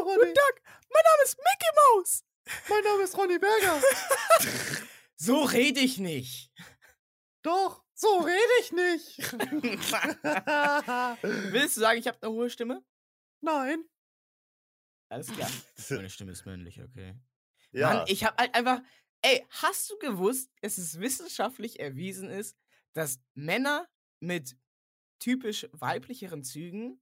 Ronny. 0.00 0.16
guten 0.18 0.34
Tag. 0.34 0.62
Mein 0.92 1.02
Name 1.04 1.22
ist 1.24 1.38
Mickey 1.38 1.70
Mouse. 1.76 2.24
Mein 2.68 2.84
Name 2.84 3.02
ist 3.04 3.16
Ronny 3.16 3.38
Berger. 3.38 3.80
So 5.22 5.42
rede 5.42 5.80
ich 5.80 5.98
nicht. 5.98 6.50
Doch, 7.42 7.84
so 7.92 8.20
rede 8.20 8.40
ich 8.62 8.72
nicht. 8.72 9.18
Willst 11.52 11.76
du 11.76 11.80
sagen, 11.80 12.00
ich 12.00 12.08
habe 12.08 12.16
eine 12.22 12.32
hohe 12.32 12.48
Stimme? 12.48 12.82
Nein. 13.42 13.84
Alles 15.10 15.26
klar. 15.26 15.50
Meine 15.90 16.08
Stimme 16.08 16.32
ist 16.32 16.46
männlich, 16.46 16.80
okay. 16.80 17.20
Ja, 17.72 17.92
Mann, 17.92 18.04
ich 18.08 18.24
habe 18.24 18.34
halt 18.38 18.54
einfach. 18.54 18.80
Ey, 19.20 19.46
hast 19.50 19.90
du 19.90 19.98
gewusst, 19.98 20.50
dass 20.62 20.78
es 20.78 20.98
wissenschaftlich 20.98 21.80
erwiesen 21.80 22.30
ist, 22.30 22.56
dass 22.94 23.20
Männer 23.34 23.86
mit 24.20 24.56
typisch 25.18 25.68
weiblicheren 25.72 26.42
Zügen, 26.42 26.98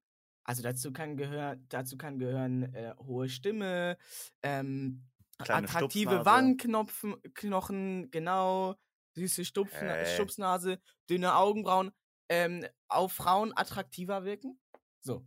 also 0.48 0.62
dazu 0.62 0.94
kann, 0.94 1.18
gehör, 1.18 1.56
dazu 1.68 1.98
kann 1.98 2.18
gehören 2.18 2.74
äh, 2.74 2.94
hohe 3.06 3.28
Stimme, 3.28 3.98
ähm, 4.42 5.04
attraktive. 5.36 6.24
Wangenknochen, 6.24 7.16
Knochen, 7.34 8.10
genau, 8.10 8.74
süße 9.14 9.44
Stupfen, 9.44 9.86
Ey. 9.86 10.06
Stupsnase, 10.14 10.80
dünne 11.10 11.34
Augenbrauen, 11.36 11.90
ähm, 12.30 12.64
auf 12.88 13.12
Frauen 13.12 13.52
attraktiver 13.54 14.24
wirken. 14.24 14.58
So. 15.00 15.22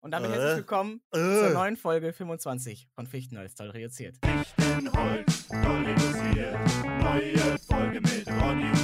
Und 0.00 0.10
damit 0.10 0.30
Äh. 0.30 0.34
herzlich 0.34 0.56
willkommen 0.56 1.00
zur 1.12 1.50
Äh. 1.50 1.52
neuen 1.52 1.76
Folge 1.76 2.12
25 2.12 2.88
von 2.92 3.06
Fichtenholz 3.06 3.54
toll 3.54 3.70
reduziert. 3.70 4.16
Fichtenholz, 4.24 5.46
toll 5.46 5.84
reduziert. 5.84 6.58
Neue 7.04 7.58
Folge 7.60 8.00
mit 8.00 8.26
Ronny 8.26 8.79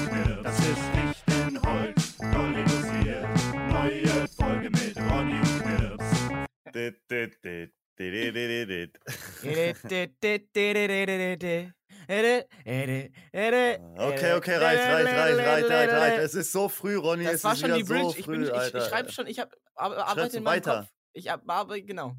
Okay, 13.97 14.35
okay, 14.35 14.57
reicht, 14.57 14.83
reicht, 14.83 15.07
reicht, 15.13 15.39
reicht, 15.39 15.71
reicht, 15.71 15.93
reicht. 15.93 16.19
Es 16.19 16.35
ist 16.35 16.53
so 16.53 16.69
früh, 16.69 16.97
Ronny. 16.97 17.25
Das 17.25 17.35
es 17.35 17.45
war 17.45 17.53
ist 17.55 17.61
schon 17.61 17.75
die 17.75 17.83
Bridge. 17.85 18.05
so 18.05 18.15
ich, 18.17 18.25
früh, 18.25 18.33
bin, 18.33 18.43
ich, 18.45 18.53
Alter. 18.53 18.79
ich 18.79 18.85
schreibe 18.85 19.13
schon, 19.13 19.27
ich 19.27 19.39
habe 19.39 19.57
arbeite 19.75 20.37
in 20.37 20.43
meinem 20.43 20.57
weiter? 20.57 20.81
Kopf. 20.81 20.93
Ich 21.15 21.29
hab- 21.29 21.49
arbeite, 21.49 21.83
genau. 21.85 22.15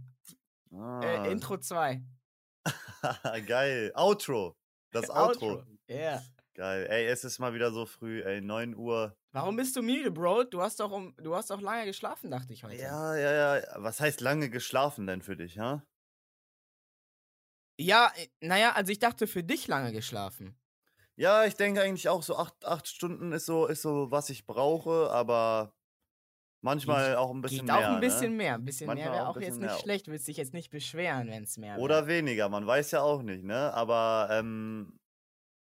Ah, 0.73 1.01
Äh, 1.03 1.31
Intro 1.31 1.57
2. 1.57 2.01
Geil. 3.47 3.91
Outro. 3.95 4.57
Das 4.91 5.09
Outro. 5.09 5.63
Ja. 5.87 6.21
Geil. 6.57 6.87
Ey, 6.89 7.05
es 7.05 7.23
ist 7.23 7.37
mal 7.37 7.53
wieder 7.53 7.71
so 7.71 7.85
früh, 7.85 8.23
ey. 8.23 8.41
9 8.41 8.75
Uhr. 8.75 9.15
Warum 9.31 9.55
bist 9.55 9.75
du 9.75 9.83
müde, 9.83 10.09
Bro? 10.09 10.45
Du 10.45 10.59
hast 10.59 10.79
doch 10.79 10.91
um, 10.91 11.15
du 11.17 11.35
hast 11.35 11.51
doch 11.51 11.61
lange 11.61 11.85
geschlafen, 11.85 12.31
dachte 12.31 12.51
ich 12.51 12.63
heute. 12.63 12.81
Ja, 12.81 13.15
ja, 13.15 13.57
ja. 13.59 13.63
Was 13.75 13.99
heißt 13.99 14.21
lange 14.21 14.49
geschlafen 14.49 15.05
denn 15.05 15.21
für 15.21 15.37
dich, 15.37 15.59
ha? 15.59 15.83
Ja, 17.79 18.11
äh, 18.15 18.27
naja, 18.41 18.71
also 18.73 18.91
ich 18.91 18.97
dachte 18.97 19.27
für 19.27 19.43
dich 19.43 19.67
lange 19.67 19.91
geschlafen. 19.91 20.57
Ja, 21.15 21.45
ich 21.45 21.55
denke 21.55 21.81
eigentlich 21.83 22.09
auch 22.09 22.23
so 22.23 22.35
acht, 22.35 22.65
acht 22.65 22.87
Stunden 22.87 23.31
ist 23.33 23.45
so, 23.45 23.67
ist 23.67 23.83
so, 23.83 24.09
was 24.09 24.31
ich 24.31 24.47
brauche, 24.47 25.11
aber 25.11 25.75
manchmal 26.63 27.17
auch 27.17 27.29
ein 27.35 27.41
bisschen 27.41 27.67
Geht 27.67 27.71
auch 27.75 27.79
mehr. 27.79 27.89
ein 27.91 27.99
bisschen 27.99 28.31
ne? 28.31 28.37
mehr. 28.37 28.53
Ein 28.55 28.65
bisschen 28.65 28.87
Manchmal 28.87 29.09
mehr 29.09 29.19
wäre 29.19 29.27
auch 29.27 29.37
auch 29.37 29.41
jetzt 29.41 29.59
nicht 29.59 29.69
mehr. 29.69 29.77
schlecht. 29.77 30.07
Willst 30.07 30.27
dich 30.27 30.37
jetzt 30.37 30.53
nicht 30.55 30.71
beschweren, 30.71 31.27
wenn 31.27 31.43
es 31.43 31.57
mehr 31.57 31.77
Oder 31.77 32.07
wäre. 32.07 32.17
weniger, 32.17 32.49
man 32.49 32.65
weiß 32.65 32.89
ja 32.91 33.01
auch 33.01 33.21
nicht, 33.21 33.43
ne? 33.43 33.71
Aber 33.75 34.29
ähm, 34.31 34.99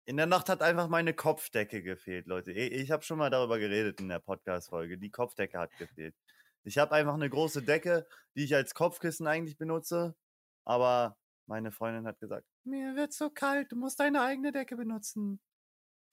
in 0.05 0.17
der 0.17 0.27
Nacht 0.27 0.49
hat 0.49 0.61
einfach 0.61 0.87
meine 0.87 1.13
Kopfdecke 1.13 1.81
gefehlt, 1.81 2.27
Leute. 2.27 2.51
Ich, 2.51 2.91
habe 2.91 3.03
schon 3.03 3.17
mal 3.17 3.29
darüber 3.29 3.57
geredet 3.57 3.99
in 3.99 4.07
der 4.07 4.19
Podcast-Folge. 4.19 4.97
Die 4.97 5.09
Kopfdecke 5.09 5.57
hat 5.57 5.75
gefehlt. 5.77 6.15
Ich 6.63 6.77
habe 6.77 6.93
einfach 6.93 7.13
eine 7.13 7.29
große 7.29 7.63
Decke, 7.63 8.07
die 8.35 8.43
ich 8.43 8.55
als 8.55 8.73
Kopfkissen 8.73 9.27
eigentlich 9.27 9.57
benutze, 9.57 10.15
aber 10.63 11.17
meine 11.47 11.71
Freundin 11.71 12.07
hat 12.07 12.19
gesagt, 12.19 12.45
mir 12.63 12.95
wird 12.95 13.13
so 13.13 13.29
kalt, 13.29 13.71
du 13.71 13.75
musst 13.75 13.99
deine 13.99 14.21
eigene 14.21 14.51
Decke 14.51 14.75
benutzen. 14.75 15.39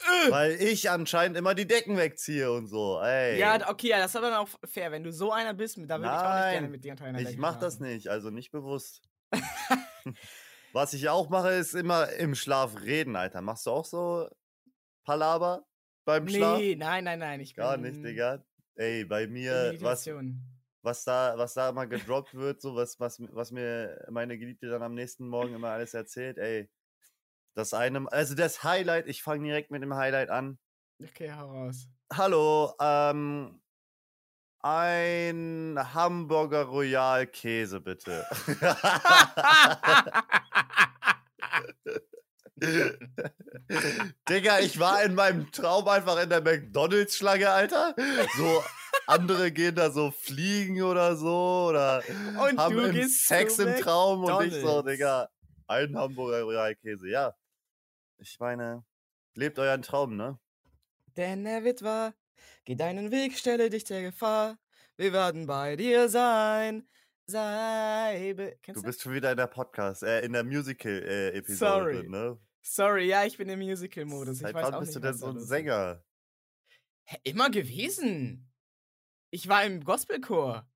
Äh! 0.01 0.31
Weil 0.31 0.53
ich 0.53 0.91
anscheinend 0.91 1.39
immer 1.39 1.55
die 1.55 1.67
Decken 1.67 1.97
wegziehe 1.97 2.53
und 2.53 2.67
so. 2.67 3.01
Ey. 3.01 3.39
Ja, 3.39 3.71
okay, 3.71 3.89
ja, 3.89 3.99
das 3.99 4.11
ist 4.11 4.17
aber 4.17 4.31
dann 4.31 4.39
auch 4.41 4.49
fair. 4.65 4.91
Wenn 4.91 5.05
du 5.05 5.13
so 5.13 5.33
einer 5.33 5.55
bist, 5.55 5.79
da 5.79 5.99
würde 5.99 6.15
ich 6.15 6.21
auch 6.21 6.35
nicht 6.35 6.53
gerne 6.53 6.69
mit 6.69 6.85
dir 6.85 6.93
unter 6.93 7.05
einer 7.05 7.21
Ich 7.21 7.27
Decke 7.29 7.41
mach 7.41 7.59
das 7.59 7.77
schlafen. 7.77 7.95
nicht, 7.95 8.09
also 8.09 8.31
nicht 8.31 8.51
bewusst. 8.51 9.03
Was 10.73 10.95
ich 10.95 11.09
auch 11.09 11.29
mache, 11.29 11.51
ist 11.51 11.75
immer 11.75 12.09
im 12.13 12.35
Schlaf 12.35 12.81
reden, 12.81 13.15
Alter. 13.15 13.43
Machst 13.43 13.67
du 13.67 13.71
auch 13.71 13.85
so 13.85 14.29
Palaber 15.05 15.67
beim 16.07 16.27
Schlaf? 16.27 16.59
Nee, 16.59 16.77
nein, 16.77 17.05
nein, 17.05 17.19
nein. 17.19 17.41
Ich 17.41 17.55
Gar 17.55 17.77
nicht, 17.77 18.03
Digga. 18.03 18.43
Ey, 18.77 19.05
bei 19.05 19.27
mir, 19.27 19.77
was, 19.81 20.09
was, 20.81 21.05
da, 21.05 21.35
was 21.37 21.55
da 21.55 21.69
immer 21.69 21.87
gedroppt 21.87 22.35
wird, 22.35 22.63
so 22.63 22.75
was, 22.75 22.99
was, 22.99 23.21
was 23.33 23.51
mir 23.51 24.07
meine 24.11 24.39
Geliebte 24.39 24.69
dann 24.71 24.83
am 24.83 24.95
nächsten 24.95 25.29
Morgen 25.29 25.55
immer 25.55 25.69
alles 25.71 25.93
erzählt, 25.93 26.39
ey. 26.39 26.71
Das 27.55 27.75
eine, 27.75 28.11
also 28.11 28.35
das 28.35 28.65
Highlight, 28.65 29.07
ich 29.09 29.23
fange 29.23 29.45
direkt 29.45 29.71
mit 29.71 29.83
dem 29.83 29.95
Highlight 29.95 30.31
an. 30.31 30.59
Okay, 31.03 31.31
hau 31.33 31.51
raus. 31.51 31.87
Hallo, 32.11 32.75
ähm, 32.81 33.62
ein 34.63 35.79
Hamburger 35.93 36.63
Royal 36.63 37.27
Käse, 37.27 37.81
bitte. 37.81 38.25
Digga, 44.29 44.61
ich 44.61 44.79
war 44.79 45.03
in 45.03 45.17
meinem 45.17 45.51
Traum 45.51 45.89
einfach 45.89 46.23
in 46.23 46.29
der 46.29 46.41
McDonalds-Schlange, 46.41 47.51
Alter. 47.51 47.97
So, 48.37 48.63
andere 49.07 49.51
gehen 49.51 49.75
da 49.75 49.91
so 49.91 50.13
fliegen 50.13 50.81
oder 50.83 51.17
so 51.17 51.67
oder 51.71 52.05
Und 52.41 52.59
haben 52.59 53.09
Sex 53.09 53.59
im 53.59 53.75
Traum 53.81 54.23
und 54.25 54.47
ich 54.47 54.55
so, 54.55 54.61
McDonald's. 54.61 54.91
Digga, 54.93 55.29
ein 55.67 55.97
Hamburger 55.97 56.43
Royal 56.43 56.77
Käse. 56.77 57.09
Ja, 57.09 57.35
ich 58.19 58.39
meine, 58.39 58.85
lebt 59.35 59.59
euren 59.59 59.83
Traum, 59.83 60.17
ne? 60.17 60.39
Denn 61.17 61.45
er 61.47 61.65
wird 61.65 61.83
wahr. 61.83 62.15
Geh 62.65 62.75
deinen 62.75 63.11
Weg, 63.11 63.39
stelle 63.39 63.71
dich 63.71 63.85
der 63.85 64.03
Gefahr. 64.03 64.59
Wir 64.97 65.13
werden 65.13 65.47
bei 65.47 65.77
dir 65.77 66.09
sein. 66.09 66.89
Sei. 67.27 68.35
Be 68.37 68.57
Kennst 68.63 68.83
Du 68.83 68.87
bist 68.87 69.03
schon 69.03 69.15
wieder 69.15 69.31
in 69.31 69.37
der 69.37 69.47
Podcast, 69.47 70.03
äh, 70.03 70.21
in 70.21 70.33
der 70.33 70.45
Musical-Episode 70.45 71.57
Sorry. 71.57 71.97
drin, 72.01 72.11
ne? 72.11 72.39
Sorry, 72.63 73.07
ja, 73.09 73.25
ich 73.25 73.37
bin 73.37 73.49
im 73.49 73.61
Musical-Modus. 73.61 74.39
Seit 74.39 74.55
wann 74.55 74.81
bist 74.81 74.95
nicht, 74.95 74.97
du 74.97 75.01
denn 75.01 75.15
so 75.15 75.27
ein. 75.27 75.41
Sänger? 75.41 76.05
Hä, 77.05 77.19
immer 77.25 77.51
gewesen. 77.51 78.53
Ich 79.31 79.49
war 79.49 79.65
im 79.65 79.83
Gospelchor. 79.83 80.69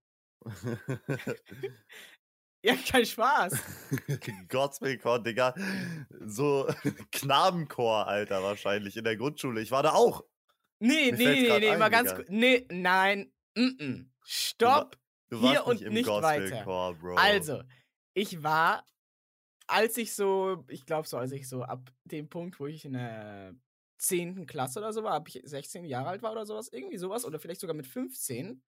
Ja, 2.67 2.75
kein 2.75 3.07
Spaß. 3.07 3.53
Gospelchor, 4.49 5.23
Digga. 5.23 5.55
So 6.21 6.67
Knabenchor, 7.13 8.09
Alter, 8.09 8.43
wahrscheinlich 8.43 8.97
in 8.97 9.05
der 9.05 9.17
Grundschule. 9.17 9.61
Ich 9.61 9.71
war 9.71 9.85
da 9.85 9.93
auch. 9.93 10.25
Nee, 10.79 11.13
Mir 11.13 11.19
nee, 11.19 11.43
nee, 11.43 11.59
nee, 11.61 11.71
ein, 11.71 11.79
mal 11.79 11.89
ganz 11.89 12.15
kurz. 12.15 12.29
Nee, 12.29 12.67
nein. 12.71 13.33
Mm 13.55 13.61
-mm. 13.61 14.07
Stopp. 14.25 14.99
Du 15.29 15.41
Hier 15.41 15.49
warst 15.61 15.67
und 15.67 15.75
nicht 15.75 15.83
im 15.87 15.93
nicht 15.95 16.07
weiter. 16.07 16.65
Bro. 16.95 17.15
Also, 17.17 17.63
ich 18.15 18.43
war, 18.43 18.85
als 19.67 19.97
ich 19.97 20.15
so, 20.15 20.65
ich 20.69 20.85
glaube 20.87 21.09
so, 21.09 21.17
als 21.17 21.33
ich 21.33 21.49
so 21.49 21.63
ab 21.65 21.91
dem 22.05 22.29
Punkt, 22.29 22.61
wo 22.61 22.67
ich 22.67 22.85
in 22.85 22.93
der 22.93 23.55
10. 23.99 24.47
Klasse 24.47 24.79
oder 24.79 24.93
so 24.93 25.03
war, 25.03 25.15
ab 25.15 25.29
ich 25.29 25.41
16 25.43 25.85
Jahre 25.85 26.11
alt 26.11 26.23
war 26.23 26.33
oder 26.33 26.47
sowas, 26.47 26.69
irgendwie 26.71 26.99
sowas, 26.99 27.25
oder 27.25 27.41
vielleicht 27.41 27.61
sogar 27.61 27.75
mit 27.75 27.87
15, 27.87 28.63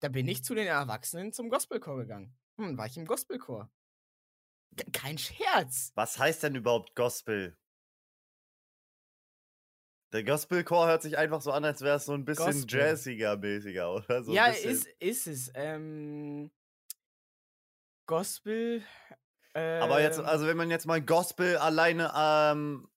da 0.00 0.08
bin 0.08 0.28
ich 0.28 0.44
zu 0.44 0.54
den 0.54 0.66
Erwachsenen 0.66 1.32
zum 1.32 1.48
Gospelchor 1.48 1.96
gegangen. 1.96 2.36
Hm, 2.60 2.76
war 2.76 2.86
ich 2.86 2.96
im 2.96 3.06
Gospelchor. 3.06 3.70
Ke- 4.76 4.90
Kein 4.92 5.18
Scherz. 5.18 5.92
Was 5.94 6.18
heißt 6.18 6.42
denn 6.42 6.54
überhaupt 6.54 6.94
Gospel? 6.94 7.56
Der 10.12 10.24
Gospelchor 10.24 10.86
hört 10.86 11.02
sich 11.02 11.18
einfach 11.18 11.42
so 11.42 11.52
an, 11.52 11.64
als 11.64 11.82
wäre 11.82 11.96
es 11.96 12.06
so 12.06 12.14
ein 12.14 12.24
bisschen 12.24 12.46
Gospel. 12.46 12.80
jazziger, 12.80 13.36
mäßiger, 13.36 13.92
oder? 13.94 14.22
So 14.22 14.32
ja, 14.32 14.46
ist, 14.46 14.86
ist 14.98 15.26
es. 15.26 15.50
Ähm, 15.54 16.50
Gospel. 18.06 18.82
Äh, 19.52 19.80
Aber 19.80 20.00
jetzt, 20.00 20.18
also 20.18 20.46
wenn 20.46 20.56
man 20.56 20.70
jetzt 20.70 20.86
mal 20.86 21.02
Gospel 21.02 21.58
alleine, 21.58 22.10
ähm, 22.16 22.88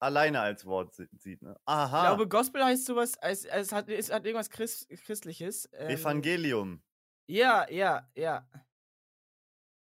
alleine 0.00 0.40
als 0.40 0.64
Wort 0.64 0.94
si- 0.94 1.08
sieht, 1.18 1.42
ne? 1.42 1.56
ich 1.56 1.62
Aha. 1.66 2.00
glaube, 2.00 2.26
Gospel 2.26 2.64
heißt 2.64 2.86
sowas, 2.86 3.16
es, 3.20 3.44
es, 3.44 3.72
hat, 3.72 3.90
es 3.90 4.10
hat 4.10 4.24
irgendwas 4.24 4.48
Christ, 4.48 4.88
Christliches. 5.04 5.68
Ähm, 5.74 5.90
Evangelium. 5.90 6.82
Ja, 7.26 7.68
ja, 7.70 8.08
ja. 8.14 8.48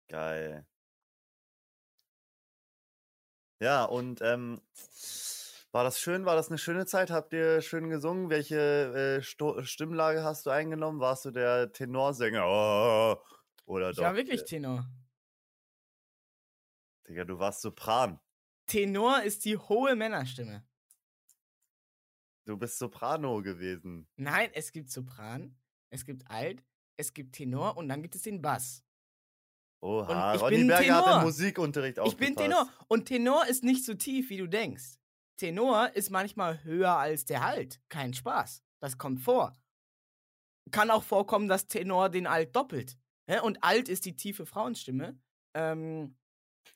Geil. 0.08 0.66
Ja, 3.62 3.84
und 3.86 4.22
ähm, 4.22 4.60
war 5.72 5.84
das 5.84 6.00
schön? 6.00 6.26
War 6.26 6.36
das 6.36 6.50
eine 6.50 6.58
schöne 6.58 6.86
Zeit? 6.86 7.12
Habt 7.12 7.34
ihr 7.34 7.62
schön 7.62 7.90
gesungen? 7.90 8.30
Welche 8.30 9.18
äh, 9.20 9.22
Sto 9.22 9.64
Stimmlage 9.64 10.24
hast 10.24 10.46
du 10.46 10.50
eingenommen? 10.50 11.00
Warst 11.00 11.26
du 11.26 11.32
der 11.32 11.72
Tenorsänger? 11.72 12.46
Oh, 12.46 13.18
oder 13.66 13.92
Ich 13.92 13.98
doch? 13.98 14.04
war 14.04 14.16
wirklich 14.16 14.42
äh, 14.42 14.46
Tenor. 14.46 14.86
Digga, 17.08 17.26
du 17.26 17.40
warst 17.40 17.62
Sopran. 17.62 18.20
Tenor 18.68 19.22
ist 19.24 19.46
die 19.46 19.58
hohe 19.58 19.96
Männerstimme. 19.96 20.66
Du 22.46 22.58
bist 22.58 22.78
Soprano 22.80 23.42
gewesen. 23.42 24.08
Nein, 24.16 24.50
es 24.54 24.72
gibt 24.72 24.90
Sopran, 24.90 25.56
es 25.90 26.06
gibt 26.06 26.30
Alt, 26.30 26.64
es 26.98 27.14
gibt 27.14 27.36
Tenor 27.36 27.78
und 27.78 27.88
dann 27.88 28.02
gibt 28.02 28.16
es 28.16 28.24
den 28.24 28.42
Bass. 28.42 28.84
Oha, 29.82 30.36
ich 30.36 30.42
Ronny 30.42 30.64
Berger 30.66 30.96
hat 30.96 31.04
Tenor. 31.06 31.18
im 31.20 31.24
Musikunterricht 31.26 31.98
Ich 32.06 32.18
bin. 32.18 32.36
Tenor. 32.36 32.70
Und 32.88 33.06
Tenor 33.06 33.48
ist 33.48 33.64
nicht 33.64 33.84
so 33.86 33.94
tief, 33.94 34.30
wie 34.30 34.38
du 34.38 34.48
denkst. 34.48 35.00
Tenor 35.42 35.90
ist 35.96 36.12
manchmal 36.12 36.64
höher 36.64 36.96
als 36.96 37.26
der 37.26 37.44
Alt. 37.44 37.82
Kein 37.90 38.14
Spaß. 38.14 38.64
Das 38.80 39.00
kommt 39.00 39.22
vor. 39.22 39.58
Kann 40.70 40.92
auch 40.92 41.02
vorkommen, 41.02 41.48
dass 41.48 41.66
Tenor 41.66 42.10
den 42.10 42.28
Alt 42.28 42.56
doppelt. 42.56 42.96
Und 43.42 43.64
Alt 43.64 43.90
ist 43.90 44.06
die 44.06 44.16
tiefe 44.16 44.46
Frauenstimme. 44.46 45.20
Ähm, 45.56 46.16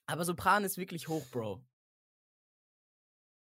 aber 0.08 0.26
Sopran 0.26 0.64
ist 0.64 0.80
wirklich 0.80 1.08
hoch, 1.08 1.24
Bro. 1.30 1.64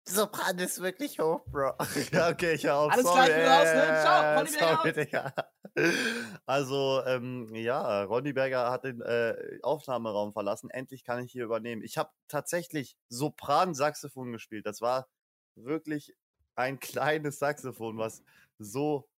Sopran 0.08 0.60
ist 0.60 0.82
wirklich 0.82 1.20
hoch, 1.20 1.44
Bro. 1.48 1.74
ja, 2.12 2.30
okay, 2.30 2.54
ich 2.54 2.64
hör 2.64 2.78
auf. 2.78 2.92
Alles 2.92 3.06
klar, 3.06 3.16
sorry. 3.16 3.30
ich 3.30 3.36
bin 3.36 3.48
raus, 3.48 3.68
ne? 3.74 4.02
Ciao, 4.02 4.38
Ronny 4.38 4.52
Berger 4.52 4.76
sorry, 4.76 4.94
Digga. 4.94 5.34
Also, 6.46 7.04
ähm, 7.06 7.54
ja, 7.56 8.04
Ronny 8.04 8.32
Berger 8.32 8.72
hat 8.72 8.84
den 8.84 9.02
äh, 9.02 9.60
Aufnahmeraum 9.64 10.32
verlassen. 10.32 10.70
Endlich 10.70 11.04
kann 11.04 11.24
ich 11.24 11.32
hier 11.32 11.44
übernehmen. 11.44 11.82
Ich 11.84 11.98
habe 11.98 12.12
tatsächlich 12.28 12.98
Sopran-Saxophon 13.10 14.32
gespielt. 14.32 14.66
Das 14.66 14.80
war 14.80 15.10
wirklich 15.56 16.16
ein 16.56 16.80
kleines 16.80 17.40
Saxophon, 17.40 17.98
was 17.98 18.24
so 18.60 19.10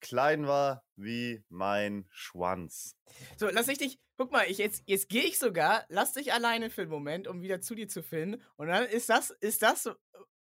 klein 0.00 0.46
war 0.46 0.84
wie 0.96 1.44
mein 1.48 2.06
Schwanz. 2.10 2.96
So, 3.36 3.48
lass 3.48 3.68
ich 3.68 3.78
dich. 3.78 3.98
Guck 4.16 4.30
mal, 4.30 4.44
ich 4.48 4.58
jetzt, 4.58 4.84
jetzt 4.86 5.08
gehe 5.08 5.24
ich 5.24 5.38
sogar, 5.38 5.84
lass 5.88 6.12
dich 6.12 6.32
alleine 6.32 6.70
für 6.70 6.82
einen 6.82 6.90
Moment, 6.90 7.26
um 7.26 7.42
wieder 7.42 7.60
zu 7.60 7.74
dir 7.74 7.88
zu 7.88 8.02
finden. 8.02 8.40
Und 8.56 8.68
dann 8.68 8.84
ist 8.86 9.08
das, 9.08 9.30
ist 9.40 9.62
das, 9.62 9.82
so, 9.82 9.94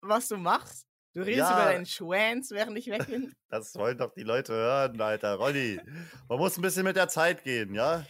was 0.01 0.27
du 0.27 0.37
machst? 0.37 0.87
Du 1.13 1.21
redest 1.21 1.49
Ja. 1.49 1.53
über 1.53 1.71
deinen 1.73 1.85
Schwanz, 1.85 2.51
während 2.51 2.77
ich 2.77 2.87
weg 2.87 3.05
bin? 3.07 3.33
Das 3.49 3.73
wollen 3.75 3.97
doch 3.97 4.13
die 4.13 4.23
Leute 4.23 4.53
hören, 4.53 5.01
Alter. 5.01 5.35
Ronny, 5.35 5.79
man 6.27 6.37
muss 6.37 6.57
ein 6.57 6.61
bisschen 6.61 6.83
mit 6.83 6.95
der 6.95 7.07
Zeit 7.07 7.43
gehen, 7.43 7.73
ja? 7.73 8.05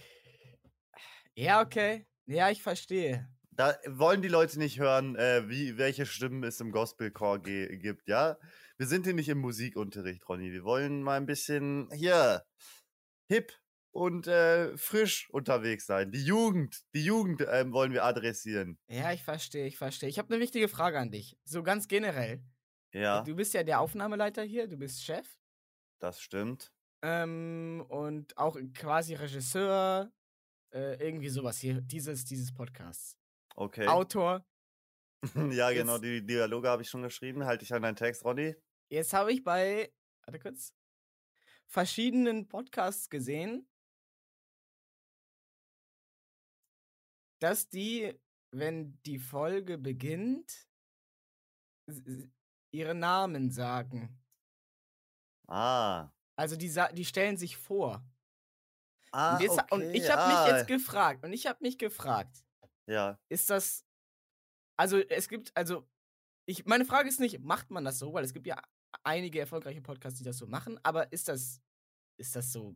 Ja, 1.34 1.62
okay. 1.62 2.06
Ja, 2.26 2.50
ich 2.50 2.62
verstehe. 2.62 3.28
Da 3.52 3.78
wollen 3.88 4.22
die 4.22 4.28
Leute 4.28 4.60
nicht 4.60 4.80
hören, 4.80 5.16
äh, 5.16 5.48
wie, 5.48 5.78
welche 5.78 6.06
Stimmen 6.06 6.44
es 6.44 6.60
im 6.60 6.72
Gospelchor 6.72 7.40
gibt, 7.40 8.08
ja? 8.08 8.38
Wir 8.78 8.88
sind 8.88 9.06
hier 9.06 9.14
nicht 9.14 9.30
im 9.30 9.40
Musikunterricht, 9.40 10.28
Ronny. 10.28 10.52
Wir 10.52 10.64
wollen 10.64 11.04
mal 11.04 11.18
ein 11.18 11.26
bisschen 11.26 11.90
hier 11.94 12.44
hip 13.30 13.54
und 13.92 14.28
äh, 14.28 14.76
frisch 14.78 15.30
unterwegs 15.32 15.86
sein. 15.86 16.12
Die 16.12 16.24
Jugend, 16.24 16.82
die 16.94 17.04
Jugend 17.04 17.46
ähm, 17.50 17.74
wollen 17.74 17.92
wir 17.92 18.04
adressieren. 18.06 18.78
Ja, 18.88 19.12
ich 19.14 19.24
verstehe, 19.24 19.66
ich 19.68 19.78
verstehe. 19.78 20.10
Ich 20.10 20.20
habe 20.20 20.34
eine 20.34 20.42
wichtige 20.42 20.68
Frage 20.68 21.00
an 21.00 21.12
dich. 21.12 21.38
So 21.46 21.64
ganz 21.64 21.88
generell. 21.88 22.44
Ja, 22.94 23.22
Du 23.24 23.36
bist 23.36 23.54
ja 23.54 23.64
der 23.64 23.80
Aufnahmeleiter 23.80 24.42
hier, 24.44 24.68
du 24.68 24.78
bist 24.78 25.04
Chef. 25.04 25.28
das 26.00 26.22
stimmt. 26.22 26.72
Ähm, 27.02 27.86
und 27.90 28.38
auch 28.38 28.58
quasi 28.74 29.14
Regisseur. 29.16 30.12
Äh, 30.72 31.04
irgendwie 31.04 31.30
sowas 31.30 31.58
hier, 31.58 31.82
dieses, 31.82 32.26
dieses 32.26 32.54
Podcasts. 32.54 33.18
Okay. 33.56 33.88
Autor. 33.88 34.46
ja, 35.52 35.72
genau, 35.72 35.94
Jetzt- 35.94 36.04
die 36.04 36.26
Dialoge 36.26 36.68
habe 36.70 36.84
ich 36.84 36.90
schon 36.90 37.02
geschrieben. 37.02 37.44
Halte 37.46 37.64
ich 37.66 37.74
an 37.74 37.82
deinen 37.82 37.96
Text, 37.96 38.24
Ronny. 38.24 38.56
Jetzt 38.90 39.14
habe 39.14 39.32
ich 39.34 39.44
bei, 39.44 39.92
warte 40.26 40.40
kurz, 40.40 40.74
verschiedenen 41.68 42.48
Podcasts 42.48 43.10
gesehen, 43.10 43.68
dass 47.40 47.70
die, 47.70 48.14
wenn 48.52 49.02
die 49.04 49.20
Folge 49.20 49.78
beginnt, 49.78 50.68
ihre 52.72 52.96
Namen 52.96 53.52
sagen. 53.52 54.20
Ah. 55.48 56.12
Also 56.36 56.56
die, 56.56 56.74
die 56.94 57.06
stellen 57.06 57.38
sich 57.38 57.58
vor. 57.58 58.06
Ah, 59.12 59.36
und, 59.36 59.42
jetzt, 59.42 59.60
okay. 59.60 59.68
und 59.72 59.94
ich 59.96 60.10
habe 60.10 60.22
ah, 60.22 60.44
mich 60.46 60.54
jetzt 60.54 60.68
gefragt, 60.68 61.24
und 61.26 61.34
ich 61.34 61.48
habe 61.48 61.58
mich 61.62 61.78
gefragt, 61.78 62.44
Ja. 62.88 63.20
ist 63.30 63.50
das, 63.50 63.84
also 64.78 64.98
es 64.98 65.28
gibt, 65.28 65.56
also, 65.58 65.88
ich, 66.46 66.66
meine 66.66 66.86
Frage 66.86 67.10
ist 67.10 67.20
nicht, 67.20 67.40
macht 67.40 67.72
man 67.72 67.84
das 67.84 67.98
so, 67.98 68.14
weil 68.14 68.24
es 68.24 68.34
gibt 68.34 68.46
ja 68.46 68.62
einige 69.04 69.40
erfolgreiche 69.40 69.82
Podcasts, 69.82 70.20
die 70.20 70.24
das 70.26 70.38
so 70.38 70.46
machen, 70.46 70.80
aber 70.84 71.12
ist 71.12 71.28
das, 71.28 71.62
ist 72.20 72.36
das 72.36 72.52
so, 72.52 72.76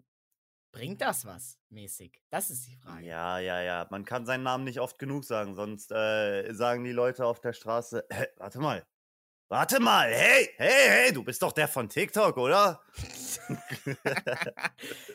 bringt 0.74 1.00
das 1.00 1.26
was 1.26 1.58
mäßig? 1.70 2.22
Das 2.30 2.50
ist 2.50 2.68
die 2.68 2.76
Frage. 2.76 3.06
Ja, 3.06 3.40
ja, 3.40 3.62
ja. 3.62 3.88
Man 3.90 4.04
kann 4.04 4.26
seinen 4.26 4.44
Namen 4.44 4.66
nicht 4.66 4.82
oft 4.82 5.00
genug 5.00 5.24
sagen, 5.24 5.56
sonst 5.56 5.92
äh, 5.94 6.52
sagen 6.54 6.84
die 6.84 6.92
Leute 6.92 7.26
auf 7.26 7.40
der 7.40 7.54
Straße, 7.54 8.06
"Hä, 8.12 8.26
warte 8.38 8.60
mal. 8.60 8.86
Warte 9.50 9.80
mal, 9.80 10.12
hey, 10.12 10.50
hey, 10.58 10.90
hey, 10.90 11.14
du 11.14 11.24
bist 11.24 11.42
doch 11.44 11.52
der 11.52 11.68
von 11.68 11.88
TikTok, 11.88 12.38
oder? 12.38 12.82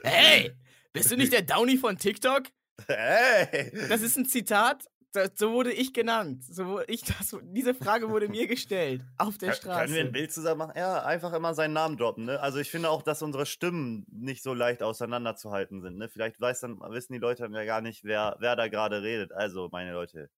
hey, 0.04 0.52
bist 0.92 1.10
du 1.10 1.16
nicht 1.16 1.32
der 1.32 1.42
Downy 1.42 1.76
von 1.76 1.98
TikTok? 1.98 2.44
hey! 2.86 3.72
Das 3.88 4.00
ist 4.00 4.16
ein 4.16 4.26
Zitat, 4.26 4.88
so 5.34 5.52
wurde 5.52 5.72
ich 5.72 5.92
genannt. 5.92 6.44
So, 6.44 6.66
wurde 6.66 6.84
ich 6.92 7.02
das, 7.18 7.36
diese 7.42 7.74
Frage 7.74 8.10
wurde 8.10 8.28
mir 8.28 8.46
gestellt, 8.46 9.04
auf 9.16 9.38
der 9.38 9.52
Straße. 9.52 9.80
Können 9.80 9.94
wir 9.94 10.00
ein 10.02 10.12
Bild 10.12 10.32
zusammen 10.32 10.58
machen? 10.58 10.72
Ja, 10.76 11.02
einfach 11.04 11.32
immer 11.32 11.54
seinen 11.54 11.72
Namen 11.72 11.96
droppen, 11.96 12.24
ne? 12.24 12.40
Also 12.40 12.58
ich 12.58 12.70
finde 12.70 12.90
auch, 12.90 13.02
dass 13.02 13.22
unsere 13.22 13.46
Stimmen 13.46 14.06
nicht 14.10 14.42
so 14.42 14.54
leicht 14.54 14.82
auseinanderzuhalten 14.82 15.80
sind, 15.80 15.96
ne? 15.96 16.08
Vielleicht 16.08 16.40
weiß 16.40 16.60
dann, 16.60 16.80
wissen 16.80 17.12
die 17.12 17.18
Leute 17.18 17.42
dann 17.44 17.54
ja 17.54 17.64
gar 17.64 17.80
nicht, 17.80 18.04
wer, 18.04 18.36
wer 18.40 18.56
da 18.56 18.68
gerade 18.68 19.02
redet. 19.02 19.32
Also, 19.32 19.68
meine 19.72 19.92
Leute, 19.92 20.30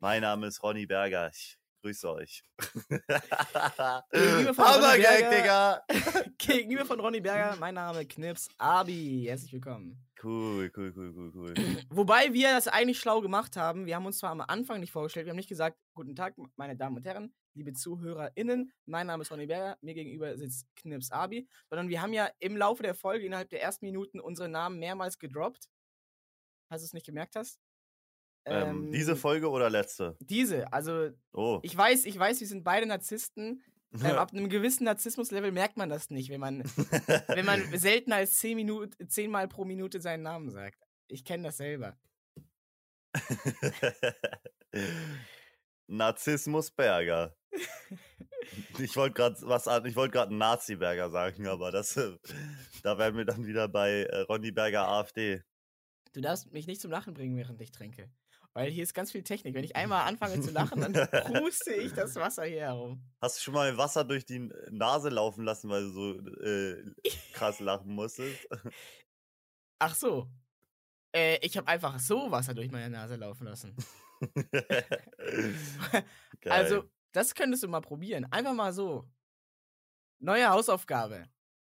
mein 0.00 0.22
Name 0.22 0.46
ist 0.46 0.62
Ronny 0.62 0.86
Berger. 0.86 1.30
Ich 1.32 1.58
grüße 1.82 2.10
euch. 2.12 2.42
Gegenüber 4.10 4.54
von 4.54 4.64
Ronny 4.64 5.02
Berger-! 5.02 5.82
Gegenüber 6.38 6.84
von 6.84 7.00
Ronny 7.00 7.20
Berger, 7.20 7.56
mein 7.56 7.74
Name 7.74 8.06
Knips 8.06 8.48
Abi. 8.58 9.24
Herzlich 9.26 9.52
willkommen. 9.52 10.04
Cool, 10.22 10.70
cool, 10.76 10.92
cool, 10.96 11.14
cool, 11.14 11.32
cool. 11.34 11.54
Wobei 11.90 12.32
wir 12.32 12.50
das 12.50 12.66
eigentlich 12.66 12.98
schlau 12.98 13.20
gemacht 13.20 13.56
haben. 13.56 13.86
Wir 13.86 13.94
haben 13.94 14.06
uns 14.06 14.18
zwar 14.18 14.30
am 14.30 14.40
Anfang 14.40 14.80
nicht 14.80 14.90
vorgestellt, 14.90 15.26
wir 15.26 15.30
haben 15.30 15.36
nicht 15.36 15.48
gesagt, 15.48 15.78
guten 15.94 16.16
Tag, 16.16 16.34
meine 16.56 16.76
Damen 16.76 16.96
und 16.96 17.06
Herren, 17.06 17.32
liebe 17.54 17.72
ZuhörerInnen, 17.72 18.72
mein 18.86 19.06
Name 19.06 19.22
ist 19.22 19.30
Ronny 19.30 19.46
Berger, 19.46 19.78
mir 19.80 19.94
gegenüber 19.94 20.36
sitzt 20.36 20.66
Knips 20.76 21.12
Abi, 21.12 21.48
sondern 21.68 21.88
wir 21.88 22.02
haben 22.02 22.12
ja 22.12 22.28
im 22.40 22.56
Laufe 22.56 22.82
der 22.82 22.94
Folge 22.94 23.26
innerhalb 23.26 23.50
der 23.50 23.62
ersten 23.62 23.84
Minuten 23.84 24.18
unsere 24.18 24.48
Namen 24.48 24.78
mehrmals 24.78 25.18
gedroppt. 25.18 25.68
Falls 26.68 26.82
du 26.82 26.86
es 26.86 26.92
nicht 26.92 27.06
gemerkt 27.06 27.34
hast. 27.36 27.58
Ähm, 28.50 28.92
diese 28.92 29.16
Folge 29.16 29.48
oder 29.50 29.70
letzte? 29.70 30.16
Diese, 30.20 30.72
also 30.72 31.10
Oh. 31.32 31.60
ich 31.62 31.76
weiß, 31.76 32.04
ich 32.04 32.18
weiß, 32.18 32.40
wir 32.40 32.46
sind 32.46 32.64
beide 32.64 32.86
Narzissten. 32.86 33.62
Ähm, 33.94 34.04
ab 34.16 34.32
einem 34.32 34.48
gewissen 34.50 34.84
Narzissmuslevel 34.84 35.50
merkt 35.50 35.78
man 35.78 35.88
das 35.88 36.10
nicht, 36.10 36.28
wenn 36.30 36.40
man, 36.40 36.62
wenn 37.28 37.46
man 37.46 37.62
seltener 37.78 38.16
als 38.16 38.36
zehn 38.36 38.56
Minuten, 38.56 39.08
zehnmal 39.08 39.48
pro 39.48 39.64
Minute 39.64 40.00
seinen 40.00 40.22
Namen 40.22 40.50
sagt. 40.50 40.78
Ich 41.08 41.24
kenne 41.24 41.44
das 41.44 41.56
selber. 41.56 41.96
Narzissmus 45.86 46.70
Berger. 46.70 47.34
Ich 48.78 48.96
wollte 48.96 49.14
gerade 49.14 49.36
was 49.42 49.66
ich 49.84 49.94
wollte 49.94 50.12
gerade 50.12 50.34
Nazi 50.34 50.76
Berger 50.76 51.10
sagen, 51.10 51.46
aber 51.46 51.70
das, 51.70 51.96
äh, 51.98 52.16
da 52.82 52.96
wären 52.96 53.16
wir 53.16 53.26
dann 53.26 53.44
wieder 53.46 53.68
bei 53.68 54.04
äh, 54.04 54.20
Ronny 54.20 54.52
Berger 54.52 54.88
AfD. 54.88 55.42
Du 56.14 56.22
darfst 56.22 56.50
mich 56.52 56.66
nicht 56.66 56.80
zum 56.80 56.90
Lachen 56.90 57.12
bringen, 57.12 57.36
während 57.36 57.60
ich 57.60 57.72
trinke. 57.72 58.10
Weil 58.58 58.72
hier 58.72 58.82
ist 58.82 58.92
ganz 58.92 59.12
viel 59.12 59.22
Technik. 59.22 59.54
Wenn 59.54 59.62
ich 59.62 59.76
einmal 59.76 60.08
anfange 60.08 60.40
zu 60.40 60.50
lachen, 60.50 60.80
dann 60.80 60.92
puste 61.32 61.72
ich 61.74 61.92
das 61.92 62.16
Wasser 62.16 62.42
hier 62.42 62.62
herum. 62.62 63.00
Hast 63.22 63.36
du 63.36 63.42
schon 63.42 63.54
mal 63.54 63.76
Wasser 63.76 64.02
durch 64.02 64.26
die 64.26 64.50
Nase 64.68 65.10
laufen 65.10 65.44
lassen, 65.44 65.70
weil 65.70 65.82
du 65.82 65.90
so 65.90 66.18
äh, 66.42 66.82
krass 67.34 67.60
lachen 67.60 67.94
musstest? 67.94 68.48
Ach 69.78 69.94
so. 69.94 70.28
Äh, 71.14 71.38
ich 71.46 71.56
habe 71.56 71.68
einfach 71.68 72.00
so 72.00 72.32
Wasser 72.32 72.52
durch 72.52 72.72
meine 72.72 72.90
Nase 72.90 73.14
laufen 73.14 73.44
lassen. 73.44 73.76
Also, 76.44 76.84
das 77.12 77.34
könntest 77.34 77.62
du 77.62 77.68
mal 77.68 77.80
probieren. 77.80 78.24
Einfach 78.32 78.54
mal 78.54 78.72
so. 78.72 79.08
Neue 80.18 80.48
Hausaufgabe. 80.48 81.28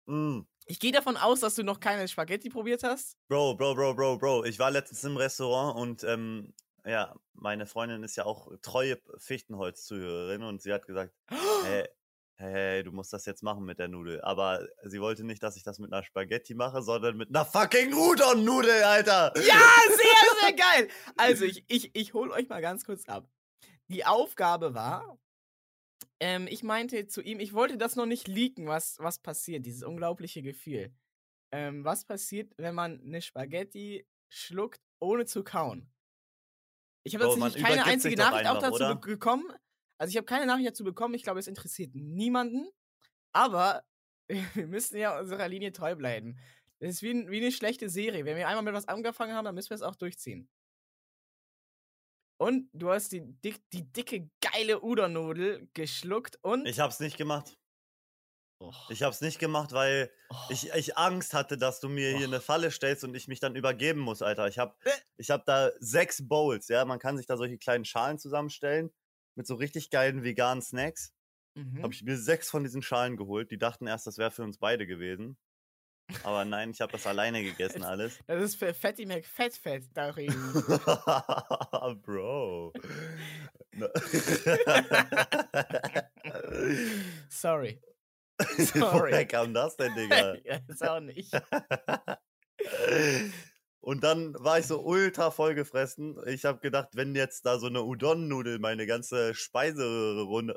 Mm. 0.06 0.42
Ich 0.66 0.80
gehe 0.80 0.92
davon 0.92 1.16
aus, 1.16 1.42
dass 1.42 1.56
du 1.56 1.64
noch 1.64 1.80
keine 1.80 2.08
Spaghetti 2.08 2.50
probiert 2.50 2.84
hast. 2.84 3.18
Bro, 3.30 3.56
Bro, 3.56 3.76
Bro, 3.76 3.96
Bro, 3.96 4.18
Bro. 4.18 4.46
Ich 4.46 4.60
war 4.60 4.72
letztens 4.72 5.04
im 5.04 5.18
Restaurant 5.18 5.78
und 5.78 6.04
ähm, 6.04 6.54
ja, 6.86 7.16
meine 7.34 7.66
Freundin 7.66 8.04
ist 8.04 8.16
ja 8.16 8.26
auch 8.26 8.52
treue 8.62 9.00
Fichtenholz-Zuhörerin 9.18 10.44
und 10.44 10.62
sie 10.62 10.74
hat 10.74 10.86
gesagt, 10.86 11.14
hey, 11.64 11.88
hey, 12.36 12.84
du 12.84 12.92
musst 12.92 13.14
das 13.14 13.26
jetzt 13.26 13.44
machen 13.44 13.64
mit 13.64 13.80
der 13.80 13.88
Nudel. 13.88 14.22
Aber 14.22 14.68
sie 14.84 15.00
wollte 15.00 15.24
nicht, 15.24 15.42
dass 15.44 15.56
ich 15.56 15.64
das 15.64 15.80
mit 15.80 15.94
einer 15.94 16.04
Spaghetti 16.04 16.56
mache, 16.56 16.82
sondern 16.82 17.18
mit 17.18 17.30
einer 17.30 17.46
fucking 17.46 17.94
Udon-Nudel, 17.94 18.84
Alter! 18.84 19.34
Ja, 19.38 19.62
sehr, 19.88 20.42
sehr 20.42 20.54
geil. 20.54 20.88
Also, 21.18 21.46
ich, 21.46 21.64
ich, 21.68 21.96
ich 21.96 22.14
hole 22.14 22.32
euch 22.32 22.50
mal 22.50 22.62
ganz 22.62 22.86
kurz 22.86 23.08
ab. 23.08 23.30
Die 23.90 24.06
Aufgabe 24.06 24.74
war, 24.74 25.18
ähm, 26.20 26.48
ich 26.50 26.64
meinte 26.64 27.08
zu 27.08 27.22
ihm, 27.22 27.40
ich 27.40 27.54
wollte 27.54 27.78
das 27.78 27.96
noch 27.96 28.06
nicht 28.06 28.28
leaken, 28.28 28.68
was, 28.68 28.98
was 29.00 29.20
passiert, 29.20 29.66
dieses 29.66 29.84
unglaubliche 29.84 30.42
Gefühl. 30.42 30.94
Ähm, 31.52 31.84
was 31.84 32.06
passiert, 32.06 32.54
wenn 32.58 32.76
man 32.76 33.00
eine 33.02 33.22
Spaghetti 33.22 34.08
schluckt, 34.30 34.82
ohne 35.00 35.26
zu 35.26 35.44
kauen? 35.44 35.93
Ich 37.04 37.16
habe 37.16 37.26
tatsächlich 37.26 37.64
keine 37.64 37.86
einzige 37.86 38.16
Nachricht 38.16 38.48
auch 38.48 38.56
einfach, 38.56 38.72
dazu 38.72 38.76
oder? 38.76 38.96
be 38.96 39.08
bekommen. 39.08 39.46
Also, 39.98 40.12
ich 40.12 40.18
habe 40.18 40.26
keine 40.26 40.46
Nachricht 40.46 40.70
dazu 40.70 40.84
bekommen. 40.84 41.14
Ich 41.14 41.24
glaube, 41.24 41.40
es 41.40 41.48
interessiert 41.48 41.94
niemanden. 41.94 42.68
Aber 43.34 43.84
wir 44.54 44.68
müssen 44.68 44.98
ja 44.98 45.20
unserer 45.20 45.48
Linie 45.48 45.74
treu 45.74 45.96
bleiben. 45.96 46.38
Das 46.80 46.92
ist 46.92 47.02
wie, 47.02 47.30
wie 47.30 47.38
eine 47.38 47.52
schlechte 47.52 47.90
Serie. 47.90 48.26
Wenn 48.26 48.38
wir 48.38 48.48
einmal 48.48 48.64
mit 48.64 48.74
was 48.74 48.88
angefangen 48.88 49.34
haben, 49.34 49.46
dann 49.46 49.56
müssen 49.56 49.70
wir 49.70 49.76
es 49.76 49.82
auch 49.82 49.96
durchziehen. 49.96 50.50
Und 52.38 52.70
du 52.74 52.90
hast 52.90 53.12
die, 53.12 53.22
dick, 53.22 53.62
die 53.72 53.84
dicke, 53.84 54.30
geile 54.42 54.84
Udon-Nudel 54.84 55.70
geschluckt 55.74 56.38
und. 56.42 56.68
Ich 56.68 56.80
hab's 56.80 57.00
nicht 57.00 57.18
gemacht. 57.18 57.58
Ich 58.90 59.04
hab's 59.04 59.22
nicht 59.22 59.40
gemacht, 59.40 59.72
weil 59.74 60.10
Oh. 60.30 60.36
ich, 60.50 60.72
ich 60.74 60.98
Angst 60.98 61.34
hatte, 61.34 61.58
dass 61.58 61.80
du 61.80 61.90
mir 61.90 62.10
hier 62.18 62.28
Och. 62.28 62.34
eine 62.34 62.42
Falle 62.42 62.72
stellst 62.72 63.04
und 63.04 63.16
ich 63.16 63.28
mich 63.28 63.40
dann 63.40 63.56
übergeben 63.56 64.00
muss, 64.00 64.22
Alter. 64.22 64.48
Ich 64.48 64.58
hab, 64.60 64.78
Äh. 64.86 64.92
ich 65.18 65.30
hab 65.32 65.46
da 65.46 65.72
sechs 65.80 66.28
Bowls, 66.28 66.68
ja. 66.70 66.86
Man 66.86 67.00
kann 67.00 67.18
sich 67.18 67.26
da 67.28 67.38
solche 67.38 67.58
kleinen 67.58 67.86
Schalen 67.86 68.20
zusammenstellen 68.20 68.92
mit 69.36 69.48
so 69.48 69.56
richtig 69.56 69.90
geilen 69.90 70.24
veganen 70.24 70.62
Snacks. 70.62 71.12
Mhm. 71.56 71.84
Habe 71.84 71.94
ich 71.94 72.04
mir 72.04 72.18
sechs 72.18 72.50
von 72.50 72.64
diesen 72.64 72.82
Schalen 72.82 73.16
geholt. 73.18 73.52
Die 73.52 73.58
dachten 73.60 73.86
erst, 73.88 74.08
das 74.08 74.18
wäre 74.18 74.32
für 74.32 74.44
uns 74.44 74.58
beide 74.58 74.88
gewesen. 74.88 75.38
Aber 76.24 76.44
nein, 76.46 76.72
ich 76.72 76.82
habe 76.82 76.92
das 76.92 77.06
alleine 77.08 77.44
gegessen 77.44 77.84
alles. 77.84 78.20
Das 78.28 78.42
ist 78.44 78.56
für 78.56 78.74
Fatty 78.74 79.06
McFettfett 79.06 79.86
darin. 79.94 80.34
Bro. 82.04 82.74
Sorry. 87.30 87.80
Woher 88.74 89.26
kam 89.26 89.54
das 89.54 89.76
denn, 89.78 89.94
Digga? 89.98 90.36
ja, 90.44 90.60
ist 90.68 90.88
auch 90.88 91.00
nicht. 91.00 91.32
Und 93.82 94.06
dann 94.06 94.34
war 94.40 94.60
ich 94.60 94.68
so 94.68 94.82
ultra 94.82 95.30
vollgefressen. 95.30 96.18
Ich 96.28 96.46
habe 96.46 96.60
gedacht, 96.60 96.90
wenn 96.94 97.16
jetzt 97.16 97.46
da 97.46 97.60
so 97.60 97.68
eine 97.68 97.84
Udon-Nudel 97.84 98.60
meine 98.60 98.88
ganze 98.88 99.34
Speiseröhre 99.34 100.22
run 100.22 100.54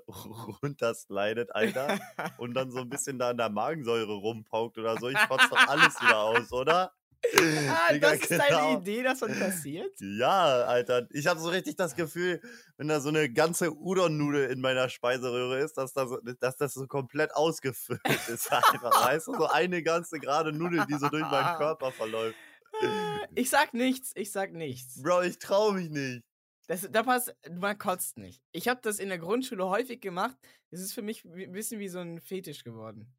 runterslidet, 0.62 1.52
Alter, 1.52 1.98
und 2.38 2.54
dann 2.54 2.70
so 2.70 2.78
ein 2.78 2.88
bisschen 2.88 3.18
da 3.18 3.30
an 3.30 3.36
der 3.36 3.50
Magensäure 3.50 4.14
rumpaukt 4.14 4.78
oder 4.78 4.96
so, 4.98 5.08
ich 5.08 5.18
kotze 5.28 5.48
doch 5.50 5.66
alles 5.66 6.00
wieder 6.00 6.18
aus, 6.18 6.52
oder? 6.52 6.92
ah, 7.70 7.92
Digga, 7.92 8.10
das 8.10 8.20
ist 8.20 8.28
genau. 8.28 8.44
deine 8.48 8.80
Idee, 8.80 9.02
dass 9.02 9.20
das 9.20 9.38
passiert? 9.38 9.92
Ja, 10.00 10.64
Alter. 10.64 11.06
Ich 11.10 11.26
habe 11.26 11.40
so 11.40 11.48
richtig 11.48 11.76
das 11.76 11.94
Gefühl, 11.96 12.40
wenn 12.76 12.88
da 12.88 13.00
so 13.00 13.08
eine 13.08 13.30
ganze 13.30 13.70
Udon-Nudel 13.72 14.50
in 14.50 14.60
meiner 14.60 14.88
Speiseröhre 14.88 15.60
ist, 15.60 15.74
dass 15.76 15.92
das, 15.92 16.10
dass 16.40 16.56
das 16.56 16.74
so 16.74 16.86
komplett 16.86 17.34
ausgefüllt 17.34 18.00
ist. 18.28 18.52
Einfach, 18.52 19.06
weißt 19.06 19.28
du? 19.28 19.34
So 19.34 19.46
eine 19.46 19.82
ganze 19.82 20.18
gerade 20.18 20.52
Nudel, 20.52 20.84
die 20.86 20.94
so 20.94 21.08
durch 21.08 21.24
meinen 21.24 21.56
Körper 21.56 21.92
verläuft. 21.92 22.36
Äh, 22.82 23.26
Ich 23.34 23.50
sag 23.50 23.74
nichts, 23.74 24.12
ich 24.14 24.30
sag 24.30 24.52
nichts. 24.52 25.02
Bro, 25.02 25.22
ich 25.22 25.38
trau 25.38 25.72
mich 25.72 25.90
nicht. 25.90 26.22
Das, 26.68 26.88
da 26.90 27.02
passt, 27.02 27.34
man 27.50 27.78
kotzt 27.78 28.18
nicht. 28.18 28.42
Ich 28.52 28.66
habe 28.68 28.80
das 28.82 28.98
in 28.98 29.08
der 29.08 29.18
Grundschule 29.18 29.66
häufig 29.66 30.00
gemacht. 30.00 30.36
Es 30.70 30.80
ist 30.80 30.92
für 30.92 31.02
mich 31.02 31.24
ein 31.24 31.52
bisschen 31.52 31.78
wie 31.78 31.88
so 31.88 32.00
ein 32.00 32.20
Fetisch 32.20 32.64
geworden. 32.64 33.14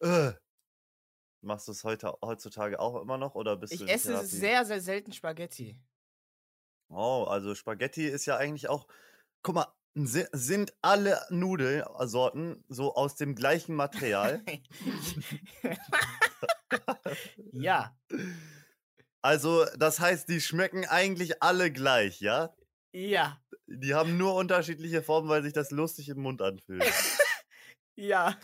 Äh. 0.00 0.32
Machst 1.44 1.68
du 1.68 1.72
es 1.72 1.84
heute, 1.84 2.16
heutzutage 2.22 2.80
auch 2.80 3.00
immer 3.00 3.18
noch 3.18 3.34
oder 3.34 3.56
bist 3.56 3.80
du 3.80 3.84
Ich 3.84 3.90
esse 3.90 4.08
Therapie? 4.08 4.28
sehr, 4.36 4.64
sehr 4.64 4.80
selten 4.80 5.12
Spaghetti. 5.12 5.76
Oh, 6.88 7.24
also 7.28 7.54
Spaghetti 7.54 8.06
ist 8.06 8.26
ja 8.26 8.36
eigentlich 8.36 8.68
auch. 8.68 8.86
Guck 9.42 9.54
mal, 9.56 9.66
si- 9.94 10.26
sind 10.32 10.74
alle 10.82 11.20
Nudelsorten 11.30 12.64
so 12.68 12.94
aus 12.94 13.16
dem 13.16 13.34
gleichen 13.34 13.74
Material? 13.74 14.42
ja, 17.52 17.94
Also, 19.22 19.64
das 19.78 20.00
heißt, 20.00 20.28
die 20.28 20.40
schmecken 20.40 20.84
eigentlich 20.84 21.42
alle 21.42 21.72
gleich, 21.72 22.20
ja? 22.20 22.54
ja, 22.92 23.40
Die 23.66 23.94
haben 23.94 24.16
nur 24.16 24.34
unterschiedliche 24.34 25.02
Formen, 25.02 25.28
weil 25.28 25.42
sich 25.42 25.52
das 25.52 25.70
lustig 25.70 26.08
im 26.08 26.20
Mund 26.20 26.42
anfühlt. 26.42 26.84
ja. 27.96 28.36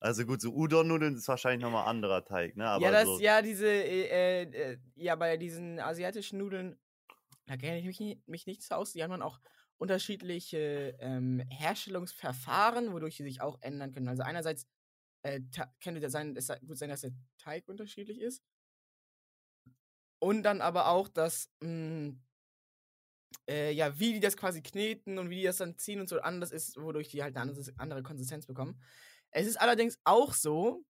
Also 0.00 0.24
gut, 0.24 0.40
so 0.40 0.52
Udon-Nudeln 0.52 1.16
ist 1.16 1.26
wahrscheinlich 1.26 1.62
nochmal 1.62 1.86
anderer 1.88 2.24
Teig, 2.24 2.56
ne? 2.56 2.68
Aber 2.68 2.84
ja, 2.84 2.92
das, 2.92 3.04
so, 3.04 3.18
ja, 3.18 3.42
diese, 3.42 3.66
äh, 3.66 4.42
äh, 4.42 4.72
äh, 4.72 4.78
ja, 4.94 5.16
bei 5.16 5.36
diesen 5.36 5.80
asiatischen 5.80 6.38
Nudeln, 6.38 6.78
da 7.46 7.56
kenne 7.56 7.78
ich 7.78 7.98
mich, 7.98 8.18
mich 8.26 8.46
nicht 8.46 8.62
so 8.62 8.76
aus. 8.76 8.92
Die 8.92 9.02
haben 9.02 9.10
dann 9.10 9.22
auch 9.22 9.40
unterschiedliche 9.78 10.96
ähm, 11.00 11.42
Herstellungsverfahren, 11.50 12.92
wodurch 12.92 13.16
sie 13.16 13.24
sich 13.24 13.40
auch 13.40 13.58
ändern 13.60 13.92
können. 13.92 14.08
Also 14.08 14.22
einerseits 14.22 14.66
äh, 15.22 15.40
könnte 15.82 16.00
das 16.00 16.12
sein, 16.12 16.36
es 16.36 16.48
gut 16.66 16.78
sein, 16.78 16.90
dass 16.90 17.00
der 17.00 17.12
Teig 17.38 17.68
unterschiedlich 17.68 18.20
ist. 18.20 18.42
Und 20.20 20.42
dann 20.42 20.60
aber 20.60 20.88
auch, 20.88 21.08
dass, 21.08 21.50
mh, 21.60 22.14
äh, 23.48 23.72
ja, 23.72 23.98
wie 23.98 24.14
die 24.14 24.20
das 24.20 24.36
quasi 24.36 24.62
kneten 24.62 25.18
und 25.18 25.30
wie 25.30 25.36
die 25.36 25.44
das 25.44 25.58
dann 25.58 25.78
ziehen 25.78 26.00
und 26.00 26.08
so 26.08 26.20
anders 26.20 26.50
ist, 26.50 26.76
wodurch 26.76 27.08
die 27.08 27.22
halt 27.22 27.36
eine 27.36 27.50
andere, 27.50 27.72
andere 27.78 28.02
Konsistenz 28.02 28.46
bekommen. 28.46 28.80
Es 29.30 29.46
ist 29.46 29.60
allerdings 29.60 29.98
auch 30.04 30.32
so, 30.34 30.84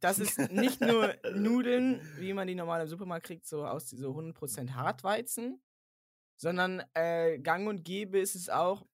dass 0.00 0.18
es 0.18 0.38
nicht 0.50 0.80
nur 0.80 1.14
Nudeln, 1.34 2.00
wie 2.18 2.32
man 2.32 2.46
die 2.46 2.54
normal 2.54 2.82
im 2.82 2.88
Supermarkt 2.88 3.26
kriegt, 3.26 3.46
so 3.46 3.64
aus 3.64 3.90
so 3.90 4.10
100% 4.12 4.74
Hartweizen, 4.74 5.60
sondern 6.36 6.82
äh, 6.94 7.38
gang 7.38 7.68
und 7.68 7.84
gäbe 7.84 8.18
ist 8.18 8.34
es 8.34 8.48
auch, 8.48 8.86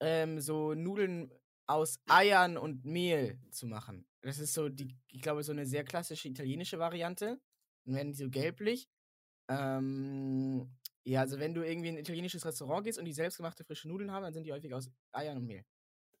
ähm, 0.00 0.40
so 0.40 0.74
Nudeln 0.74 1.30
aus 1.66 2.00
Eiern 2.08 2.56
und 2.56 2.84
Mehl 2.84 3.38
zu 3.50 3.66
machen. 3.66 4.06
Das 4.22 4.38
ist 4.38 4.54
so 4.54 4.68
die, 4.68 4.96
ich 5.08 5.22
glaube, 5.22 5.42
so 5.42 5.52
eine 5.52 5.66
sehr 5.66 5.84
klassische 5.84 6.28
italienische 6.28 6.78
Variante. 6.78 7.40
Dann 7.84 7.94
werden 7.94 8.12
die 8.12 8.18
so 8.18 8.28
gelblich. 8.28 8.88
Ähm, 9.48 10.70
ja, 11.04 11.20
also 11.20 11.38
wenn 11.38 11.54
du 11.54 11.62
irgendwie 11.62 11.88
in 11.88 11.94
ein 11.94 12.00
italienisches 12.00 12.44
Restaurant 12.44 12.84
gehst 12.84 12.98
und 12.98 13.04
die 13.04 13.12
selbstgemachte 13.12 13.64
frische 13.64 13.88
Nudeln 13.88 14.10
haben, 14.10 14.22
dann 14.22 14.34
sind 14.34 14.44
die 14.44 14.52
häufig 14.52 14.74
aus 14.74 14.90
Eiern 15.12 15.38
und 15.38 15.46
Mehl. 15.46 15.64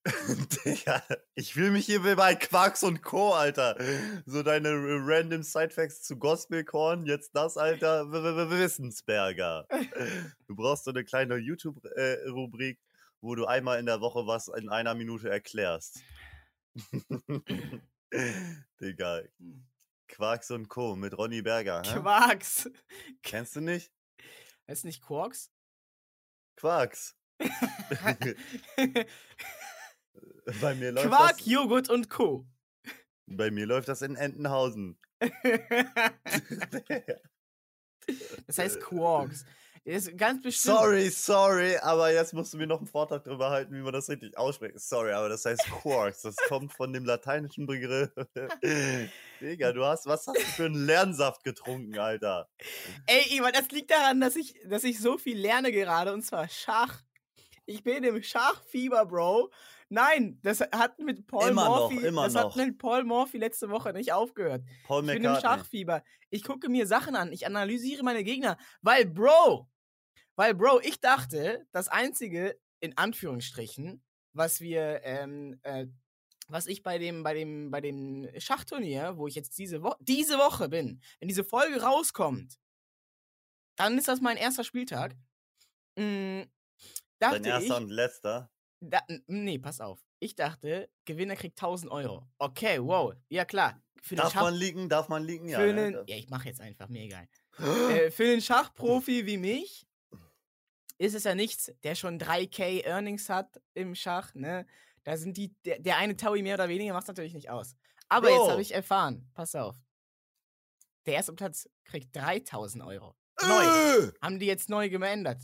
Digga, 0.64 1.02
ich 1.34 1.52
fühle 1.52 1.70
mich 1.72 1.84
hier 1.86 2.00
bei 2.16 2.34
Quarks 2.34 2.82
und 2.82 3.02
Co., 3.02 3.34
Alter. 3.34 3.76
So 4.24 4.42
deine 4.42 4.70
random 4.72 5.42
Sidefacts 5.42 6.02
zu 6.02 6.16
Gospelkorn, 6.16 7.04
jetzt 7.04 7.34
das, 7.36 7.58
Alter, 7.58 8.10
W- 8.10 8.22
W- 8.22 8.58
Wissensberger. 8.58 9.66
Du 10.46 10.56
brauchst 10.56 10.84
so 10.84 10.90
eine 10.90 11.04
kleine 11.04 11.36
YouTube-Rubrik, 11.36 12.80
wo 13.20 13.34
du 13.34 13.44
einmal 13.46 13.78
in 13.78 13.86
der 13.86 14.00
Woche 14.00 14.26
was 14.26 14.48
in 14.48 14.68
einer 14.70 14.94
Minute 14.94 15.28
erklärst. 15.30 16.00
Digga, 18.80 19.22
Quarks 20.08 20.50
und 20.50 20.68
Co. 20.68 20.96
mit 20.96 21.16
Ronny 21.16 21.42
Berger. 21.42 21.82
Hä? 21.84 22.00
Quarks! 22.00 22.70
Kennst 23.22 23.54
du 23.56 23.60
nicht? 23.60 23.92
Heißt 24.66 24.84
nicht 24.84 25.02
Quarks? 25.02 25.50
Quarks. 26.56 27.16
Bei 30.60 30.74
mir 30.74 30.92
läuft 30.92 31.08
Quark, 31.08 31.38
das, 31.38 31.46
Joghurt 31.46 31.90
und 31.90 32.08
Co. 32.10 32.46
bei 33.26 33.50
mir 33.50 33.66
läuft 33.66 33.88
das 33.88 34.02
in 34.02 34.16
Entenhausen. 34.16 34.98
das 38.46 38.58
heißt 38.58 38.80
Quarks. 38.80 39.44
Das 39.84 40.06
ist 40.06 40.18
ganz 40.18 40.42
bestimmt. 40.42 40.76
Sorry, 40.76 41.08
sorry, 41.08 41.76
aber 41.78 42.12
jetzt 42.12 42.34
musst 42.34 42.52
du 42.52 42.58
mir 42.58 42.66
noch 42.66 42.78
einen 42.78 42.86
Vortrag 42.86 43.24
darüber 43.24 43.50
halten, 43.50 43.74
wie 43.74 43.80
man 43.80 43.94
das 43.94 44.10
richtig 44.10 44.36
ausspricht. 44.36 44.78
Sorry, 44.78 45.12
aber 45.12 45.30
das 45.30 45.44
heißt 45.44 45.62
Quarks. 45.70 46.22
Das 46.22 46.36
kommt 46.48 46.72
von 46.72 46.92
dem 46.92 47.06
lateinischen 47.06 47.66
Begriff. 47.66 48.10
Digga, 49.40 49.72
du 49.72 49.84
hast, 49.84 50.06
was 50.06 50.26
hast 50.26 50.36
du 50.36 50.42
für 50.42 50.66
einen 50.66 50.84
Lernsaft 50.86 51.44
getrunken, 51.44 51.98
Alter? 51.98 52.48
Ey, 53.06 53.36
Ivan, 53.36 53.52
das 53.54 53.70
liegt 53.70 53.90
daran, 53.90 54.20
dass 54.20 54.36
ich, 54.36 54.54
dass 54.66 54.84
ich 54.84 55.00
so 55.00 55.16
viel 55.16 55.38
lerne 55.38 55.72
gerade 55.72 56.12
und 56.12 56.22
zwar 56.22 56.48
Schach. 56.48 57.02
Ich 57.64 57.82
bin 57.82 58.04
im 58.04 58.22
Schachfieber, 58.22 59.06
Bro. 59.06 59.50
Nein, 59.92 60.38
das 60.42 60.60
hat 60.60 61.00
mit 61.00 61.26
Paul 61.26 61.50
Immer 61.50 61.64
noch, 61.64 61.90
Morphy, 61.90 62.06
immer 62.06 62.24
das 62.24 62.34
noch. 62.34 62.56
hat 62.56 62.56
mit 62.56 62.78
Paul 62.78 63.02
Morphy 63.04 63.38
letzte 63.38 63.70
Woche 63.70 63.92
nicht 63.92 64.12
aufgehört. 64.12 64.64
Paul 64.84 65.04
Ich 65.08 65.14
bin 65.14 65.24
im. 65.24 65.36
Schachfieber. 65.40 66.04
Ich 66.30 66.44
gucke 66.44 66.68
mir 66.68 66.86
Sachen 66.86 67.16
an. 67.16 67.32
Ich 67.32 67.44
analysiere 67.44 68.04
meine 68.04 68.22
Gegner. 68.22 68.56
Weil, 68.82 69.04
Bro, 69.06 69.68
weil, 70.36 70.54
Bro, 70.54 70.80
ich 70.82 71.00
dachte, 71.00 71.66
das 71.72 71.88
einzige, 71.88 72.56
in 72.78 72.96
Anführungsstrichen, 72.96 74.02
was 74.32 74.60
wir, 74.60 75.00
ähm, 75.02 75.58
äh, 75.64 75.86
was 76.46 76.68
ich 76.68 76.84
bei 76.84 76.98
dem, 76.98 77.24
bei 77.24 77.34
dem, 77.34 77.72
bei 77.72 77.80
dem 77.80 78.28
Schachturnier, 78.38 79.16
wo 79.16 79.26
ich 79.26 79.34
jetzt 79.34 79.58
diese, 79.58 79.82
Wo 79.82 79.94
diese 79.98 80.38
Woche 80.38 80.68
bin, 80.68 81.02
wenn 81.18 81.28
diese 81.28 81.44
Folge 81.44 81.82
rauskommt, 81.82 82.60
dann 83.74 83.98
ist 83.98 84.06
das 84.06 84.20
mein 84.20 84.36
erster 84.36 84.62
Spieltag. 84.62 85.16
Dachte 85.96 86.46
Dein 87.18 87.44
erster 87.44 87.76
ich, 87.76 87.82
und 87.82 87.90
letzter. 87.90 88.50
Da, 88.80 89.00
nee, 89.26 89.58
pass 89.58 89.80
auf. 89.80 90.04
Ich 90.18 90.34
dachte, 90.34 90.90
Gewinner 91.04 91.36
kriegt 91.36 91.58
1000 91.58 91.90
Euro. 91.92 92.26
Okay, 92.38 92.78
wow. 92.80 93.14
Ja, 93.28 93.44
klar. 93.44 93.80
Für 94.02 94.16
Darf 94.16 94.32
Schach 94.32 94.42
man 94.42 94.54
liegen? 94.54 94.88
Darf 94.88 95.08
man 95.08 95.22
liegen? 95.22 95.48
Ja. 95.48 95.58
für 95.58 95.72
ne? 95.72 95.82
einen, 95.82 96.06
ja, 96.06 96.16
ich 96.16 96.30
mache 96.30 96.48
jetzt 96.48 96.60
einfach, 96.60 96.88
mir 96.88 97.02
egal. 97.02 97.28
Äh, 97.58 98.10
für 98.10 98.24
einen 98.24 98.40
Schachprofi 98.40 99.26
wie 99.26 99.36
mich 99.36 99.86
ist 100.98 101.14
es 101.14 101.24
ja 101.24 101.34
nichts, 101.34 101.72
der 101.82 101.94
schon 101.94 102.18
3K 102.18 102.84
Earnings 102.84 103.28
hat 103.28 103.60
im 103.74 103.94
Schach, 103.94 104.34
ne? 104.34 104.66
Da 105.04 105.16
sind 105.16 105.36
die, 105.36 105.54
der, 105.64 105.78
der 105.78 105.96
eine 105.96 106.16
Taui 106.16 106.42
mehr 106.42 106.54
oder 106.54 106.68
weniger 106.68 106.92
macht 106.92 107.08
natürlich 107.08 107.34
nicht 107.34 107.50
aus. 107.50 107.74
Aber 108.08 108.28
jetzt 108.28 108.38
Bro. 108.38 108.50
habe 108.50 108.62
ich 108.62 108.74
erfahren, 108.74 109.30
pass 109.34 109.54
auf. 109.54 109.76
Der 111.06 111.14
erste 111.14 111.32
Platz 111.32 111.68
kriegt 111.84 112.14
3000 112.14 112.84
Euro. 112.84 113.16
Neu. 113.40 113.62
Äh! 113.62 114.12
Haben 114.20 114.38
die 114.38 114.46
jetzt 114.46 114.68
neu 114.68 114.90
geändert. 114.90 115.42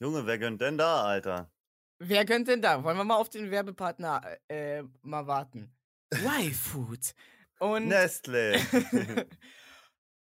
Junge, 0.00 0.26
wer 0.26 0.38
gönnt 0.38 0.60
denn 0.62 0.78
da, 0.78 1.04
Alter? 1.04 1.52
Wer 1.98 2.24
könnte 2.24 2.52
denn 2.52 2.62
da? 2.62 2.82
Wollen 2.82 2.96
wir 2.96 3.04
mal 3.04 3.16
auf 3.16 3.28
den 3.28 3.50
Werbepartner 3.50 4.22
äh, 4.48 4.82
mal 5.02 5.26
warten? 5.26 5.76
Y-Food. 6.14 7.14
Und 7.58 7.88
Nestle. 7.88 8.58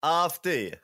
AfD. 0.01 0.79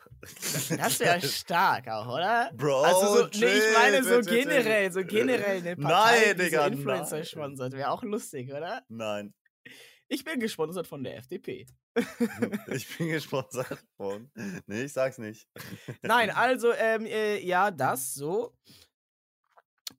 das 0.77 1.01
wäre 1.01 1.21
stark 1.23 1.89
auch, 1.89 2.07
oder? 2.07 2.51
Bro, 2.55 2.83
Also 2.83 3.17
so, 3.17 3.29
nee, 3.39 3.47
ich 3.47 3.75
meine 3.79 4.05
so 4.05 4.21
chill. 4.21 4.43
generell, 4.45 4.93
so 4.93 5.03
generell 5.05 5.59
eine 5.59 5.77
Partei, 5.77 6.27
Nein, 6.27 6.37
die 6.37 6.43
Digga, 6.45 6.65
so 6.65 6.71
Influencer 6.73 7.17
nein. 7.17 7.25
sponsert. 7.25 7.73
Wäre 7.73 7.91
auch 7.91 8.03
lustig, 8.03 8.53
oder? 8.53 8.83
Nein, 8.89 9.33
Ich 10.13 10.25
bin 10.25 10.41
gesponsert 10.41 10.87
von 10.87 11.03
der 11.03 11.17
FDP. 11.17 11.65
ich 12.67 12.99
bin 12.99 13.09
gesponsert 13.09 13.83
von. 13.97 14.31
Nee, 14.67 14.83
ich 14.83 14.93
sag's 14.93 15.17
nicht. 15.17 15.49
Nein, 16.03 16.29
also, 16.35 16.71
ähm, 16.75 17.07
äh, 17.07 17.41
ja, 17.41 17.71
das 17.71 18.13
so. 18.13 18.55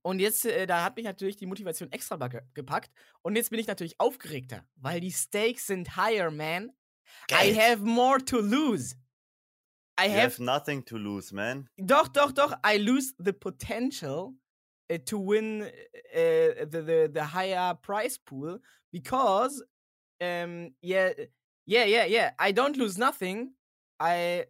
Und 0.03 0.19
jetzt, 0.19 0.45
äh, 0.45 0.67
da 0.67 0.83
hat 0.83 0.97
mich 0.97 1.05
natürlich 1.05 1.37
die 1.37 1.47
Motivation 1.47 1.91
extra 1.91 2.27
ge 2.27 2.41
gepackt. 2.53 2.91
Und 3.23 3.35
jetzt 3.35 3.49
bin 3.49 3.59
ich 3.59 3.65
natürlich 3.65 3.99
aufgeregter, 3.99 4.63
weil 4.75 4.99
die 4.99 5.11
Stakes 5.11 5.65
sind 5.65 5.97
higher, 5.97 6.29
man. 6.29 6.69
I 7.31 7.51
Geld. 7.51 7.59
have 7.59 7.83
more 7.83 8.23
to 8.23 8.39
lose. 8.39 8.95
I 9.99 10.05
You 10.05 10.11
have 10.11 10.33
have 10.33 10.43
nothing 10.43 10.85
to 10.85 10.97
lose, 10.97 11.33
man. 11.33 11.67
Doch, 11.77 12.07
doch, 12.07 12.31
doch. 12.31 12.53
I 12.63 12.77
lose 12.77 13.15
the 13.17 13.33
potential 13.33 14.35
uh, 14.91 14.97
to 15.07 15.17
win 15.17 15.63
uh, 15.63 16.65
the, 16.69 16.83
the 16.83 17.11
the 17.11 17.23
higher 17.33 17.73
prize 17.81 18.19
pool 18.19 18.59
because, 18.91 19.63
um, 20.21 20.75
yeah, 20.81 21.13
yeah, 21.65 21.85
yeah, 21.85 22.05
yeah. 22.05 22.31
I 22.39 22.51
don't 22.53 22.77
lose 22.77 22.97
nothing. 22.97 23.55
I, 23.99 24.45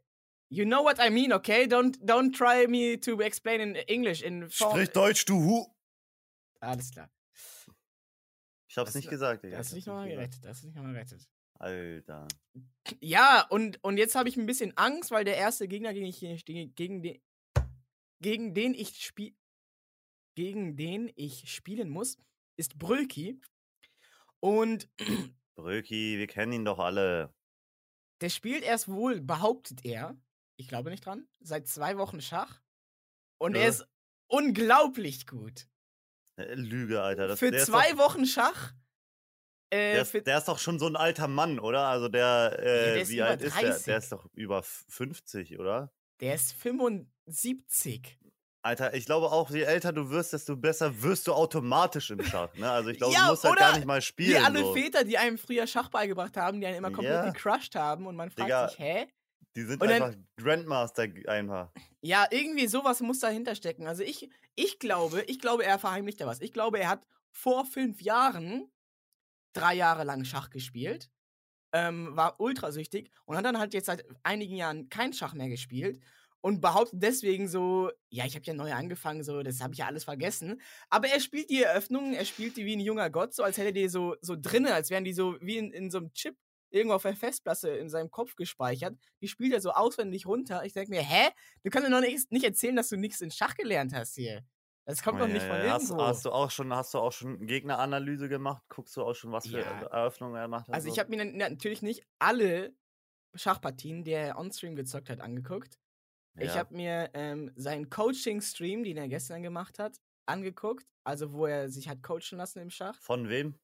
you 0.49 0.65
know 0.65 0.81
what 0.83 0.99
I 0.99 1.09
mean, 1.09 1.33
okay? 1.33 1.67
Don't 1.67 1.97
don't 2.05 2.31
try 2.35 2.65
me 2.67 2.97
to 2.97 3.21
explain 3.21 3.61
in 3.61 3.75
English 3.87 4.21
in. 4.23 4.49
Sprich 4.49 4.91
Deutsch, 4.91 5.25
du 5.25 5.35
Hu. 5.35 5.65
Alles 6.59 6.91
klar. 6.91 7.09
Ich 8.67 8.77
hab's 8.77 8.89
Das- 8.93 8.95
nicht 8.95 9.09
gesagt, 9.09 9.43
Digga. 9.43 9.57
Das 9.57 9.67
ist 9.67 9.73
ich 9.73 9.75
nicht 9.77 9.87
nochmal 9.87 10.09
gerettet. 10.09 10.43
Das 10.43 10.57
ist 10.57 10.63
nicht 10.65 10.75
nochmal 10.75 10.93
gerettet. 10.93 11.27
Alter. 11.59 12.27
Ja, 12.99 13.45
und, 13.49 13.81
und 13.83 13.97
jetzt 13.97 14.15
habe 14.15 14.27
ich 14.27 14.35
ein 14.35 14.45
bisschen 14.47 14.75
Angst, 14.77 15.11
weil 15.11 15.23
der 15.23 15.37
erste 15.37 15.67
Gegner, 15.67 15.93
gegen, 15.93 16.07
ich, 16.07 16.19
gegen, 16.75 17.01
den, 17.01 17.21
gegen 18.21 18.53
den 18.53 18.73
ich 18.73 19.01
spiel, 19.05 19.33
gegen 20.35 20.75
den 20.75 21.11
ich 21.15 21.49
spielen 21.53 21.89
muss, 21.89 22.17
ist 22.57 22.77
Brülki. 22.77 23.39
Und 24.41 24.89
Bröki, 25.55 26.17
wir 26.17 26.27
kennen 26.27 26.53
ihn 26.53 26.65
doch 26.65 26.79
alle. 26.79 27.33
der 28.21 28.29
spielt 28.29 28.63
erst 28.63 28.87
wohl, 28.87 29.19
behauptet 29.21 29.83
er, 29.83 30.15
ich 30.55 30.67
glaube 30.69 30.89
nicht 30.89 31.05
dran, 31.05 31.27
seit 31.41 31.67
zwei 31.67 31.97
Wochen 31.97 32.21
Schach. 32.21 32.61
Und 33.37 33.55
er 33.55 33.63
Ja. 33.63 33.67
ist 33.69 33.85
unglaublich 34.27 35.27
gut. 35.27 35.67
Äh, 36.37 36.53
Lüge, 36.55 37.01
Alter. 37.01 37.27
Das, 37.27 37.39
Für 37.39 37.51
zwei 37.57 37.91
doch, 37.91 37.97
Wochen 37.99 38.25
Schach. 38.25 38.73
Äh, 39.71 39.93
der, 39.95 40.05
für, 40.05 40.17
ist, 40.19 40.27
der 40.27 40.37
ist 40.37 40.47
doch 40.47 40.57
schon 40.59 40.79
so 40.79 40.87
ein 40.87 40.95
alter 40.95 41.27
Mann, 41.27 41.59
oder? 41.59 41.87
Also 41.87 42.07
der, 42.07 42.55
äh, 42.59 42.63
der 42.63 43.01
ist 43.01 43.09
wie 43.09 43.21
alt 43.21 43.41
ist 43.41 43.55
der? 43.59 43.69
30. 43.69 43.85
Der 43.85 43.97
ist 43.97 44.11
doch 44.11 44.25
über 44.33 44.59
f- 44.59 44.85
50, 44.87 45.59
oder? 45.59 45.91
der 46.21 46.35
ist 46.35 46.53
75. 46.53 48.17
Alter, 48.65 48.93
ich 48.93 49.05
glaube 49.05 49.29
auch, 49.31 49.49
je 49.49 49.61
älter 49.63 49.91
du 49.91 50.09
wirst, 50.09 50.31
desto 50.31 50.55
besser 50.55 51.01
wirst 51.01 51.27
du 51.27 51.33
automatisch 51.33 52.09
im 52.11 52.23
Schach. 52.23 52.53
Ne? 52.55 52.69
Also 52.71 52.89
ich 52.91 52.97
glaube, 52.97 53.13
Ja, 53.13 53.25
du 53.25 53.31
musst 53.31 53.43
halt 53.43 53.57
gar 53.59 53.75
nicht 53.75 53.85
mal 53.85 53.97
Wie 53.99 54.01
spielen. 54.03 54.43
alle 54.43 54.59
so. 54.59 54.73
Väter, 54.73 55.03
die 55.03 55.17
einem 55.17 55.37
früher 55.37 55.67
Schach 55.67 55.89
beigebracht 55.89 56.37
haben, 56.37 56.61
die 56.61 56.67
einen 56.67 56.77
immer 56.77 56.91
komplett 56.91 57.25
Ja. 57.25 57.29
gecrushed 57.31 57.75
haben 57.75 58.07
und 58.07 58.15
man 58.15 58.29
fragt 58.29 58.47
Digga. 58.47 58.69
sich, 58.69 58.79
hä? 58.79 59.07
Die 59.55 59.63
sind 59.63 59.81
Und 59.81 59.89
dann- 59.89 60.01
einfach 60.01 60.17
Grandmaster 60.37 61.07
einfach. 61.27 61.71
Ja, 62.01 62.25
irgendwie 62.31 62.67
sowas 62.67 63.01
muss 63.01 63.19
dahinter 63.19 63.53
stecken. 63.55 63.85
Also 63.85 64.01
ich, 64.01 64.29
ich 64.55 64.79
glaube, 64.79 65.23
ich 65.23 65.39
glaube, 65.39 65.65
er 65.65 65.77
verheimlicht 65.77 66.21
da 66.21 66.25
was. 66.25 66.39
Ich 66.39 66.53
glaube, 66.53 66.79
er 66.79 66.87
hat 66.89 67.05
vor 67.33 67.65
fünf 67.65 68.01
Jahren 68.01 68.71
drei 69.53 69.73
Jahre 69.75 70.05
lang 70.05 70.23
Schach 70.23 70.49
gespielt, 70.49 71.11
ähm, 71.73 72.15
war 72.15 72.39
ultrasüchtig 72.39 73.11
und 73.25 73.35
hat 73.35 73.45
dann 73.45 73.59
halt 73.59 73.73
jetzt 73.73 73.87
seit 73.87 74.05
einigen 74.23 74.55
Jahren 74.55 74.89
kein 74.89 75.11
Schach 75.13 75.33
mehr 75.33 75.49
gespielt 75.49 75.99
und 76.43 76.59
behauptet 76.61 77.01
deswegen 77.01 77.47
so, 77.47 77.89
ja, 78.09 78.25
ich 78.25 78.35
habe 78.35 78.43
ja 78.45 78.53
neu 78.53 78.73
angefangen, 78.73 79.23
so, 79.23 79.41
das 79.43 79.61
habe 79.61 79.73
ich 79.73 79.79
ja 79.79 79.87
alles 79.87 80.03
vergessen. 80.03 80.61
Aber 80.89 81.07
er 81.07 81.21
spielt 81.21 81.49
die 81.49 81.63
Eröffnungen, 81.63 82.13
er 82.13 82.25
spielt 82.25 82.57
die 82.57 82.65
wie 82.65 82.75
ein 82.75 82.81
junger 82.81 83.09
Gott, 83.09 83.33
so 83.33 83.43
als 83.43 83.57
hätte 83.57 83.71
die 83.71 83.87
so, 83.87 84.15
so 84.21 84.35
drinne, 84.37 84.73
als 84.73 84.89
wären 84.89 85.05
die 85.05 85.13
so 85.13 85.37
wie 85.41 85.57
in, 85.57 85.71
in 85.71 85.89
so 85.89 85.99
einem 85.99 86.11
Chip 86.13 86.35
irgendwo 86.69 86.95
auf 86.95 87.03
der 87.03 87.15
Festplatte 87.15 87.69
in 87.69 87.87
seinem 87.89 88.11
Kopf 88.11 88.35
gespeichert. 88.35 88.97
Die 89.21 89.27
spielt 89.29 89.53
er 89.53 89.61
so 89.61 89.71
auswendig 89.71 90.25
runter. 90.25 90.65
Ich 90.65 90.73
denke 90.73 90.89
mir, 90.89 91.01
hä? 91.01 91.29
Du 91.63 91.69
kannst 91.69 91.87
mir 91.87 91.95
noch 91.95 92.01
nicht, 92.05 92.29
nicht 92.31 92.43
erzählen, 92.43 92.75
dass 92.75 92.89
du 92.89 92.97
nichts 92.97 93.21
in 93.21 93.31
Schach 93.31 93.55
gelernt 93.55 93.93
hast 93.93 94.15
hier. 94.15 94.43
Das 94.85 95.01
kommt 95.01 95.21
doch 95.21 95.27
Ja, 95.27 95.33
nicht 95.33 95.43
ja, 95.43 95.49
von 95.55 95.65
ja. 95.65 95.71
hast, 95.71 95.83
irgendwo. 95.91 96.03
hast 96.07 96.25
du 96.25 96.31
auch 96.31 96.51
schon, 96.51 96.75
hast 96.75 96.93
du 96.93 96.97
auch 96.97 97.13
schon 97.13 97.45
Gegneranalyse 97.47 98.27
gemacht? 98.27 98.63
Guckst 98.67 98.97
du 98.97 99.03
auch 99.03 99.13
schon, 99.13 99.31
was 99.31 99.47
für 99.47 99.59
Ja. 99.59 99.83
Eröffnungen 99.83 100.35
er 100.35 100.49
macht? 100.49 100.69
Also 100.73 100.89
ich 100.89 100.95
so? 100.95 100.99
habe 100.99 101.15
mir 101.15 101.23
na- 101.23 101.49
natürlich 101.49 101.83
nicht 101.83 102.03
alle 102.19 102.75
Schachpartien, 103.35 104.03
die 104.03 104.11
er 104.11 104.37
on-stream 104.37 104.75
gezockt 104.75 105.09
hat, 105.09 105.21
angeguckt. 105.21 105.79
Ich 106.39 106.47
Ja. 106.49 106.55
habe 106.55 106.75
mir 106.75 107.09
ähm, 107.13 107.51
seinen 107.55 107.89
Coaching-Stream, 107.89 108.83
den 108.83 108.97
er 108.97 109.07
gestern 109.07 109.43
gemacht 109.43 109.77
hat, 109.79 109.97
angeguckt. 110.25 110.85
Also 111.05 111.33
wo 111.33 111.45
er 111.45 111.69
sich 111.69 111.89
hat 111.89 112.01
coachen 112.01 112.37
lassen 112.37 112.59
im 112.59 112.69
Schach. 112.69 112.99
Von 113.01 113.29
wem? 113.29 113.59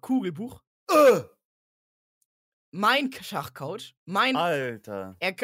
Kugelbuch. 0.00 0.62
Äh, 0.90 1.20
Mein 2.72 3.12
Schachcoach. 3.12 3.94
Mein. 4.06 4.36
Alter. 4.36 5.16
Er, 5.20 5.36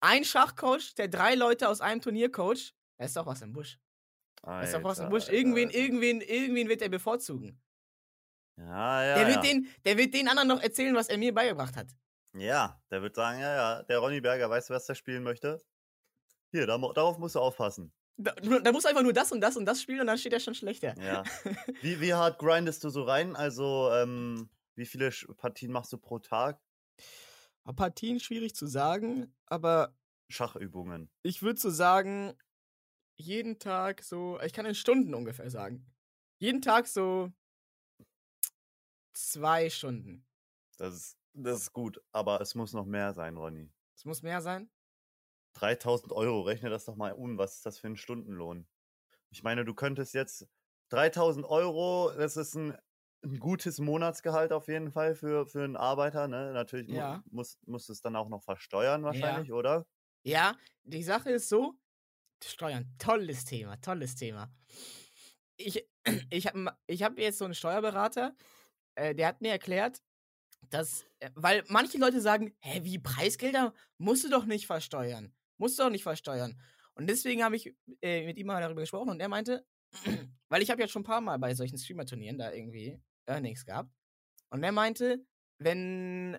ein 0.00 0.24
Schachcoach, 0.24 0.94
der 0.96 1.08
drei 1.08 1.34
Leute 1.34 1.68
aus 1.68 1.80
einem 1.80 2.00
Turnier 2.00 2.30
coacht. 2.30 2.74
Da 2.98 3.06
ist 3.06 3.16
doch 3.16 3.26
was 3.26 3.40
im 3.42 3.52
Busch. 3.52 3.78
Da 4.42 4.62
ist 4.62 4.74
doch 4.74 4.84
was 4.84 4.98
im 4.98 5.04
Alter, 5.04 5.10
Busch. 5.14 5.22
Alter, 5.24 5.32
Irgendwen, 5.34 5.68
Alter. 5.68 5.78
irgendwen, 5.78 6.20
irgendwen 6.20 6.68
wird 6.68 6.82
er 6.82 6.88
bevorzugen. 6.90 7.60
Ja, 8.58 9.04
ja. 9.04 9.14
der, 9.16 9.26
wird 9.28 9.36
ja. 9.36 9.42
den, 9.42 9.68
der 9.84 9.96
wird 9.96 10.12
den 10.14 10.28
anderen 10.28 10.48
noch 10.48 10.60
erzählen, 10.60 10.94
was 10.94 11.08
er 11.08 11.16
mir 11.18 11.32
beigebracht 11.32 11.76
hat. 11.76 11.88
ja, 12.34 12.82
der 12.90 13.00
wird 13.02 13.14
sagen, 13.14 13.40
ja, 13.40 13.54
ja, 13.54 13.82
der 13.84 13.98
Ronny 13.98 14.20
Berger 14.20 14.50
weiß, 14.50 14.68
was 14.70 14.86
der 14.86 14.94
spielen 14.94 15.22
möchte. 15.22 15.62
Hier, 16.52 16.66
da, 16.66 16.78
darauf 16.78 17.18
musst 17.18 17.34
du 17.34 17.40
aufpassen. 17.40 17.92
Da, 18.18 18.32
da 18.34 18.72
muss 18.72 18.84
einfach 18.84 19.02
nur 19.02 19.14
das 19.14 19.32
und 19.32 19.40
das 19.40 19.56
und 19.56 19.64
das 19.64 19.80
spielen 19.80 20.00
und 20.02 20.06
dann 20.06 20.18
steht 20.18 20.34
er 20.34 20.40
schon 20.40 20.54
schlechter. 20.54 20.94
Ja. 21.02 21.24
Wie, 21.80 21.98
wie 22.00 22.12
hart 22.12 22.38
grindest 22.38 22.84
du 22.84 22.90
so 22.90 23.02
rein? 23.02 23.34
Also, 23.34 23.90
ähm, 23.92 24.50
wie 24.74 24.84
viele 24.86 25.10
Partien 25.38 25.72
machst 25.72 25.92
du 25.92 25.98
pro 25.98 26.18
Tag? 26.18 26.60
Partien 27.74 28.20
schwierig 28.20 28.54
zu 28.54 28.66
sagen, 28.66 29.34
aber 29.46 29.96
Schachübungen. 30.28 31.10
ich 31.22 31.42
würde 31.42 31.60
so 31.60 31.70
sagen, 31.70 32.36
jeden 33.16 33.58
Tag 33.58 34.02
so, 34.02 34.38
ich 34.40 34.52
kann 34.52 34.66
in 34.66 34.74
Stunden 34.74 35.14
ungefähr 35.14 35.48
sagen. 35.50 35.86
Jeden 36.38 36.60
Tag 36.60 36.86
so 36.88 37.32
zwei 39.12 39.70
Stunden. 39.70 40.26
Das 40.76 40.94
ist, 40.94 41.18
das 41.34 41.62
ist 41.62 41.72
gut, 41.72 42.02
aber 42.12 42.40
es 42.40 42.54
muss 42.54 42.72
noch 42.72 42.86
mehr 42.86 43.14
sein, 43.14 43.36
Ronny. 43.36 43.70
Es 43.96 44.04
muss 44.04 44.22
mehr 44.22 44.40
sein. 44.40 44.68
3000 45.54 46.12
Euro, 46.12 46.42
rechne 46.42 46.70
das 46.70 46.84
doch 46.86 46.96
mal 46.96 47.12
um. 47.12 47.38
Was 47.38 47.56
ist 47.56 47.66
das 47.66 47.78
für 47.78 47.88
ein 47.88 47.96
Stundenlohn? 47.96 48.66
Ich 49.30 49.42
meine, 49.42 49.64
du 49.64 49.74
könntest 49.74 50.14
jetzt 50.14 50.48
3000 50.90 51.46
Euro, 51.46 52.12
das 52.16 52.36
ist 52.36 52.54
ein, 52.56 52.76
ein 53.24 53.38
gutes 53.38 53.78
Monatsgehalt 53.80 54.52
auf 54.52 54.68
jeden 54.68 54.92
Fall 54.92 55.14
für, 55.14 55.46
für 55.46 55.64
einen 55.64 55.76
Arbeiter. 55.76 56.28
Ne? 56.28 56.52
Natürlich 56.52 56.88
mu- 56.88 57.02
Ja. 57.02 57.22
muss, 57.30 57.58
musst 57.66 57.88
du 57.88 57.92
es 57.94 58.02
dann 58.02 58.16
auch 58.16 58.28
noch 58.28 58.42
versteuern, 58.44 59.04
wahrscheinlich, 59.04 59.52
oder? 59.52 59.86
Ja, 60.24 60.56
die 60.84 61.02
Sache 61.02 61.30
ist 61.30 61.48
so, 61.48 61.74
Steuern, 62.44 62.94
tolles 62.98 63.44
Thema, 63.46 63.80
tolles 63.80 64.16
Thema. 64.16 64.52
Ich, 65.56 65.86
ich 66.30 66.46
habe 66.46 66.76
ich 66.86 67.02
hab 67.02 67.18
jetzt 67.18 67.38
so 67.38 67.44
einen 67.44 67.54
Steuerberater, 67.54 68.34
äh, 68.96 69.14
der 69.14 69.28
hat 69.28 69.40
mir 69.40 69.50
erklärt, 69.52 70.02
dass, 70.70 71.06
äh, 71.20 71.30
weil 71.34 71.64
manche 71.68 71.98
Leute 71.98 72.20
sagen, 72.20 72.56
hä, 72.60 72.80
wie 72.84 72.98
Preisgelder 72.98 73.74
musst 73.98 74.24
du 74.24 74.30
doch 74.30 74.46
nicht 74.46 74.66
versteuern, 74.66 75.34
musst 75.62 75.78
du 75.78 75.84
doch 75.84 75.90
nicht 75.90 76.02
versteuern. 76.02 76.60
Und 76.94 77.06
deswegen 77.08 77.42
habe 77.42 77.56
ich 77.56 77.74
äh, 78.02 78.26
mit 78.26 78.36
ihm 78.36 78.46
mal 78.48 78.60
darüber 78.60 78.80
gesprochen 78.82 79.08
und 79.10 79.20
er 79.20 79.28
meinte, 79.28 79.64
weil 80.48 80.62
ich 80.62 80.70
habe 80.70 80.80
ja 80.82 80.88
schon 80.88 81.02
ein 81.02 81.06
paar 81.06 81.20
Mal 81.20 81.38
bei 81.38 81.54
solchen 81.54 81.78
Streamer-Turnieren 81.78 82.38
da 82.38 82.52
irgendwie 82.52 83.00
Earnings 83.26 83.64
gehabt. 83.64 83.90
Und 84.50 84.62
er 84.62 84.72
meinte, 84.72 85.24
wenn 85.58 86.38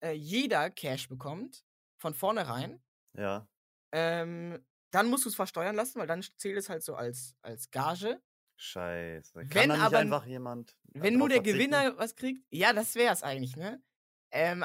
äh, 0.00 0.12
jeder 0.12 0.70
Cash 0.70 1.08
bekommt, 1.08 1.64
von 1.98 2.14
vornherein, 2.14 2.82
Ja. 3.16 3.46
ähm, 3.92 4.64
dann 4.90 5.08
musst 5.08 5.24
du 5.24 5.28
es 5.30 5.34
versteuern 5.34 5.74
lassen, 5.76 5.98
weil 5.98 6.06
dann 6.06 6.22
zählt 6.22 6.56
es 6.58 6.68
halt 6.68 6.82
so 6.82 6.94
als, 6.94 7.36
als 7.42 7.70
Gage. 7.70 8.20
Scheiße. 8.56 9.32
Kann 9.32 9.48
Wenn 9.54 9.70
aber 9.72 9.98
einfach 9.98 10.26
jemand. 10.26 10.76
Wenn 10.94 11.18
nur 11.18 11.28
der 11.28 11.38
verzichten? 11.38 11.58
Gewinner 11.58 11.98
was 11.98 12.14
kriegt, 12.14 12.44
ja, 12.50 12.72
das 12.72 12.94
wäre 12.94 13.12
es 13.12 13.22
eigentlich, 13.22 13.56
ne? 13.56 13.82
Ähm, 14.30 14.64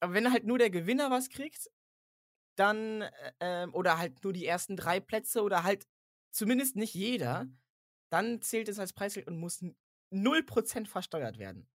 aber 0.00 0.14
wenn 0.14 0.32
halt 0.32 0.44
nur 0.44 0.58
der 0.58 0.70
Gewinner 0.70 1.10
was 1.10 1.28
kriegt, 1.28 1.70
dann, 2.58 3.02
äh, 3.02 3.32
ähm, 3.40 3.74
oder 3.74 3.98
halt 3.98 4.22
nur 4.24 4.32
die 4.32 4.46
ersten 4.46 4.76
drei 4.76 5.00
Plätze 5.00 5.42
oder 5.42 5.62
halt 5.64 5.86
zumindest 6.32 6.76
nicht 6.76 6.94
jeder, 6.94 7.48
dann 8.10 8.42
zählt 8.42 8.68
es 8.68 8.78
als 8.78 8.92
Preisgeld 8.92 9.28
und 9.28 9.38
muss 9.38 9.62
n- 9.62 9.76
0% 10.10 10.88
versteuert 10.88 11.38
werden. 11.38 11.68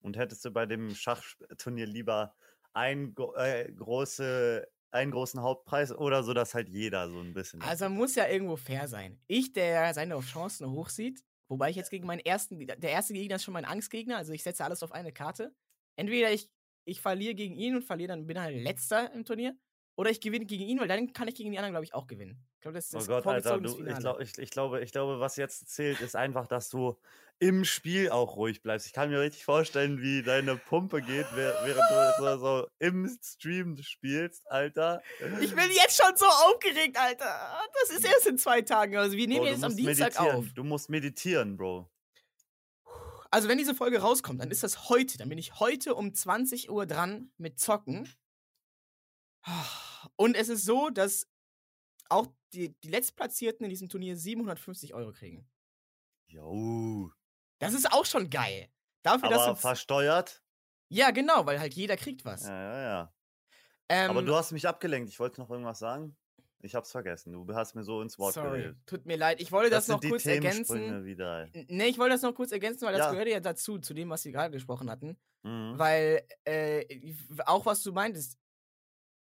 Und 0.00 0.16
hättest 0.16 0.44
du 0.44 0.50
bei 0.50 0.66
dem 0.66 0.94
Schachturnier 0.94 1.86
lieber 1.86 2.34
ein, 2.72 3.14
äh, 3.36 3.70
große, 3.72 4.66
einen 4.90 5.10
großen 5.10 5.40
Hauptpreis 5.42 5.92
oder 5.92 6.22
so, 6.22 6.32
dass 6.34 6.54
halt 6.54 6.68
jeder 6.68 7.08
so 7.10 7.20
ein 7.20 7.34
bisschen. 7.34 7.62
Also 7.62 7.84
man 7.86 7.94
muss 7.96 8.14
ja 8.14 8.26
irgendwo 8.28 8.56
fair 8.56 8.88
sein. 8.88 9.20
Ich, 9.26 9.52
der 9.52 9.92
seine 9.94 10.18
Chancen 10.20 10.70
hoch 10.70 10.88
sieht, 10.88 11.24
wobei 11.48 11.70
ich 11.70 11.76
jetzt 11.76 11.90
gegen 11.90 12.06
meinen 12.06 12.20
ersten, 12.20 12.58
der 12.66 12.90
erste 12.90 13.12
Gegner 13.12 13.36
ist 13.36 13.44
schon 13.44 13.54
mein 13.54 13.64
Angstgegner, 13.64 14.16
also 14.16 14.32
ich 14.32 14.42
setze 14.42 14.64
alles 14.64 14.82
auf 14.82 14.92
eine 14.92 15.12
Karte. 15.12 15.54
Entweder 15.96 16.32
ich 16.32 16.50
ich 16.86 17.02
verliere 17.02 17.34
gegen 17.34 17.54
ihn 17.56 17.76
und 17.76 17.82
verliere 17.84 18.08
dann 18.08 18.26
bin 18.26 18.40
halt 18.40 18.56
letzter 18.56 19.12
im 19.12 19.24
Turnier. 19.26 19.54
Oder 19.96 20.10
ich 20.10 20.20
gewinne 20.20 20.46
gegen 20.46 20.64
ihn, 20.64 20.80
weil 20.80 20.88
dann 20.88 21.12
kann 21.12 21.28
ich 21.28 21.34
gegen 21.34 21.50
die 21.50 21.58
anderen, 21.58 21.72
glaube 21.72 21.84
ich, 21.84 21.94
auch 21.94 22.06
gewinnen. 22.06 22.42
Ich 22.54 22.62
glaube, 22.62 22.76
das 22.76 22.86
ist 22.86 22.94
Oh 22.94 22.98
das 22.98 23.06
Gott, 23.08 23.26
Alter, 23.26 23.60
du, 23.60 23.84
ich, 23.86 23.98
glaub, 23.98 24.20
ich, 24.20 24.38
ich, 24.38 24.50
glaube, 24.50 24.80
ich 24.80 24.92
glaube, 24.92 25.20
was 25.20 25.36
jetzt 25.36 25.68
zählt, 25.68 26.00
ist 26.00 26.16
einfach, 26.16 26.46
dass 26.46 26.70
du 26.70 26.96
im 27.38 27.64
Spiel 27.64 28.10
auch 28.10 28.36
ruhig 28.36 28.62
bleibst. 28.62 28.86
Ich 28.86 28.92
kann 28.92 29.08
mir 29.10 29.20
richtig 29.20 29.44
vorstellen, 29.44 30.00
wie 30.02 30.22
deine 30.22 30.56
Pumpe 30.56 31.00
geht, 31.00 31.26
während 31.34 32.18
du 32.18 32.22
so, 32.22 32.38
so 32.38 32.68
im 32.78 33.08
Stream 33.22 33.76
spielst, 33.82 34.48
Alter. 34.50 35.02
Ich 35.40 35.54
bin 35.54 35.70
jetzt 35.70 35.96
schon 36.00 36.14
so 36.16 36.26
aufgeregt, 36.26 36.98
Alter. 36.98 37.58
Das 37.80 37.96
ist 37.96 38.04
erst 38.04 38.26
in 38.26 38.36
zwei 38.36 38.60
Tagen. 38.60 38.96
Also 38.96 39.16
wir 39.16 39.26
nehmen 39.26 39.40
Bro, 39.40 39.48
jetzt 39.48 39.64
am 39.64 39.74
Dienstag 39.74 40.12
meditieren. 40.12 40.36
auf. 40.36 40.52
Du 40.54 40.64
musst 40.64 40.90
meditieren, 40.90 41.56
Bro. 41.56 41.90
Also 43.30 43.48
wenn 43.48 43.58
diese 43.58 43.74
Folge 43.74 44.00
rauskommt, 44.00 44.40
dann 44.40 44.50
ist 44.50 44.62
das 44.62 44.90
heute. 44.90 45.16
Dann 45.16 45.28
bin 45.28 45.38
ich 45.38 45.60
heute 45.60 45.94
um 45.94 46.12
20 46.12 46.70
Uhr 46.70 46.84
dran 46.84 47.30
mit 47.38 47.58
Zocken. 47.58 48.08
Und 50.16 50.36
es 50.36 50.48
ist 50.48 50.64
so, 50.64 50.90
dass 50.90 51.26
auch 52.08 52.26
die, 52.52 52.74
die 52.82 52.88
Letztplatzierten 52.88 53.64
in 53.64 53.70
diesem 53.70 53.88
Turnier 53.88 54.16
750 54.16 54.94
Euro 54.94 55.12
kriegen. 55.12 55.48
Jo. 56.26 57.10
Das 57.58 57.74
ist 57.74 57.92
auch 57.92 58.04
schon 58.04 58.30
geil. 58.30 58.68
Dafür, 59.02 59.28
Aber 59.32 59.46
dass 59.52 59.60
versteuert? 59.60 60.42
Ja, 60.88 61.10
genau, 61.10 61.46
weil 61.46 61.60
halt 61.60 61.74
jeder 61.74 61.96
kriegt 61.96 62.24
was. 62.24 62.46
Ja, 62.46 62.54
ja, 62.62 62.82
ja. 62.82 63.14
Ähm, 63.88 64.10
Aber 64.10 64.22
du 64.22 64.34
hast 64.34 64.52
mich 64.52 64.66
abgelenkt. 64.66 65.08
Ich 65.08 65.18
wollte 65.18 65.40
noch 65.40 65.50
irgendwas 65.50 65.78
sagen. 65.78 66.16
Ich 66.62 66.74
hab's 66.74 66.90
vergessen. 66.90 67.32
Du 67.32 67.54
hast 67.54 67.74
mir 67.74 67.84
so 67.84 68.02
ins 68.02 68.18
Wort 68.18 68.34
sorry, 68.34 68.58
geredet. 68.58 68.78
tut 68.86 69.06
mir 69.06 69.16
leid. 69.16 69.40
Ich 69.40 69.50
wollte 69.50 69.70
das, 69.70 69.86
sind 69.86 70.02
noch 70.02 70.10
kurz 70.10 70.26
ergänzen. 70.26 71.04
wieder. 71.06 71.48
Nee, 71.68 71.86
ich 71.86 71.96
wollte 71.98 72.14
das 72.14 72.22
noch 72.22 72.34
kurz 72.34 72.52
ergänzen, 72.52 72.84
weil 72.86 72.92
das 72.92 73.06
Ja. 73.06 73.10
gehört 73.12 73.28
ja 73.28 73.40
dazu, 73.40 73.78
zu 73.78 73.94
dem, 73.94 74.10
was 74.10 74.24
wir 74.24 74.32
gerade 74.32 74.50
gesprochen 74.52 74.90
hatten. 74.90 75.16
Mhm. 75.42 75.78
Weil, 75.78 76.26
äh, 76.44 77.14
auch 77.46 77.64
was 77.64 77.82
du 77.82 77.92
meintest, 77.92 78.36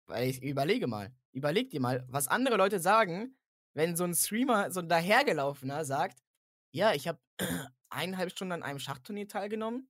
weil 0.07 0.29
ich 0.29 0.43
überlege 0.43 0.87
mal, 0.87 1.15
überleg 1.33 1.71
dir 1.71 1.81
mal, 1.81 2.05
was 2.09 2.29
andere 2.29 2.57
Leute 2.57 2.81
sagen, 2.81 3.37
wenn 3.75 3.97
so 3.97 4.05
ein 4.05 4.15
Streamer, 4.15 4.71
so 4.71 4.81
ein 4.81 4.89
dahergelaufener 4.89 5.85
sagt, 5.85 6.23
ja, 6.73 6.95
ich 6.95 7.09
habe 7.09 7.19
eineinhalb 7.91 8.31
Stunden 8.31 8.53
an 8.53 8.63
einem 8.63 8.79
Schachturnier 8.79 9.29
teilgenommen, 9.29 9.89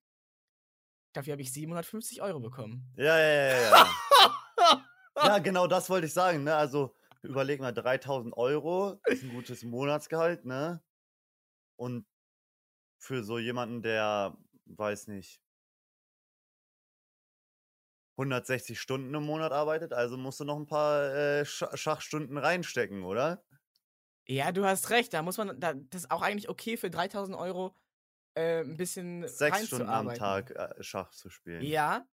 dafür 1.13 1.33
habe 1.33 1.43
ich 1.43 1.53
750 1.53 2.23
Euro 2.23 2.41
bekommen. 2.41 2.93
Ja, 2.97 3.19
ja, 3.19 3.51
ja, 3.51 3.61
ja. 3.71 4.87
ja, 5.17 5.39
genau 5.39 5.67
das 5.67 5.89
wollte 5.89 6.07
ich 6.07 6.13
sagen. 6.13 6.45
Ne? 6.45 6.55
Also 6.55 6.95
überleg 7.23 7.61
mal, 7.61 7.73
3000 7.73 8.37
Euro 8.37 9.01
ist 9.07 9.23
ein 9.23 9.33
gutes 9.33 9.63
Monatsgehalt, 9.63 10.45
ne? 10.45 10.83
Und 11.77 12.07
für 12.99 13.23
so 13.23 13.39
jemanden, 13.39 13.83
der, 13.83 14.37
weiß 14.67 15.09
nicht, 15.09 15.41
160 18.17 18.81
Stunden 18.81 19.15
im 19.15 19.25
Monat 19.25 19.53
arbeitet, 19.53 19.93
also 19.93 20.17
musst 20.17 20.41
du 20.41 20.45
noch 20.45 20.57
ein 20.57 20.67
paar 20.67 21.15
äh, 21.15 21.45
Sch 21.45 21.65
Schachstunden 21.75 22.39
reinstecken, 22.39 23.05
oder? 23.05 23.45
Ja, 24.27 24.53
du 24.53 24.65
hast 24.65 24.91
recht, 24.91 25.13
da 25.15 25.23
muss 25.23 25.37
man, 25.37 25.61
da, 25.61 25.75
das 25.75 26.05
ist 26.05 26.11
auch 26.11 26.23
eigentlich 26.23 26.49
okay 26.49 26.77
für 26.77 26.91
3000 26.91 27.37
Euro 27.37 27.77
äh, 28.35 28.61
ein 28.61 28.77
bisschen 28.77 29.27
Sechs 29.29 29.67
Stunden 29.67 29.89
am. 29.89 30.13
Tag 30.15 30.51
äh, 30.51 30.83
Schach 30.83 31.11
zu 31.11 31.31
spielen. 31.31 31.63
Ja. 31.63 32.07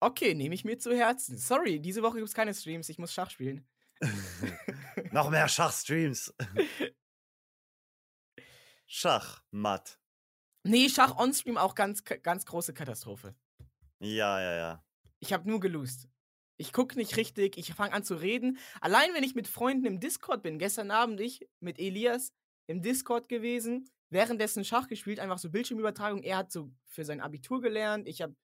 Okay, 0.00 0.34
nehme 0.34 0.54
ich 0.54 0.64
mir 0.64 0.78
zu 0.78 0.96
Herzen. 0.96 1.36
Sorry, 1.36 1.80
diese 1.80 2.02
Woche 2.02 2.16
gibt 2.16 2.28
es 2.28 2.34
keine 2.34 2.54
Streams, 2.54 2.88
ich 2.88 2.98
muss 2.98 3.12
Schach 3.12 3.30
spielen. 3.30 3.68
noch 5.12 5.30
mehr 5.30 5.48
Schachstreams. 5.48 6.34
Schachmatt. 8.86 10.00
Nee, 10.64 10.88
Schach 10.88 11.16
on-stream 11.16 11.56
auch 11.56 11.74
ganz, 11.74 12.04
ganz 12.04 12.46
große 12.46 12.74
Katastrophe. 12.74 13.34
Ja, 14.00 14.40
ja, 14.40 14.54
ja. 14.56 14.84
Ich 15.22 15.32
habe 15.32 15.48
nur 15.48 15.60
gelost. 15.60 16.08
Ich 16.56 16.72
gucke 16.72 16.96
nicht 16.98 17.16
richtig, 17.16 17.56
ich 17.56 17.72
fange 17.74 17.92
an 17.92 18.02
zu 18.02 18.16
reden. 18.16 18.58
Allein 18.80 19.14
wenn 19.14 19.22
ich 19.22 19.36
mit 19.36 19.46
Freunden 19.46 19.86
im 19.86 20.00
Discord 20.00 20.42
bin, 20.42 20.58
gestern 20.58 20.90
Abend 20.90 21.20
ich 21.20 21.48
mit 21.60 21.78
Elias 21.78 22.32
im 22.66 22.82
Discord 22.82 23.28
gewesen, 23.28 23.88
währenddessen 24.10 24.64
Schach 24.64 24.88
gespielt, 24.88 25.20
einfach 25.20 25.38
so 25.38 25.48
Bildschirmübertragung. 25.48 26.24
Er 26.24 26.38
hat 26.38 26.50
so 26.50 26.72
für 26.86 27.04
sein 27.04 27.20
Abitur 27.20 27.60
gelernt, 27.60 28.08
ich 28.08 28.20
habe 28.20 28.34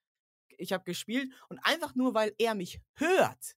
ich 0.56 0.72
hab 0.72 0.84
gespielt 0.84 1.32
und 1.48 1.58
einfach 1.64 1.96
nur, 1.96 2.14
weil 2.14 2.32
er 2.38 2.54
mich 2.54 2.80
hört, 2.94 3.56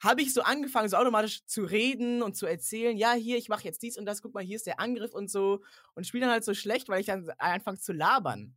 habe 0.00 0.22
ich 0.22 0.34
so 0.34 0.42
angefangen, 0.42 0.88
so 0.88 0.96
automatisch 0.96 1.44
zu 1.44 1.62
reden 1.62 2.20
und 2.20 2.36
zu 2.36 2.46
erzählen, 2.46 2.96
ja, 2.96 3.12
hier, 3.12 3.36
ich 3.36 3.48
mache 3.48 3.62
jetzt 3.62 3.80
dies 3.82 3.96
und 3.96 4.06
das, 4.06 4.22
guck 4.22 4.34
mal, 4.34 4.42
hier 4.42 4.56
ist 4.56 4.66
der 4.66 4.80
Angriff 4.80 5.14
und 5.14 5.30
so 5.30 5.62
und 5.94 6.04
spiele 6.04 6.22
dann 6.22 6.32
halt 6.32 6.44
so 6.44 6.52
schlecht, 6.52 6.88
weil 6.88 7.00
ich 7.00 7.06
dann 7.06 7.30
anfange 7.38 7.78
zu 7.78 7.92
labern. 7.92 8.56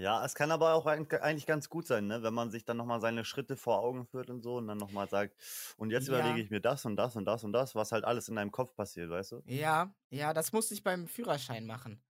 Ja, 0.00 0.24
es 0.24 0.34
kann 0.34 0.50
aber 0.52 0.74
auch 0.74 0.86
eig- 0.86 1.18
eigentlich 1.20 1.46
ganz 1.46 1.68
gut 1.68 1.86
sein, 1.86 2.06
ne? 2.06 2.22
wenn 2.22 2.32
man 2.34 2.50
sich 2.50 2.64
dann 2.64 2.76
nochmal 2.76 3.00
seine 3.00 3.24
Schritte 3.24 3.56
vor 3.56 3.80
Augen 3.80 4.06
führt 4.06 4.30
und 4.30 4.42
so 4.42 4.56
und 4.56 4.66
dann 4.68 4.78
nochmal 4.78 5.08
sagt, 5.08 5.36
und 5.76 5.90
jetzt 5.90 6.06
Ja. 6.06 6.08
überlege 6.08 6.40
ich 6.40 6.50
mir 6.50 6.60
das 6.60 6.84
und 6.86 6.96
das 6.96 7.16
und 7.16 7.24
das 7.26 7.44
und 7.44 7.52
das, 7.52 7.74
was 7.74 7.92
halt 7.92 8.04
alles 8.04 8.28
in 8.28 8.36
deinem 8.36 8.50
Kopf 8.52 8.74
passiert, 8.76 9.10
weißt 9.10 9.32
du? 9.32 9.42
Ja, 9.44 9.94
ja, 10.10 10.32
das 10.34 10.52
musste 10.52 10.74
ich 10.74 10.82
beim 10.82 11.06
Führerschein 11.08 11.66
machen. 11.66 12.02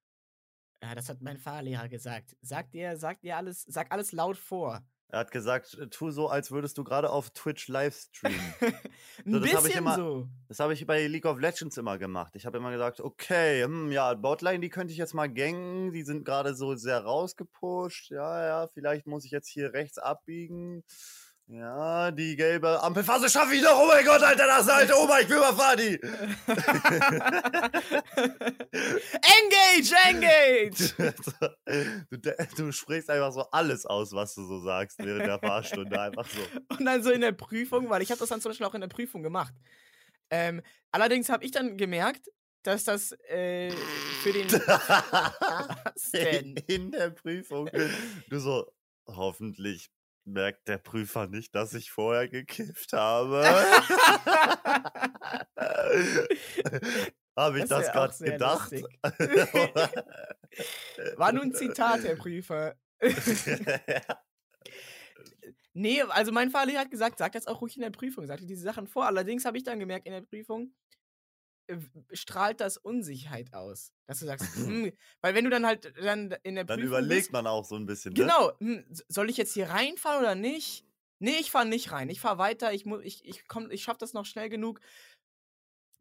Ja, 0.82 0.94
das 0.94 1.08
hat 1.10 1.22
mein 1.22 1.38
Fahrlehrer 1.38 1.88
gesagt. 1.88 2.36
Sag 2.42 2.72
dir, 2.72 2.96
sag 2.98 3.20
dir 3.22 3.36
alles, 3.38 3.62
sag 3.64 3.92
alles 3.92 4.12
laut 4.12 4.38
vor. 4.38 4.84
Er 5.12 5.20
hat 5.20 5.30
gesagt, 5.30 5.76
äh, 5.78 5.88
tu 5.88 6.10
so, 6.10 6.28
als 6.28 6.50
würdest 6.50 6.78
du 6.78 6.84
gerade 6.84 7.10
auf 7.10 7.30
Twitch 7.30 7.68
live 7.68 7.94
streamen. 7.96 8.38
Ein 9.26 9.32
So, 9.32 9.38
das 9.40 9.50
hab 9.54 9.58
ich 9.60 9.64
bisschen 9.64 9.78
immer- 9.78 9.96
so. 9.96 10.28
das 10.48 10.60
habe 10.60 10.72
ich 10.72 10.86
bei 10.86 11.06
League 11.06 11.26
of 11.26 11.38
Legends 11.40 11.76
immer 11.76 11.98
gemacht. 11.98 12.34
Ich 12.36 12.46
habe 12.46 12.58
immer 12.58 12.70
gesagt, 12.70 13.00
okay, 13.00 13.64
hm, 13.64 13.90
ja, 13.92 14.14
Botline, 14.14 14.60
die 14.60 14.68
könnte 14.70 14.92
ich 14.92 14.98
jetzt 14.98 15.14
mal 15.14 15.26
gangen, 15.32 15.92
die 15.92 16.02
sind 16.02 16.24
gerade 16.24 16.54
so 16.54 16.74
sehr 16.76 17.00
rausgepusht. 17.04 18.10
Ja, 18.10 18.46
ja, 18.46 18.66
vielleicht 18.68 19.06
muss 19.06 19.24
ich 19.24 19.30
jetzt 19.30 19.48
hier 19.48 19.72
rechts 19.72 19.98
abbiegen. 19.98 20.84
Ja, 21.52 22.12
die 22.12 22.36
gelbe 22.36 22.80
Ampelphase 22.80 23.28
schaffe 23.28 23.56
ich 23.56 23.62
noch. 23.62 23.76
Oh 23.80 23.86
mein 23.88 24.04
Gott, 24.04 24.22
Alter, 24.22 24.46
das 24.46 24.62
ist 24.62 24.70
alte 24.70 24.96
Oma, 24.96 25.18
ich 25.18 25.28
will 25.28 25.38
überfahren 25.38 25.78
die. 25.78 26.00
engage, 29.34 29.92
engage! 30.06 30.94
du, 32.10 32.18
du 32.56 32.70
sprichst 32.70 33.10
einfach 33.10 33.32
so 33.32 33.40
alles 33.50 33.84
aus, 33.84 34.12
was 34.12 34.36
du 34.36 34.44
so 34.44 34.60
sagst 34.60 34.98
während 35.00 35.26
der 35.26 35.40
Fahrstunde. 35.40 36.00
Einfach 36.00 36.28
so. 36.28 36.38
Und 36.78 36.84
dann 36.84 37.02
so 37.02 37.10
in 37.10 37.20
der 37.20 37.32
Prüfung, 37.32 37.90
weil 37.90 38.02
ich 38.02 38.12
habe 38.12 38.20
das 38.20 38.28
dann 38.28 38.40
zum 38.40 38.50
Beispiel 38.50 38.66
auch 38.66 38.74
in 38.74 38.82
der 38.82 38.88
Prüfung 38.88 39.24
gemacht. 39.24 39.54
Ähm, 40.30 40.62
allerdings 40.92 41.30
habe 41.30 41.44
ich 41.44 41.50
dann 41.50 41.76
gemerkt, 41.76 42.30
dass 42.62 42.84
das 42.84 43.10
äh, 43.28 43.72
für 44.22 44.32
den. 44.32 44.46
Was 44.52 46.12
denn? 46.12 46.54
In 46.68 46.92
der 46.92 47.10
Prüfung. 47.10 47.68
Du 48.28 48.38
so, 48.38 48.72
hoffentlich 49.08 49.90
merkt 50.32 50.68
der 50.68 50.78
Prüfer 50.78 51.26
nicht, 51.26 51.54
dass 51.54 51.74
ich 51.74 51.90
vorher 51.90 52.28
gekifft 52.28 52.92
habe. 52.92 53.42
Habe 57.36 57.58
ich 57.58 57.68
Das 57.68 57.86
das, 57.86 57.92
gerade 57.92 58.24
gedacht? 58.24 58.72
War 61.16 61.32
nur 61.32 61.44
ein 61.44 61.54
Zitat, 61.54 62.02
Herr 62.04 62.16
Prüfer. 62.16 62.74
Nee, 65.72 66.02
also 66.02 66.32
mein 66.32 66.50
Fahrlehrer 66.50 66.80
hat 66.80 66.90
gesagt, 66.90 67.18
sag 67.18 67.32
das 67.32 67.46
auch 67.46 67.60
ruhig 67.60 67.76
in 67.76 67.82
der 67.82 67.90
Prüfung, 67.90 68.26
sag 68.26 68.40
dir 68.40 68.46
diese 68.46 68.64
Sachen 68.64 68.88
vor. 68.88 69.06
Allerdings 69.06 69.44
habe 69.44 69.56
ich 69.56 69.64
dann 69.64 69.78
gemerkt 69.78 70.06
in 70.06 70.12
der 70.12 70.22
Prüfung, 70.22 70.74
strahlt 72.12 72.60
das 72.60 72.76
Unsicherheit 72.76 73.52
aus. 73.54 73.92
Dass 74.06 74.20
du 74.20 74.26
sagst, 74.26 74.54
hm, 74.56 74.92
weil 75.20 75.34
wenn 75.34 75.44
du 75.44 75.50
dann 75.50 75.66
halt 75.66 75.92
dann 76.02 76.34
in 76.42 76.54
der 76.56 76.64
Dann 76.64 76.78
Prüfung 76.80 76.88
überlegt 76.88 77.20
bist, 77.22 77.32
man 77.32 77.46
auch 77.46 77.64
so 77.64 77.76
ein 77.76 77.86
bisschen. 77.86 78.12
Ne? 78.12 78.20
genau, 78.20 78.50
s- 78.90 79.04
soll 79.08 79.30
ich 79.30 79.36
jetzt 79.36 79.54
hier 79.54 79.68
reinfahren 79.70 80.20
oder 80.20 80.34
nicht? 80.34 80.84
Nee, 81.18 81.36
ich 81.38 81.50
fahre 81.50 81.66
nicht 81.66 81.92
rein. 81.92 82.08
Ich 82.08 82.20
fahre 82.20 82.38
weiter, 82.38 82.72
ich 82.72 82.86
muss, 82.86 83.02
ich, 83.04 83.24
ich 83.24 83.46
komm, 83.46 83.70
ich 83.70 83.82
schaff 83.82 83.98
das 83.98 84.14
noch 84.14 84.24
schnell 84.26 84.48
genug. 84.48 84.80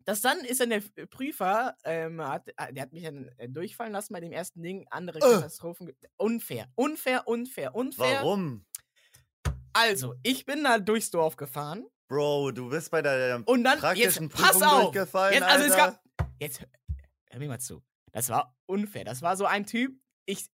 Das 0.06 0.22
dann 0.22 0.40
ist 0.40 0.60
dann 0.62 0.70
der 0.72 0.82
Prüfer, 1.08 1.78
ähm, 1.84 2.22
hat, 2.22 2.48
äh, 2.58 2.74
der 2.74 2.84
hat 2.84 2.94
mich 2.94 3.04
dann 3.04 3.30
äh, 3.38 3.48
durchfallen 3.50 3.92
lassen 3.94 4.14
bei 4.14 4.22
dem 4.22 4.32
ersten 4.32 4.62
Ding, 4.64 4.88
andere 4.90 5.20
Äh. 5.20 5.22
Katastrophen. 5.22 5.92
Unfair, 6.18 6.68
unfair, 6.76 7.28
unfair, 7.28 7.76
unfair. 7.76 8.22
Warum? 8.22 8.66
Also, 9.74 10.16
ich 10.24 10.46
bin 10.46 10.64
da 10.64 10.80
durchs 10.80 11.12
Dorf 11.12 11.36
gefahren 11.36 11.86
Bro, 12.10 12.52
du 12.52 12.70
bist 12.70 12.90
bei 12.92 13.02
der 13.02 13.42
und 13.46 13.64
dann, 13.64 13.80
praktischen 13.80 14.24
jetzt, 14.30 14.36
pass 14.36 14.52
Prüfung 14.54 14.64
auf, 14.68 14.82
durchgefallen, 14.92 15.34
jetzt, 15.36 15.44
also 15.44 15.66
es 15.66 15.72
Alter. 15.74 16.02
gab, 16.18 16.32
jetzt, 16.40 16.60
hör- 16.62 17.40
mir 17.40 17.48
mal 17.48 17.60
zu, 17.60 17.84
das 18.12 18.30
war 18.30 18.58
unfair, 18.66 19.06
das 19.06 19.22
war 19.22 19.38
so 19.38 19.46
ein 19.46 19.66
Typ, 19.68 19.96
ich, 20.26 20.50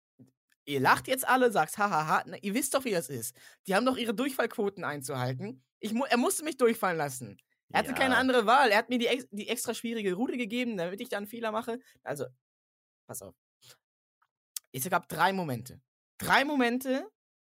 ihr 0.66 0.80
lacht 0.80 1.08
jetzt 1.10 1.28
alle, 1.28 1.52
sagt 1.52 1.78
hahaha, 1.78 2.24
na, 2.26 2.38
ihr 2.38 2.54
wisst 2.54 2.74
doch, 2.74 2.86
wie 2.86 2.92
das 2.92 3.10
ist, 3.10 3.36
die 3.68 3.76
haben 3.76 3.86
doch 3.86 3.98
ihre 3.98 4.14
Durchfallquoten 4.16 4.86
einzuhalten, 4.86 5.62
ich, 5.80 5.94
er 5.94 6.18
musste 6.18 6.46
mich 6.46 6.56
durchfallen 6.56 6.98
lassen, 6.98 7.38
er 7.74 7.80
hatte 7.80 7.94
keine 7.94 8.14
Ja. 8.14 8.20
andere 8.22 8.46
Wahl, 8.46 8.72
er 8.72 8.78
hat 8.78 8.88
mir 8.90 8.98
die, 8.98 9.28
die 9.32 9.50
extra 9.50 9.74
schwierige 9.74 10.14
Route 10.14 10.38
gegeben, 10.38 10.78
damit 10.78 11.02
ich 11.02 11.10
da 11.10 11.18
einen 11.18 11.28
Fehler 11.28 11.52
mache, 11.52 11.80
also, 12.04 12.26
pass 13.08 13.22
auf, 13.22 13.36
es 14.72 14.90
gab 14.90 15.10
drei 15.10 15.34
Momente, 15.34 15.82
drei 16.18 16.46
Momente, 16.46 17.06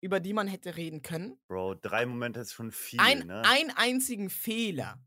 über 0.04 0.20
die 0.20 0.34
man 0.34 0.46
hätte 0.46 0.76
reden 0.76 1.00
können, 1.00 1.38
Bro, 1.48 1.76
drei 1.76 2.04
Momente 2.04 2.40
ist 2.40 2.52
schon 2.52 2.70
viel, 2.70 3.00
ein, 3.00 3.26
ne? 3.26 3.42
einen 3.46 3.70
einzigen 3.70 4.28
Fehler, 4.28 5.02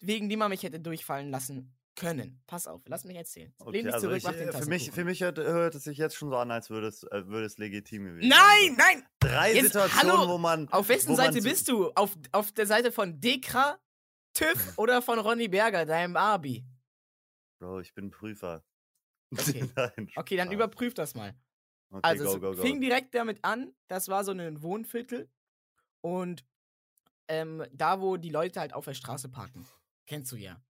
wegen 0.00 0.28
dem 0.28 0.40
man 0.40 0.50
mich 0.50 0.64
hätte 0.64 0.80
durchfallen 0.80 1.30
lassen 1.30 1.76
können. 1.94 2.42
Pass 2.48 2.66
auf, 2.66 2.82
lass 2.86 3.04
mich 3.04 3.16
erzählen. 3.16 3.54
Lehn 3.60 3.68
Okay, 3.68 3.82
dich 3.84 3.94
also 3.94 4.08
zurück, 4.08 4.18
ich, 4.18 4.24
mach 4.24 4.32
den 4.32 4.48
äh, 4.48 4.52
für, 4.52 4.66
mich, 4.68 4.90
für 4.90 5.04
mich 5.04 5.20
hört, 5.22 5.38
hört 5.38 5.76
es 5.76 5.84
sich 5.84 5.96
jetzt 5.96 6.16
schon 6.16 6.30
so 6.30 6.36
an, 6.36 6.50
als 6.50 6.70
würde 6.70 6.88
es, 6.88 7.04
äh, 7.04 7.24
würde 7.28 7.46
es 7.46 7.56
legitim 7.58 8.04
gewesen 8.04 8.28
Nein, 8.28 8.40
sein. 8.40 8.76
nein! 8.76 9.06
Drei 9.20 9.54
Jetzt, 9.54 9.66
Situationen, 9.66 10.18
hallo, 10.18 10.28
wo 10.28 10.38
man. 10.38 10.68
Auf 10.70 10.88
wessen 10.88 11.14
Seite 11.14 11.40
bist 11.40 11.68
du? 11.68 11.92
Auf, 11.92 12.16
auf 12.32 12.50
der 12.50 12.66
Seite 12.66 12.90
von 12.90 13.20
Dekra, 13.20 13.78
TÜV 14.32 14.76
oder 14.76 15.02
von 15.02 15.20
Ronny 15.20 15.46
Berger, 15.46 15.86
deinem 15.86 16.16
Abi? 16.16 16.66
Bro, 17.60 17.78
ich 17.78 17.94
bin 17.94 18.10
Prüfer. 18.10 18.64
Okay. 19.30 19.70
Nein, 19.76 20.10
Okay, 20.16 20.36
dann 20.36 20.50
überprüf 20.50 20.94
das 20.94 21.14
mal. 21.14 21.32
Okay, 21.92 22.02
Also 22.08 22.24
go, 22.24 22.30
es 22.36 22.40
go, 22.40 22.54
go. 22.54 22.62
fing 22.62 22.80
direkt 22.80 23.14
damit 23.14 23.44
an, 23.44 23.74
das 23.88 24.08
war 24.08 24.24
so 24.24 24.32
ein 24.32 24.62
Wohnviertel 24.62 25.30
und 26.02 26.44
ähm, 27.28 27.64
da, 27.72 28.00
wo 28.00 28.16
die 28.16 28.30
Leute 28.30 28.60
halt 28.60 28.74
auf 28.74 28.84
der 28.84 28.94
Straße 28.94 29.28
parken. 29.28 29.66
Kennst 30.06 30.32
du 30.32 30.36
ja. 30.36 30.62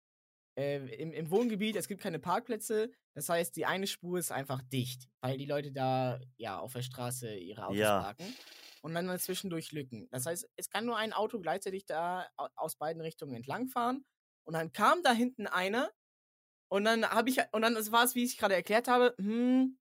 Äh, 0.58 0.78
im, 0.96 1.12
Im 1.12 1.30
Wohngebiet, 1.30 1.76
es 1.76 1.88
gibt 1.88 2.02
keine 2.02 2.18
Parkplätze, 2.18 2.92
das 3.14 3.28
heißt, 3.28 3.56
die 3.56 3.66
eine 3.66 3.86
Spur 3.86 4.18
ist 4.18 4.32
einfach 4.32 4.62
dicht, 4.62 5.08
weil 5.20 5.38
die 5.38 5.46
Leute 5.46 5.72
da 5.72 6.20
ja 6.36 6.58
auf 6.58 6.74
der 6.74 6.82
Straße 6.82 7.34
ihre 7.36 7.66
Autos 7.66 7.78
Ja. 7.78 8.00
parken 8.02 8.36
und 8.82 8.94
dann 8.94 9.18
zwischendurch 9.18 9.72
Lücken. 9.72 10.08
Das 10.10 10.26
heißt, 10.26 10.48
es 10.56 10.68
kann 10.70 10.84
nur 10.84 10.96
ein 10.98 11.12
Auto 11.14 11.40
gleichzeitig 11.40 11.86
da 11.86 12.28
au- 12.36 12.48
aus 12.56 12.76
beiden 12.76 13.00
Richtungen 13.02 13.34
entlangfahren 13.34 14.04
und 14.44 14.54
dann 14.54 14.72
kam 14.72 15.02
da 15.02 15.12
hinten 15.12 15.46
einer 15.46 15.90
und 16.68 16.84
dann 16.84 17.08
habe 17.08 17.30
ich 17.30 17.38
und 17.52 17.62
dann 17.62 17.74
war 17.92 18.04
es, 18.04 18.14
wie 18.14 18.24
ich 18.24 18.38
gerade 18.38 18.54
erklärt 18.54 18.88
habe, 18.88 19.14
hm, 19.18 19.78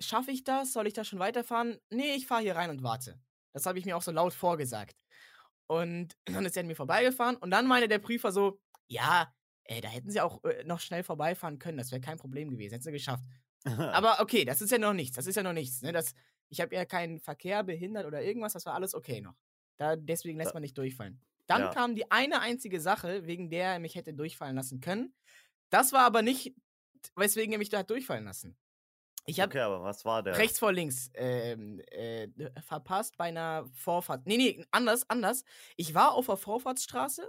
schaffe 0.00 0.30
ich 0.30 0.44
das? 0.44 0.72
Soll 0.72 0.86
ich 0.86 0.94
da 0.94 1.04
schon 1.04 1.18
weiterfahren? 1.18 1.78
Nee, 1.90 2.14
ich 2.14 2.26
fahre 2.26 2.42
hier 2.42 2.56
rein 2.56 2.70
und 2.70 2.82
warte. 2.82 3.20
Das 3.52 3.66
habe 3.66 3.78
ich 3.78 3.84
mir 3.84 3.96
auch 3.96 4.02
so 4.02 4.10
laut 4.12 4.32
vorgesagt. 4.34 4.96
Und 5.66 6.16
dann 6.42 6.44
ist 6.46 6.56
er 6.56 6.60
an 6.62 6.66
mir 6.66 6.76
vorbeigefahren 6.76 7.36
und 7.36 7.50
dann 7.50 7.66
meinte 7.66 7.88
der 7.88 7.98
Prüfer 7.98 8.32
so, 8.32 8.60
ja, 8.88 9.32
äh, 9.64 9.80
da 9.80 9.88
hätten 9.88 10.10
sie 10.10 10.20
auch 10.20 10.42
äh, 10.44 10.64
noch 10.64 10.80
schnell 10.80 11.02
vorbeifahren 11.02 11.58
können, 11.58 11.78
das 11.78 11.90
wäre 11.90 12.00
kein 12.00 12.18
Problem 12.18 12.50
gewesen, 12.50 12.72
hätten 12.74 12.84
sie 12.84 12.92
geschafft. 12.92 13.24
Aber 13.66 14.20
okay, 14.20 14.44
das 14.44 14.62
ist 14.62 14.70
ja 14.70 14.78
noch 14.78 14.94
nichts, 14.94 15.16
das 15.16 15.26
ist 15.26 15.36
ja 15.36 15.42
noch 15.42 15.52
nichts. 15.52 15.82
Ne? 15.82 15.92
Das, 15.92 16.14
ich 16.48 16.60
habe 16.60 16.74
ja 16.74 16.84
keinen 16.84 17.20
Verkehr 17.20 17.62
behindert 17.64 18.06
oder 18.06 18.22
irgendwas, 18.22 18.54
das 18.54 18.64
war 18.66 18.74
alles 18.74 18.94
okay 18.94 19.20
noch. 19.20 19.34
Da, 19.78 19.96
deswegen 19.96 20.38
lässt 20.38 20.50
Da- 20.50 20.54
man 20.54 20.62
nicht 20.62 20.78
durchfallen. 20.78 21.20
Dann 21.46 21.62
Ja. 21.62 21.72
kam 21.74 21.94
die 21.94 22.10
eine 22.10 22.40
einzige 22.40 22.80
Sache, 22.80 23.26
wegen 23.26 23.50
der 23.50 23.72
er 23.74 23.78
mich 23.78 23.94
hätte 23.94 24.12
durchfallen 24.14 24.56
lassen 24.56 24.80
können. 24.80 25.14
Das 25.70 25.92
war 25.92 26.02
aber 26.02 26.22
nicht, 26.22 26.54
weswegen 27.16 27.52
er 27.52 27.58
mich 27.58 27.68
da 27.70 27.78
hat 27.78 27.90
durchfallen 27.90 28.24
lassen. 28.24 28.56
Ich 29.28 29.40
habe 29.40 29.50
okay, 29.50 29.60
aber 29.60 29.82
was 29.82 30.04
war 30.04 30.22
der? 30.22 30.38
rechts 30.38 30.58
vor 30.58 30.72
links 30.72 31.10
ähm, 31.14 31.80
äh, 31.90 32.28
verpasst 32.62 33.16
bei 33.16 33.24
einer 33.26 33.66
Vorfahrt. 33.74 34.26
Nee, 34.26 34.36
nee, 34.36 34.66
anders, 34.70 35.08
anders. 35.10 35.44
Ich 35.76 35.94
war 35.94 36.12
auf 36.12 36.26
der 36.26 36.36
Vorfahrtsstraße. 36.36 37.28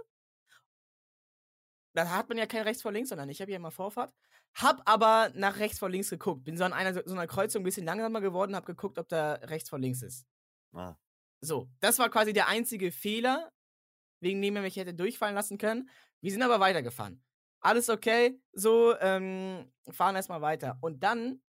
Da 1.94 2.08
hat 2.10 2.28
man 2.28 2.38
ja 2.38 2.46
kein 2.46 2.62
rechts 2.62 2.82
vor 2.82 2.92
links, 2.92 3.08
sondern 3.08 3.28
ich 3.28 3.40
habe 3.40 3.50
ja 3.50 3.56
immer 3.56 3.70
Vorfahrt. 3.70 4.14
Hab 4.54 4.88
aber 4.88 5.30
nach 5.34 5.58
rechts 5.58 5.78
vor 5.78 5.88
links 5.90 6.10
geguckt. 6.10 6.44
Bin 6.44 6.56
so 6.56 6.64
an 6.64 6.72
einer 6.72 6.94
so 6.94 7.14
einer 7.14 7.26
Kreuzung 7.26 7.62
ein 7.62 7.64
bisschen 7.64 7.86
langsamer 7.86 8.20
geworden, 8.20 8.54
hab 8.56 8.66
geguckt, 8.66 8.98
ob 8.98 9.08
da 9.08 9.34
rechts 9.34 9.68
vor 9.70 9.78
links 9.78 10.02
ist. 10.02 10.26
Ah, 10.72 10.96
So, 11.42 11.70
das 11.80 11.98
war 11.98 12.10
quasi 12.10 12.32
der 12.32 12.48
einzige 12.48 12.92
Fehler, 12.92 13.50
wegen 14.20 14.42
dem 14.42 14.56
er 14.56 14.62
mich 14.62 14.76
hätte 14.76 14.94
durchfallen 14.94 15.34
lassen 15.34 15.58
können. 15.58 15.90
Wir 16.20 16.32
sind 16.32 16.42
aber 16.42 16.60
weitergefahren. 16.60 17.22
Alles 17.60 17.90
okay, 17.90 18.40
so, 18.52 18.96
ähm, 19.00 19.72
fahren 19.90 20.16
erstmal 20.16 20.42
weiter. 20.42 20.78
Und 20.80 21.02
dann 21.02 21.42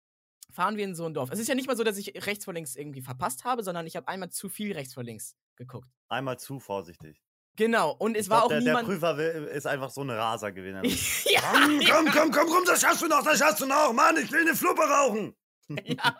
fahren 0.51 0.77
wir 0.77 0.83
in 0.85 0.95
so 0.95 1.05
ein 1.05 1.13
Dorf. 1.13 1.29
Es 1.31 1.39
ist 1.39 1.47
ja 1.47 1.55
nicht 1.55 1.67
mal 1.67 1.77
so, 1.77 1.83
dass 1.83 1.97
ich 1.97 2.25
rechts 2.25 2.45
vor 2.45 2.53
links 2.53 2.75
irgendwie 2.75 3.01
verpasst 3.01 3.43
habe, 3.45 3.63
sondern 3.63 3.85
ich 3.87 3.95
habe 3.95 4.07
einmal 4.07 4.29
zu 4.29 4.49
viel 4.49 4.73
rechts 4.73 4.93
vor 4.93 5.03
links 5.03 5.35
geguckt. 5.55 5.87
einmal 6.09 6.39
zu 6.39 6.59
vorsichtig. 6.59 7.21
Genau, 7.57 7.91
und 7.91 8.15
es 8.15 8.25
Ich 8.25 8.29
war 8.29 8.37
glaub, 8.39 8.45
auch 8.45 8.49
der, 8.49 8.59
der 8.61 8.67
niemand. 8.69 8.87
Prüfer 8.87 9.17
will, 9.17 9.43
ist 9.53 9.67
einfach 9.67 9.89
so 9.89 10.01
ein 10.01 10.09
Raser 10.09 10.51
gewesen. 10.53 10.81
ja, 11.29 11.41
komm, 11.51 11.79
komm, 11.85 12.05
komm, 12.11 12.31
komm, 12.31 12.47
komm, 12.49 12.63
das 12.65 12.81
schaffst 12.81 13.01
du 13.01 13.07
noch, 13.07 13.23
das 13.23 13.37
schaffst 13.39 13.61
du 13.61 13.65
noch. 13.65 13.91
Mann, 13.93 14.15
ich 14.17 14.31
will 14.31 14.41
eine 14.41 14.55
Fluppe 14.55 14.81
rauchen. 14.83 15.35
ja. 15.85 16.15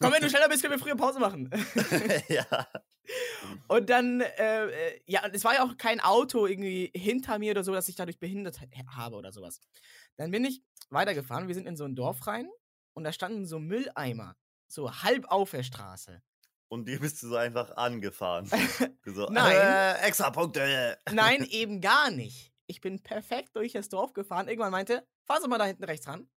Komm, 0.00 0.12
wenn 0.12 0.20
du 0.22 0.28
schneller 0.28 0.48
bist, 0.48 0.62
können 0.62 0.74
wir 0.74 0.78
früher 0.78 0.96
Pause 0.96 1.20
machen. 1.20 1.50
ja. 2.28 2.46
Und 3.68 3.88
dann, 3.88 4.20
äh, 4.20 4.66
äh, 4.66 5.00
ja, 5.06 5.24
und 5.24 5.34
es 5.34 5.44
war 5.44 5.54
ja 5.54 5.64
auch 5.64 5.76
kein 5.76 6.00
Auto 6.00 6.46
irgendwie 6.46 6.90
hinter 6.94 7.38
mir 7.38 7.52
oder 7.52 7.62
so, 7.64 7.72
dass 7.72 7.88
ich 7.88 7.94
dadurch 7.96 8.18
behindert 8.18 8.60
ha- 8.60 8.96
habe 8.96 9.16
oder 9.16 9.32
sowas. 9.32 9.60
Dann 10.16 10.30
bin 10.30 10.44
ich 10.44 10.62
weitergefahren. 10.90 11.46
Wir 11.48 11.54
sind 11.54 11.66
in 11.66 11.76
so 11.76 11.84
ein 11.84 11.94
Dorf 11.94 12.26
rein 12.26 12.48
und 12.96 13.04
da 13.04 13.12
standen 13.12 13.46
so 13.46 13.58
Mülleimer, 13.58 14.36
so 14.66 14.90
halb 15.02 15.26
auf 15.30 15.50
der 15.52 15.62
Straße. 15.62 16.22
Und 16.68 16.88
die 16.88 16.98
bist 16.98 17.22
du 17.22 17.28
so 17.28 17.36
einfach 17.36 17.76
angefahren. 17.76 18.50
So, 19.08 19.28
Nein. 19.30 19.54
Äh, 19.56 19.98
extra 20.08 20.30
Punkte. 20.30 20.98
Nein, 21.12 21.44
eben 21.50 21.80
gar 21.80 22.10
nicht. 22.10 22.52
Ich 22.66 22.80
bin 22.80 23.00
perfekt 23.04 23.54
durch 23.54 23.70
das 23.72 23.88
Dorf 23.88 24.12
gefahren. 24.14 24.48
Irgendwann 24.48 24.72
meinte, 24.72 25.06
fahren 25.24 25.40
Sie 25.42 25.48
mal 25.48 25.58
da 25.58 25.64
hinten 25.66 25.84
rechts 25.84 26.08
ran. 26.08 26.28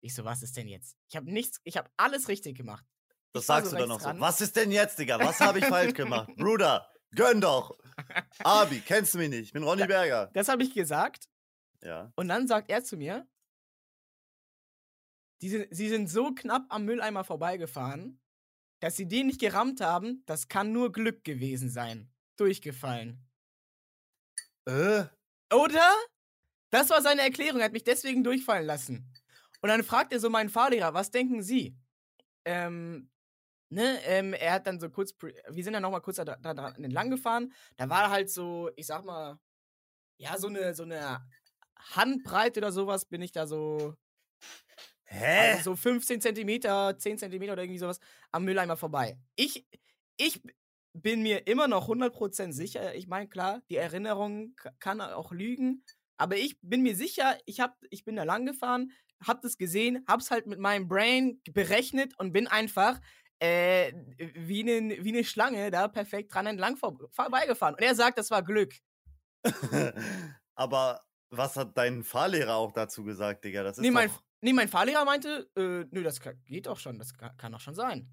Ich 0.00 0.16
so, 0.16 0.24
was 0.24 0.42
ist 0.42 0.56
denn 0.56 0.66
jetzt? 0.66 0.96
Ich 1.08 1.14
habe 1.14 1.30
nichts, 1.30 1.60
ich 1.62 1.76
habe 1.76 1.88
alles 1.96 2.26
richtig 2.26 2.56
gemacht. 2.56 2.84
Das 3.32 3.42
Ich 3.44 3.46
fahr 3.46 3.56
sagst 3.58 3.70
so 3.70 3.76
du 3.76 3.82
dann 3.82 3.88
noch 3.90 4.00
so. 4.00 4.08
ran. 4.08 4.18
Was 4.18 4.40
ist 4.40 4.56
denn 4.56 4.72
jetzt, 4.72 4.98
Digga? 4.98 5.20
Was 5.20 5.38
habe 5.38 5.60
ich 5.60 5.64
falsch 5.66 5.94
gemacht? 5.94 6.28
Bruder, 6.36 6.90
gönn 7.14 7.40
doch. 7.40 7.78
Abi, 8.42 8.80
kennst 8.80 9.14
du 9.14 9.18
mich 9.18 9.28
nicht? 9.28 9.42
Ich 9.42 9.52
bin 9.52 9.62
Ronny 9.62 9.82
Da- 9.82 9.86
Berger. 9.86 10.30
Das 10.34 10.48
habe 10.48 10.64
ich 10.64 10.74
gesagt 10.74 11.28
Ja. 11.82 12.12
Und 12.16 12.26
dann 12.26 12.48
sagt 12.48 12.68
er 12.68 12.82
zu 12.82 12.96
mir, 12.96 13.28
die 15.42 15.66
sie 15.70 15.88
sind 15.88 16.08
so 16.08 16.34
knapp 16.34 16.66
am 16.68 16.84
Mülleimer 16.84 17.24
vorbeigefahren, 17.24 18.20
dass 18.80 18.96
sie 18.96 19.06
den 19.06 19.26
nicht 19.26 19.40
gerammt 19.40 19.80
haben, 19.80 20.22
das 20.26 20.48
kann 20.48 20.72
nur 20.72 20.92
Glück 20.92 21.24
gewesen 21.24 21.70
sein. 21.70 22.10
Durchgefallen. 22.36 23.26
Äh? 24.66 25.04
Oder? 25.52 25.94
Das 26.70 26.88
war 26.90 27.02
seine 27.02 27.22
Erklärung, 27.22 27.60
er 27.60 27.66
hat 27.66 27.72
mich 27.72 27.84
deswegen 27.84 28.22
durchfallen 28.22 28.66
lassen. 28.66 29.12
Und 29.60 29.68
dann 29.68 29.82
fragt 29.82 30.12
er 30.12 30.20
so 30.20 30.30
meinen 30.30 30.48
Fahrlehrer, 30.48 30.94
was 30.94 31.10
denken 31.10 31.42
Sie? 31.42 31.76
Ähm, 32.44 33.10
ne, 33.68 33.98
ähm, 34.04 34.32
er 34.32 34.54
hat 34.54 34.66
dann 34.66 34.80
so 34.80 34.88
kurz, 34.88 35.14
wir 35.20 35.64
sind 35.64 35.72
dann 35.72 35.82
nochmal 35.82 36.00
kurz 36.00 36.16
da, 36.16 36.24
da, 36.24 36.54
da 36.54 36.68
entlang 36.70 37.10
gefahren. 37.10 37.52
Da 37.76 37.88
war 37.88 38.10
halt 38.10 38.30
so, 38.30 38.70
ich 38.76 38.86
sag 38.86 39.04
mal, 39.04 39.38
ja, 40.18 40.38
so 40.38 40.48
eine, 40.48 40.74
so 40.74 40.84
eine 40.84 41.26
Handbreite 41.76 42.60
oder 42.60 42.72
sowas 42.72 43.04
bin 43.04 43.20
ich 43.20 43.32
da 43.32 43.46
so, 43.46 43.96
Hä? 45.12 45.56
also 45.56 45.72
so 45.72 45.76
15 45.76 46.20
Zentimeter, 46.20 46.96
10 46.96 47.18
Zentimeter 47.18 47.54
oder 47.54 47.62
irgendwie 47.62 47.80
sowas 47.80 47.98
am 48.30 48.44
Mülleimer 48.44 48.76
vorbei. 48.76 49.18
Ich, 49.34 49.66
ich 50.16 50.40
bin 50.92 51.22
mir 51.22 51.46
immer 51.48 51.66
noch 51.66 51.88
100% 51.88 52.52
sicher. 52.52 52.94
Ich 52.94 53.08
meine, 53.08 53.28
klar, 53.28 53.60
die 53.68 53.76
Erinnerung 53.76 54.54
kann 54.78 55.00
auch 55.00 55.32
lügen. 55.32 55.84
Aber 56.16 56.36
ich 56.36 56.58
bin 56.60 56.82
mir 56.82 56.94
sicher, 56.94 57.36
ich, 57.46 57.60
hab, 57.60 57.76
ich 57.90 58.04
bin 58.04 58.16
da 58.16 58.24
lang 58.24 58.46
gefahren, 58.46 58.92
hab 59.26 59.42
das 59.42 59.56
gesehen, 59.58 60.04
hab's 60.06 60.30
halt 60.30 60.46
mit 60.46 60.60
meinem 60.60 60.86
Brain 60.86 61.40
berechnet 61.50 62.18
und 62.18 62.32
bin 62.32 62.46
einfach 62.46 63.00
äh, 63.40 63.92
wie 64.16 64.60
eine 64.60 65.02
wie 65.02 65.12
ne 65.12 65.24
Schlange 65.24 65.70
da 65.70 65.88
perfekt 65.88 66.32
dran 66.34 66.46
entlang 66.46 66.76
vor, 66.76 66.98
vorbeigefahren. 67.10 67.74
Und 67.74 67.82
er 67.82 67.94
sagt, 67.94 68.18
das 68.18 68.30
war 68.30 68.42
Glück. 68.42 68.74
Aber 70.54 71.00
was 71.30 71.56
hat 71.56 71.76
dein 71.76 72.04
Fahrlehrer 72.04 72.56
auch 72.56 72.72
dazu 72.72 73.02
gesagt, 73.02 73.44
Digga? 73.44 73.62
Das 73.62 73.78
ist 73.78 73.82
Nee 73.82 73.90
mein, 73.90 74.10
nee, 74.40 74.52
mein 74.52 74.68
Fahrlehrer 74.68 75.04
meinte, 75.04 75.50
äh, 75.56 75.86
nö, 75.90 76.02
das 76.02 76.20
kann, 76.20 76.42
geht 76.44 76.66
doch 76.66 76.78
schon, 76.78 76.98
das 76.98 77.14
kann, 77.14 77.36
kann 77.36 77.52
doch 77.52 77.60
schon 77.60 77.74
sein. 77.74 78.08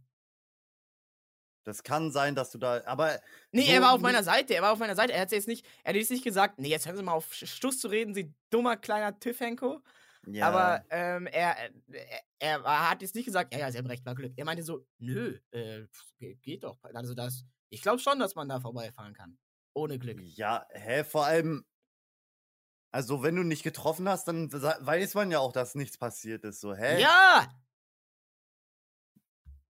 das 1.64 1.84
kann 1.84 2.12
sein, 2.12 2.34
dass 2.36 2.52
du 2.52 2.58
da. 2.58 2.82
Aber 2.86 3.20
Nee, 3.52 3.66
so 3.66 3.72
er 3.74 3.82
war 3.82 3.94
auf 3.94 4.02
meiner 4.02 4.24
Seite, 4.24 4.56
er 4.56 4.62
war 4.62 4.72
auf 4.72 4.80
meiner 4.80 4.96
Seite. 4.96 5.12
Er 5.14 5.22
hat 5.22 5.32
jetzt 5.32 5.48
nicht, 5.50 5.66
er 5.84 5.90
hat 5.90 5.96
jetzt 5.98 6.12
nicht 6.12 6.24
gesagt, 6.24 6.60
nee, 6.60 6.70
jetzt 6.70 6.86
hören 6.86 6.96
Sie 6.96 7.04
mal 7.04 7.12
auf 7.14 7.34
Stuss 7.34 7.80
zu 7.80 7.90
reden, 7.90 8.14
Sie 8.14 8.34
dummer 8.50 8.78
kleiner 8.78 9.20
Tiffenko. 9.20 9.82
ja, 10.28 10.48
Aber 10.48 10.86
ähm, 10.90 11.28
er, 11.28 11.58
er, 11.58 11.72
er, 12.40 12.60
er 12.64 12.90
hat 12.90 13.02
jetzt 13.02 13.16
nicht 13.16 13.26
gesagt, 13.26 13.54
ja, 13.54 13.60
ja, 13.60 13.72
Sie 13.72 13.78
haben 13.78 13.88
recht, 13.88 14.06
war 14.06 14.16
Glück. 14.16 14.32
Er 14.38 14.46
meinte 14.46 14.64
so, 14.64 14.86
nö, 14.98 15.38
äh, 15.52 15.86
geht 16.42 16.64
doch. 16.64 16.82
Also 16.84 17.14
das, 17.14 17.44
ich 17.70 17.82
glaube 17.82 18.00
schon, 18.00 18.20
dass 18.20 18.36
man 18.36 18.48
da 18.48 18.62
vorbeifahren 18.62 19.14
kann. 19.14 19.38
Ohne 19.74 20.00
Glück. 20.00 20.22
Ja, 20.22 20.66
hä, 20.72 21.04
vor 21.04 21.26
allem. 21.26 21.66
Also, 22.92 23.22
wenn 23.24 23.36
du 23.36 23.44
nicht 23.44 23.64
getroffen 23.64 24.08
hast, 24.10 24.28
dann 24.28 24.52
weiß 24.52 25.14
man 25.16 25.30
ja 25.32 25.40
auch, 25.40 25.52
dass 25.52 25.76
nichts 25.76 25.98
passiert 25.98 26.44
ist. 26.46 26.62
So, 26.62 26.74
hä? 26.74 27.02
Ja! 27.02 27.48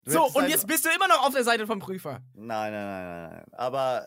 Du 0.04 0.12
So, 0.12 0.24
und 0.26 0.36
einfach- 0.36 0.48
jetzt 0.48 0.66
bist 0.66 0.84
du 0.84 0.90
immer 0.90 1.08
noch 1.08 1.26
auf 1.26 1.34
der 1.34 1.44
Seite 1.44 1.66
vom 1.66 1.78
Prüfer. 1.80 2.20
Nein, 2.34 2.72
nein, 2.72 2.86
nein, 2.86 3.04
nein, 3.04 3.30
nein. 3.32 3.54
Aber, 3.54 4.06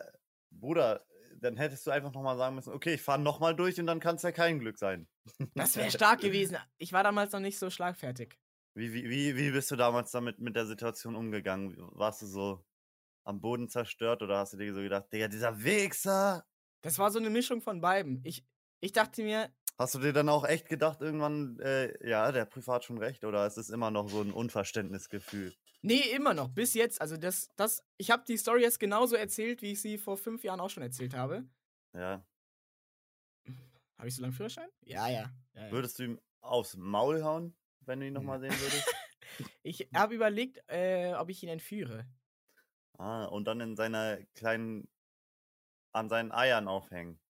Bruder, 0.51 1.05
dann 1.35 1.57
hättest 1.57 1.85
du 1.87 1.91
einfach 1.91 2.13
nochmal 2.13 2.37
sagen 2.37 2.55
müssen, 2.55 2.73
okay, 2.73 2.93
ich 2.93 3.01
fahre 3.01 3.19
nochmal 3.19 3.55
durch 3.55 3.79
und 3.79 3.87
dann 3.87 3.99
kann 3.99 4.15
es 4.15 4.21
ja 4.21 4.31
kein 4.31 4.59
Glück 4.59 4.77
sein. 4.77 5.07
Das 5.55 5.75
wäre 5.75 5.89
stark 5.91 6.21
gewesen. 6.21 6.57
Ich 6.77 6.93
war 6.93 7.03
damals 7.03 7.31
noch 7.33 7.39
nicht 7.39 7.59
so 7.59 7.69
schlagfertig. 7.69 8.37
Wie, 8.75 8.93
wie, 8.93 9.09
wie, 9.09 9.35
wie 9.35 9.51
bist 9.51 9.71
du 9.71 9.75
damals 9.75 10.11
damit 10.11 10.39
mit 10.39 10.55
der 10.55 10.65
Situation 10.65 11.15
umgegangen? 11.15 11.75
Warst 11.93 12.21
du 12.21 12.27
so 12.27 12.65
am 13.25 13.41
Boden 13.41 13.67
zerstört 13.67 14.21
oder 14.21 14.37
hast 14.39 14.53
du 14.53 14.57
dir 14.57 14.73
so 14.73 14.79
gedacht, 14.81 15.11
Digga, 15.11 15.27
dieser 15.27 15.61
Wichser? 15.63 16.45
Das 16.81 16.97
war 16.97 17.11
so 17.11 17.19
eine 17.19 17.29
Mischung 17.29 17.61
von 17.61 17.81
beiden. 17.81 18.21
Ich, 18.23 18.45
ich 18.79 18.91
dachte 18.91 19.23
mir, 19.23 19.49
Hast 19.79 19.95
du 19.95 19.99
dir 19.99 20.11
dann 20.11 20.27
auch 20.27 20.43
echt 20.43 20.67
gedacht, 20.67 20.99
irgendwann, 20.99 21.57
äh, 21.61 22.05
ja, 22.05 22.33
der 22.33 22.43
Prüfer 22.43 22.73
hat 22.73 22.83
schon 22.83 22.97
recht 22.97 23.23
oder 23.23 23.47
ist 23.47 23.57
es 23.57 23.69
immer 23.69 23.91
noch 23.91 24.09
so 24.09 24.19
ein 24.19 24.33
Unverständnisgefühl? 24.33 25.55
Nee, 25.81 26.01
immer 26.13 26.33
noch. 26.33 26.49
Bis 26.49 26.73
jetzt. 26.73 26.99
Also 26.99 27.15
das, 27.15 27.47
das, 27.55 27.81
ich 27.95 28.11
habe 28.11 28.25
die 28.27 28.35
Story 28.35 28.61
jetzt 28.61 28.81
genauso 28.81 29.15
erzählt, 29.15 29.61
wie 29.61 29.71
ich 29.71 29.81
sie 29.81 29.97
vor 29.97 30.17
fünf 30.17 30.43
Jahren 30.43 30.59
auch 30.59 30.69
schon 30.69 30.83
erzählt 30.83 31.13
habe. 31.13 31.47
Ja. 31.93 32.25
Habe 33.97 34.09
ich 34.09 34.15
so 34.15 34.21
lange 34.21 34.33
Führerschein? 34.33 34.67
Ja, 34.81 35.07
ja. 35.07 35.31
ja, 35.53 35.65
ja. 35.65 35.71
Würdest 35.71 35.97
du 35.99 36.03
ihm 36.03 36.21
aufs 36.41 36.75
Maul 36.75 37.23
hauen, 37.23 37.55
wenn 37.85 38.01
du 38.01 38.07
ihn 38.07 38.13
nochmal 38.13 38.41
sehen 38.41 38.51
würdest? 38.59 38.85
Ich 39.63 39.87
habe 39.95 40.15
überlegt, 40.15 40.59
äh, 40.67 41.13
ob 41.13 41.29
ich 41.29 41.41
ihn 41.43 41.49
entführe. 41.49 42.05
ah, 42.97 43.23
und 43.25 43.45
dann 43.45 43.61
in 43.61 43.77
seiner 43.77 44.17
kleinen, 44.33 44.89
an 45.93 46.09
seinen 46.09 46.33
Eiern 46.33 46.67
aufhängen. 46.67 47.21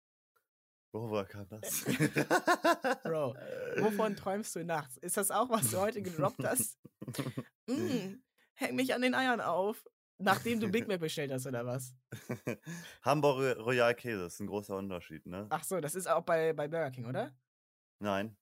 Bro, 0.92 1.08
woher 1.10 1.24
kam 1.24 1.48
das? 1.48 1.84
Bro, 3.04 3.34
wovon 3.78 4.16
träumst 4.16 4.56
du 4.56 4.64
nachts? 4.64 4.96
Ist 4.96 5.16
das 5.16 5.30
auch, 5.30 5.48
was 5.48 5.70
du 5.70 5.78
heute 5.78 6.02
gedroppt 6.02 6.44
hast? 6.44 6.78
Mm, 7.68 8.20
häng 8.54 8.74
mich 8.74 8.94
an 8.94 9.00
den 9.02 9.14
Eiern 9.14 9.40
auf, 9.40 9.84
nachdem 10.18 10.58
du 10.58 10.68
Big 10.68 10.88
Mac 10.88 10.98
bestellt 10.98 11.30
hast, 11.30 11.46
oder 11.46 11.64
was? 11.64 11.94
Hamburger 13.02 13.56
Royal 13.60 13.94
Käse 13.94 14.24
ist 14.26 14.40
ein 14.40 14.48
großer 14.48 14.76
Unterschied, 14.76 15.24
ne? 15.26 15.46
Ach 15.50 15.62
so, 15.62 15.80
das 15.80 15.94
ist 15.94 16.08
auch 16.08 16.22
bei, 16.22 16.52
bei 16.52 16.66
Burger 16.66 16.90
King, 16.90 17.06
oder? 17.06 17.32
Nein. 18.00 18.36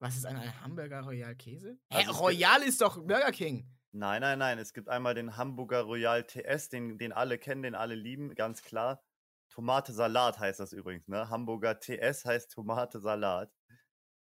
Was 0.00 0.16
ist 0.16 0.26
ein, 0.26 0.36
ein 0.36 0.60
Hamburger 0.60 1.02
Royal 1.02 1.36
Käse? 1.36 1.78
Hä, 1.92 1.98
Also 1.98 2.10
gibt- 2.10 2.20
Royal 2.20 2.62
ist 2.62 2.80
doch 2.80 2.96
Burger 2.96 3.30
King. 3.30 3.70
Nein, 3.92 4.22
nein, 4.22 4.40
nein. 4.40 4.58
Es 4.58 4.72
gibt 4.72 4.88
einmal 4.88 5.14
den 5.14 5.36
Hamburger 5.36 5.82
Royal 5.82 6.24
TS, 6.24 6.68
den, 6.68 6.98
den 6.98 7.12
alle 7.12 7.38
kennen, 7.38 7.62
den 7.62 7.76
alle 7.76 7.94
lieben, 7.94 8.34
ganz 8.34 8.62
klar. 8.62 9.04
Tomate 9.58 9.92
Salat 9.92 10.38
heißt 10.38 10.60
das 10.60 10.72
übrigens, 10.72 11.08
ne? 11.08 11.30
Hamburger 11.30 11.80
TS 11.80 12.24
heißt 12.24 12.52
Tomate 12.52 13.00
Salat. 13.00 13.50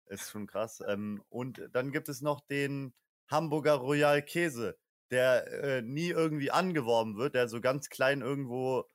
Ist 0.05 0.31
schon 0.31 0.47
krass. 0.47 0.81
Ähm, 0.87 1.21
und 1.27 1.67
dann 1.73 1.91
gibt 1.91 2.07
es 2.07 2.21
noch 2.21 2.39
den 2.39 2.93
Hamburger 3.29 3.73
Royal 3.73 4.21
Käse, 4.21 4.77
der 5.11 5.45
äh, 5.51 5.81
nie 5.81 6.11
irgendwie 6.11 6.49
angeworben 6.49 7.17
wird, 7.17 7.35
der 7.35 7.49
so 7.49 7.59
ganz 7.59 7.89
klein 7.89 8.21
irgendwo 8.21 8.85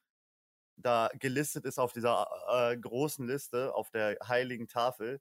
da 0.78 1.10
gelistet 1.18 1.66
ist 1.66 1.78
auf 1.78 1.92
dieser 1.92 2.26
äh, 2.48 2.78
großen 2.78 3.26
Liste, 3.26 3.74
auf 3.74 3.90
der 3.90 4.16
heiligen 4.26 4.68
Tafel. 4.68 5.20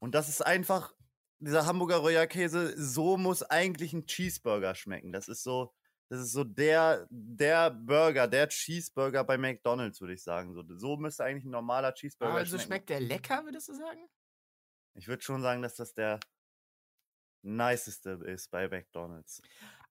Und 0.00 0.16
das 0.16 0.28
ist 0.28 0.44
einfach, 0.44 0.92
dieser 1.38 1.66
Hamburger 1.66 1.98
Royal 1.98 2.26
Käse, 2.26 2.74
so 2.76 3.16
muss 3.16 3.44
eigentlich 3.44 3.92
ein 3.92 4.06
Cheeseburger 4.06 4.74
schmecken. 4.74 5.12
Das 5.12 5.28
ist 5.28 5.44
so, 5.44 5.72
das 6.10 6.20
ist 6.22 6.32
so 6.32 6.42
der, 6.42 7.06
der 7.08 7.70
Burger, 7.70 8.26
der 8.26 8.48
Cheeseburger 8.48 9.22
bei 9.22 9.38
McDonalds, 9.38 10.00
würde 10.00 10.14
ich 10.14 10.22
sagen. 10.24 10.52
So, 10.52 10.64
so 10.76 10.96
müsste 10.96 11.22
eigentlich 11.24 11.44
ein 11.44 11.50
normaler 11.52 11.94
Cheeseburger 11.94 12.34
Also 12.34 12.56
schmecken. 12.56 12.66
schmeckt 12.66 12.88
der 12.90 13.00
lecker, 13.00 13.44
würdest 13.44 13.68
du 13.68 13.74
sagen? 13.74 14.08
Ich 14.94 15.06
würde 15.06 15.22
schon 15.22 15.40
sagen, 15.40 15.62
dass 15.62 15.76
das 15.76 15.94
der 15.94 16.18
niceste 17.42 18.10
ist 18.26 18.50
bei 18.50 18.68
McDonalds. 18.68 19.40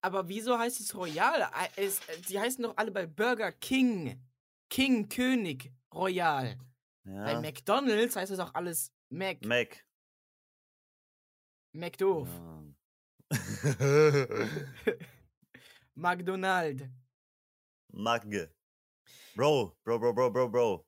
Aber 0.01 0.27
wieso 0.27 0.59
heißt 0.59 0.81
es 0.81 0.93
Royal? 0.93 1.49
Es, 1.77 1.99
äh, 2.09 2.19
die 2.27 2.37
heißen 2.37 2.63
doch 2.65 2.75
alle 2.75 2.91
bei 2.91 3.05
Burger 3.07 3.53
King. 3.53 4.21
King, 4.69 5.07
König, 5.07 5.71
Royal. 5.93 6.57
Bei 7.05 7.31
Ja. 7.31 7.39
McDonalds 7.39 8.17
heißt 8.17 8.33
es 8.33 8.39
auch 8.39 8.53
alles 8.55 8.91
Mac. 9.07 9.45
Mac. 9.45 9.85
McDoof. 11.71 12.27
Ja. 12.27 12.63
McDonald. 15.99 16.89
Magge. 17.91 18.55
Bro, 19.35 19.77
Bro, 19.83 19.99
Bro, 19.99 20.13
Bro, 20.13 20.31
Bro, 20.31 20.49
Bro. 20.49 20.87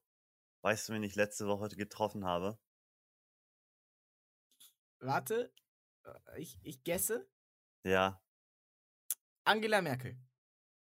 Weißt 0.62 0.88
du, 0.88 0.94
wen 0.94 1.04
ich 1.04 1.16
letzte 1.16 1.48
Woche 1.48 1.68
getroffen 1.70 2.26
habe? 2.26 2.58
Warte. 5.00 5.54
äh, 6.06 6.40
Ich, 6.42 6.60
ich 6.64 6.84
gesse. 6.84 7.30
Ja. 7.84 8.22
Angela 9.44 9.82
Merkel. 9.82 10.18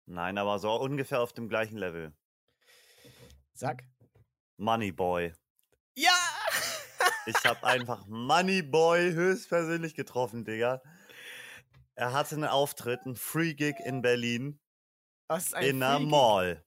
Nein, 0.06 0.38
aber 0.38 0.60
so 0.60 0.72
ungefähr 0.80 1.22
auf 1.22 1.34
dem 1.34 1.48
gleichen 1.50 1.78
Level. 1.78 2.14
Sag. 3.54 3.84
Moneyboy. 4.58 5.34
Ja! 5.96 6.12
Ich 7.26 7.44
habe 7.46 7.64
einfach 7.64 8.06
Moneyboy 8.08 9.14
höchstpersönlich 9.14 9.96
getroffen, 9.96 10.44
Digga. 10.44 10.82
Er 11.96 12.14
hatte 12.14 12.36
einen 12.36 12.46
Auftritt, 12.46 13.02
einen 13.06 13.16
Free 13.16 13.54
Gig 13.54 13.76
in 13.80 14.02
Berlin, 14.02 14.60
Was 15.28 15.48
ist 15.48 15.54
ein 15.56 15.66
in 15.66 15.84
einer? 15.84 16.00
Mall. 16.00 16.66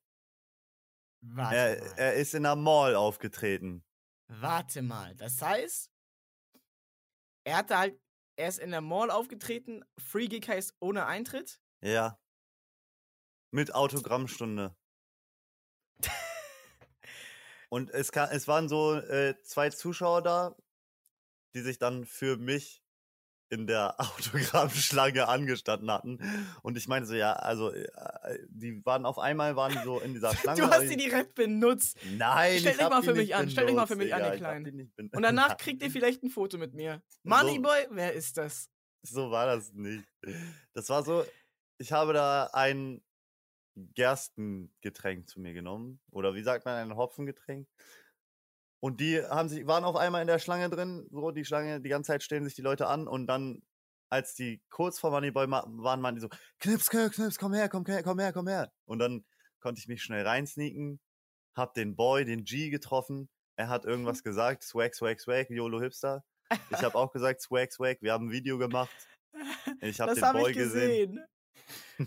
Warte 1.22 1.56
Er, 1.56 1.78
mal. 1.80 1.94
er 1.98 2.14
ist 2.14 2.34
in 2.34 2.46
einer 2.46 2.56
Mall 2.56 2.94
aufgetreten. 2.94 3.84
Warte 4.28 4.82
mal. 4.82 5.14
Das 5.16 5.40
heißt, 5.42 5.90
er 7.44 7.56
hatte 7.56 7.76
halt, 7.78 8.00
er 8.38 8.48
ist 8.48 8.58
in 8.58 8.70
der 8.70 8.80
Mall 8.80 9.10
aufgetreten. 9.10 9.84
Free 9.98 10.26
Gig 10.28 10.46
heißt 10.48 10.76
ohne 10.80 11.06
Eintritt. 11.06 11.60
Ja. 11.82 12.20
Mit 13.52 13.74
Autogrammstunde. 13.74 14.76
Und 17.68 17.90
es, 17.90 18.12
ka- 18.12 18.30
es 18.30 18.46
waren 18.46 18.68
so 18.68 18.94
äh, 18.94 19.40
zwei 19.42 19.70
Zuschauer 19.70 20.22
da, 20.22 20.56
die 21.54 21.60
sich 21.62 21.78
dann 21.78 22.04
für 22.04 22.36
mich 22.36 22.82
in 23.48 23.66
der 23.66 23.94
Autogrammschlange 24.00 25.28
angestanden 25.28 25.90
hatten. 25.90 26.18
Und 26.62 26.76
ich 26.76 26.88
meinte 26.88 27.06
so, 27.08 27.14
ja, 27.14 27.32
also, 27.34 27.70
äh, 27.72 27.86
die 28.48 28.84
waren 28.84 29.06
auf 29.06 29.18
einmal, 29.18 29.56
waren 29.56 29.72
die 29.72 29.82
so 29.84 30.00
in 30.00 30.14
dieser 30.14 30.34
Schlange. 30.36 30.60
Du 30.60 30.68
hast 30.68 30.88
sie 30.88 30.96
direkt 30.96 31.34
benutzt. 31.34 31.96
Nein, 32.16 32.58
Stell 32.58 32.72
ich 32.72 32.78
dich 32.78 32.88
mal 32.88 33.00
die 33.00 33.06
für 33.06 33.14
mich 33.14 33.34
an, 33.34 33.50
stell 33.50 33.66
dich 33.66 33.76
mal 33.76 33.86
für 33.86 33.96
mich 33.96 34.14
an, 34.14 34.22
ihr 34.24 34.36
Kleinen. 34.38 34.64
die 34.64 34.70
ben- 34.70 35.10
Und 35.14 35.22
danach 35.22 35.56
kriegt 35.58 35.82
ihr 35.82 35.90
vielleicht 35.90 36.22
ein 36.22 36.30
Foto 36.30 36.58
mit 36.58 36.74
mir. 36.74 37.02
Moneyboy, 37.22 37.88
wer 37.90 38.12
ist 38.14 38.36
das? 38.36 38.68
So 39.02 39.30
war 39.30 39.46
das 39.46 39.72
nicht. 39.72 40.04
Das 40.72 40.88
war 40.88 41.04
so, 41.04 41.24
ich 41.78 41.92
habe 41.92 42.12
da 42.12 42.50
ein 42.52 43.00
Gerstengetränk 43.94 45.28
zu 45.28 45.40
mir 45.40 45.52
genommen. 45.52 46.00
Oder 46.10 46.34
wie 46.34 46.42
sagt 46.42 46.64
man, 46.64 46.74
ein 46.76 46.96
Hopfengetränk. 46.96 47.68
Und 48.86 49.00
die 49.00 49.20
haben 49.20 49.48
sich, 49.48 49.66
waren 49.66 49.82
auf 49.82 49.96
einmal 49.96 50.20
in 50.20 50.28
der 50.28 50.38
Schlange 50.38 50.70
drin, 50.70 51.08
so 51.10 51.32
die 51.32 51.44
Schlange, 51.44 51.80
die 51.80 51.88
ganze 51.88 52.06
Zeit 52.06 52.22
stellen 52.22 52.44
sich 52.44 52.54
die 52.54 52.62
Leute 52.62 52.86
an 52.86 53.08
und 53.08 53.26
dann, 53.26 53.64
als 54.10 54.36
die 54.36 54.62
kurz 54.70 55.00
vor 55.00 55.10
Moneyboy 55.10 55.50
waren, 55.50 55.82
waren 55.82 56.14
die 56.14 56.20
so, 56.20 56.28
Knips, 56.60 56.88
Knips, 56.88 57.16
Knips, 57.16 57.36
komm 57.36 57.52
her, 57.52 57.68
komm 57.68 57.84
her, 57.84 58.04
komm 58.04 58.20
her, 58.20 58.32
komm 58.32 58.46
her. 58.46 58.72
Und 58.84 59.00
dann 59.00 59.24
konnte 59.58 59.80
ich 59.80 59.88
mich 59.88 60.04
schnell 60.04 60.24
reinsneaken, 60.24 61.00
hab 61.56 61.74
den 61.74 61.96
Boy, 61.96 62.24
den 62.24 62.44
G 62.44 62.70
getroffen. 62.70 63.28
Er 63.56 63.68
hat 63.68 63.84
irgendwas 63.84 64.22
gesagt, 64.22 64.62
swag, 64.62 64.94
swag, 64.94 65.18
swag, 65.18 65.50
YOLO 65.50 65.80
Hipster. 65.80 66.24
Ich 66.70 66.84
habe 66.84 66.94
auch 66.94 67.10
gesagt, 67.10 67.40
swag, 67.40 67.72
swag, 67.72 68.00
wir 68.02 68.12
haben 68.12 68.28
ein 68.28 68.30
Video 68.30 68.56
gemacht. 68.56 69.08
Ich 69.80 70.00
habe 70.00 70.14
den 70.14 70.24
habe 70.24 70.38
Boy 70.38 70.52
gesehen. 70.52 71.10
gesehen. 71.10 71.26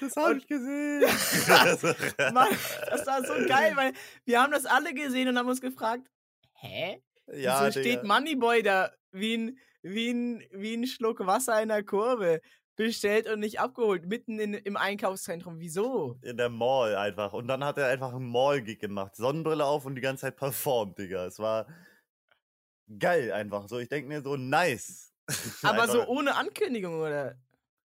das 0.00 0.16
habe 0.16 0.38
ich 0.38 0.46
gesehen. 0.46 1.02
Mann, 2.32 2.48
das 2.90 3.06
war 3.06 3.24
so 3.24 3.34
geil, 3.46 3.72
weil 3.76 3.92
wir 4.24 4.42
haben 4.42 4.52
das 4.52 4.66
alle 4.66 4.94
gesehen 4.94 5.28
und 5.28 5.38
haben 5.38 5.48
uns 5.48 5.60
gefragt, 5.60 6.08
hä? 6.54 7.02
ja, 7.32 7.60
Wieso 7.60 7.80
steht 7.80 8.02
Digga. 8.02 8.06
Moneyboy 8.06 8.62
da 8.62 8.90
wie 9.12 9.36
ein, 9.36 9.58
wie, 9.82 10.10
ein, 10.10 10.44
wie 10.52 10.74
ein 10.74 10.86
Schluck 10.86 11.24
Wasser 11.26 11.62
in 11.62 11.68
der 11.68 11.84
Kurve? 11.84 12.40
Bestellt 12.76 13.28
und 13.28 13.38
nicht 13.38 13.60
abgeholt, 13.60 14.04
mitten 14.06 14.40
in, 14.40 14.54
im 14.54 14.76
Einkaufszentrum. 14.76 15.60
Wieso? 15.60 16.18
in 16.22 16.36
der 16.36 16.48
Mall 16.48 16.96
einfach. 16.96 17.32
Und 17.32 17.46
dann 17.46 17.62
hat 17.62 17.78
er 17.78 17.86
einfach 17.86 18.12
einen 18.12 18.28
Mall-Gig 18.28 18.80
gemacht. 18.80 19.14
Sonnenbrille 19.14 19.64
auf 19.64 19.86
und 19.86 19.94
die 19.94 20.00
ganze 20.00 20.22
Zeit 20.22 20.36
performt, 20.36 20.98
Digga. 20.98 21.24
Es 21.24 21.38
war 21.38 21.68
geil 22.98 23.30
einfach. 23.32 23.68
So, 23.68 23.78
ich 23.78 23.88
denke 23.88 24.08
mir 24.08 24.22
so, 24.22 24.36
nice. 24.36 25.12
Aber 25.62 25.86
so 25.86 26.04
ohne 26.06 26.34
Ankündigung, 26.34 27.00
oder? 27.00 27.36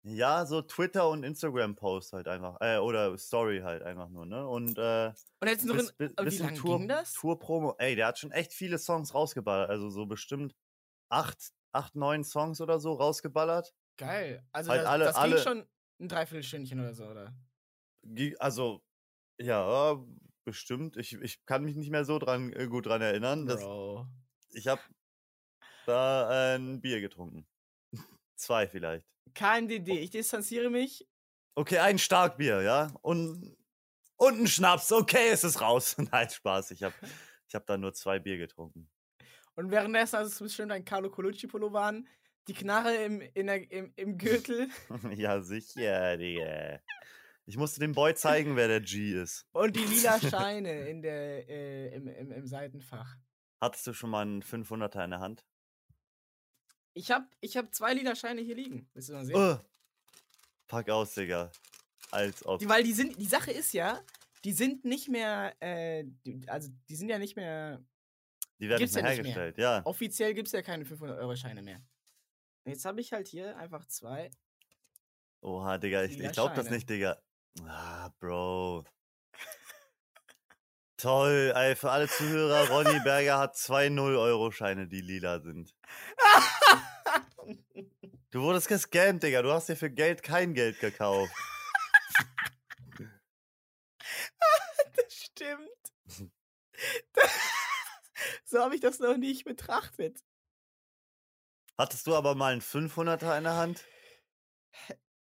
Ja, 0.03 0.47
so 0.47 0.63
Twitter- 0.63 1.09
und 1.09 1.25
Instagram-Post 1.25 2.13
halt 2.13 2.29
einfach. 2.29 2.57
Äh, 2.61 2.79
oder 2.79 3.17
Story 3.19 3.61
halt 3.61 3.83
einfach 3.83 4.09
nur, 4.09 4.27
ne? 4.27 4.47
Und 4.47 4.79
äh, 4.79 5.13
Und 5.41 5.49
jetzt 5.49 5.65
noch 5.67 5.75
bis, 5.77 5.93
bis, 5.93 6.11
wie 6.19 6.25
bisschen 6.25 6.55
Tour, 6.55 6.79
ging 6.79 6.89
das? 6.89 7.13
Tour-Promo. 7.15 7.75
Ey, 7.79 7.97
der 7.97 8.07
hat 8.07 8.19
schon 8.19 8.31
echt 8.31 8.53
viele 8.53 8.79
Songs 8.79 9.13
rausgeballert. 9.15 9.69
Also 9.71 9.91
so 9.91 10.07
bestimmt 10.07 10.55
acht, 11.11 11.53
acht, 11.73 11.97
neun 11.97 12.25
Songs 12.25 12.61
oder 12.61 12.79
so 12.81 12.93
rausgeballert. 12.95 13.75
Geil. 13.99 14.47
Also 14.53 14.71
Halt 14.71 14.83
das, 14.83 14.89
alle- 14.89 15.05
das 15.05 15.17
alle- 15.17 15.35
ging 15.35 15.45
schon 15.45 15.69
ein 16.01 16.09
Dreiviertelstündchen 16.09 16.79
oder 16.81 16.95
so, 16.95 17.07
oder? 17.07 17.35
Also, 18.39 18.83
ja, 19.41 20.01
bestimmt. 20.45 20.97
Ich, 20.97 21.15
ich 21.15 21.45
kann 21.45 21.65
mich 21.65 21.75
nicht 21.77 21.91
mehr 21.91 22.05
so 22.05 22.19
dran, 22.19 22.53
äh, 22.53 22.69
gut 22.69 22.87
dran 22.87 23.03
erinnern. 23.03 23.47
Das, 23.47 23.61
Bro. 23.63 24.07
ich 24.53 24.69
habe 24.69 24.81
da 25.87 26.55
äh, 26.55 26.57
ein 26.57 26.81
Bier 26.81 27.01
getrunken. 27.01 27.47
Zwei 28.39 28.69
vielleicht. 28.69 29.07
KMDD, 29.35 29.99
ich 29.99 30.11
distanziere 30.11 30.71
mich. 30.71 31.07
Okay, 31.57 31.79
ein 31.79 31.99
Starkbier, 31.99 32.63
ja? 32.63 32.95
Und, 33.03 33.57
und 34.17 34.41
ein 34.41 34.47
Schnaps. 34.47 34.93
Okay, 34.93 35.31
es 35.33 35.43
ist 35.43 35.61
raus. 35.61 35.97
Nein, 36.13 36.31
Spaß. 36.31 36.71
Ich 36.71 36.85
habe 36.85 36.95
ich 37.49 37.55
hab 37.55 37.67
da 37.67 37.77
nur 37.77 37.93
zwei 37.93 38.21
Bier 38.21 38.39
getrunken. 38.39 38.89
Und 39.57 39.73
währenddessen, 39.73 40.17
also 40.17 40.31
es 40.31 40.39
bestimmt 40.39 40.71
ein 40.71 40.85
Carlo 40.85 41.11
Colucci-Pullover 41.11 41.83
an, 41.83 42.09
die 42.47 42.55
Knarre 42.55 42.95
im, 42.95 43.19
der, 43.35 43.71
im, 43.73 43.93
im 43.97 44.17
Gürtel 44.17 44.69
ja, 45.17 45.41
sicher, 45.43 46.17
Digga. 46.17 46.81
Ich 47.45 47.57
musste 47.57 47.81
dem 47.81 47.93
Boy 47.93 48.15
zeigen, 48.15 48.55
wer 48.55 48.69
der 48.69 48.81
G 48.81 49.21
ist. 49.21 49.49
und 49.53 49.75
die 49.75 49.85
lila 49.85 50.21
Scheine 50.31 50.89
in 50.89 51.03
der, 51.03 51.49
äh, 51.49 51.95
im, 51.97 52.07
im, 52.07 52.31
im 52.31 52.47
Seitenfach. 52.47 53.17
Hattest 53.61 53.87
du 53.89 53.93
schon 53.93 54.11
mal 54.11 54.23
einen 54.23 54.43
500er 54.43 55.05
in 55.05 55.11
der 55.11 55.21
Hand? 55.21 55.45
Ich 56.99 57.13
habe 57.13 57.27
ich 57.41 57.57
hab 57.57 57.73
zwei 57.73 57.95
lila 57.95 58.17
Scheine 58.17 58.41
hier 58.41 58.57
liegen. 58.57 58.91
Willst 58.93 59.09
du 59.09 59.13
mal 59.13 59.25
sehen? 59.25 59.37
Uh, 59.37 59.59
pack 60.67 60.91
aus, 60.91 61.15
Digga. 61.15 61.53
Als 62.11 62.45
ob. 62.45 62.59
Die, 62.59 62.69
weil 62.69 62.83
die 62.83 62.93
sind, 62.93 63.17
die 63.17 63.27
Sache 63.27 63.53
ist 63.53 63.73
ja, 63.73 64.03
die 64.43 64.53
sind 64.53 64.85
nicht 64.85 65.09
mehr, 65.09 65.55
äh, 65.61 66.05
die, 66.27 66.43
also 66.49 66.69
die 66.89 66.97
sind 66.97 67.09
ja 67.09 67.19
nicht 67.21 67.37
mehr, 67.37 67.85
Die 68.59 68.69
werden 68.69 68.81
Gibt's 68.81 68.97
nicht 68.97 69.05
mehr 69.05 69.13
ja 69.13 69.23
nicht 69.23 69.35
mehr. 69.35 69.35
hergestellt, 69.37 69.59
ja. 69.59 69.87
offiziell 69.87 70.35
gibt 70.35 70.49
es 70.49 70.53
ja 70.53 70.63
keine 70.63 70.85
500-Euro-Scheine 70.85 71.63
mehr. 71.63 71.81
Jetzt 72.65 72.85
habe 72.85 73.01
ich 73.01 73.13
halt 73.13 73.29
hier 73.29 73.57
einfach 73.57 73.87
zwei. 73.87 74.31
Oha, 75.41 75.79
Digga, 75.79 76.03
ich, 76.03 76.19
ich 76.19 76.33
glaub 76.33 76.55
das 76.57 76.69
nicht, 76.69 76.91
Digga. 76.91 77.23
Ah, 77.65 78.11
Bro. 78.19 78.85
Toll, 80.99 81.53
ey, 81.55 81.77
für 81.77 81.93
alle 81.93 82.09
Zuhörer, 82.09 82.69
Ronny 82.71 82.99
Berger 83.05 83.39
hat 83.39 83.57
zwei 83.57 83.87
0-Euro-Scheine, 83.87 84.89
die 84.89 85.01
lila 85.01 85.41
sind. 85.41 85.75
Du 88.31 88.43
wurdest 88.43 88.69
gescammt, 88.69 89.23
Digga. 89.23 89.41
Du 89.41 89.51
hast 89.51 89.71
dir 89.71 89.77
für 89.77 89.91
Geld 89.91 90.23
kein 90.23 90.53
Geld 90.53 90.81
gekauft. 90.81 91.33
das 94.97 95.15
stimmt. 95.15 95.71
so 98.45 98.59
habe 98.61 98.75
ich 98.75 98.83
das 98.83 98.99
noch 98.99 99.17
nicht 99.17 99.47
betrachtet. 99.47 100.23
Hattest 101.79 102.07
du 102.07 102.15
aber 102.15 102.35
mal 102.35 102.53
einen 102.53 102.61
500er 102.61 103.39
in 103.39 103.45
der 103.45 103.57
Hand? 103.57 103.87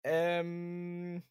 Ähm, 0.02 1.22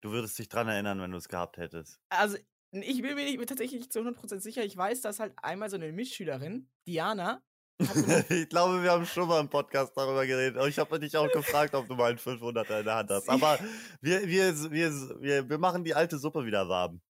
Du 0.00 0.10
würdest 0.10 0.36
dich 0.38 0.48
dran 0.48 0.66
erinnern, 0.68 1.00
wenn 1.00 1.12
du 1.12 1.18
es 1.18 1.28
gehabt 1.28 1.58
hättest. 1.58 2.00
also 2.08 2.38
ich 2.82 3.02
bin 3.02 3.14
mir 3.14 3.24
nicht, 3.24 3.38
tatsächlich 3.46 3.80
nicht 3.80 3.92
zu 3.92 4.00
100% 4.00 4.40
sicher. 4.40 4.64
Ich 4.64 4.76
weiß, 4.76 5.00
dass 5.02 5.20
halt 5.20 5.32
einmal 5.36 5.70
so 5.70 5.76
eine 5.76 5.92
Mitschülerin, 5.92 6.68
Diana, 6.86 7.42
ich 8.28 8.48
glaube, 8.48 8.82
wir 8.82 8.92
haben 8.92 9.04
schon 9.04 9.26
mal 9.28 9.40
im 9.40 9.48
Podcast 9.48 9.96
darüber 9.96 10.24
geredet. 10.26 10.64
Ich 10.68 10.78
habe 10.78 11.00
dich 11.00 11.16
auch 11.16 11.30
gefragt, 11.30 11.74
ob 11.74 11.88
du 11.88 11.94
mal 11.94 12.10
einen 12.10 12.18
500er 12.18 12.78
in 12.78 12.84
der 12.84 12.94
Hand 12.94 13.10
hast. 13.10 13.28
Aber 13.28 13.58
wir, 14.00 14.26
wir, 14.28 14.70
wir, 14.70 14.92
wir, 15.20 15.48
wir 15.48 15.58
machen 15.58 15.82
die 15.82 15.94
alte 15.94 16.18
Suppe 16.18 16.46
wieder 16.46 16.68
warm. 16.68 17.00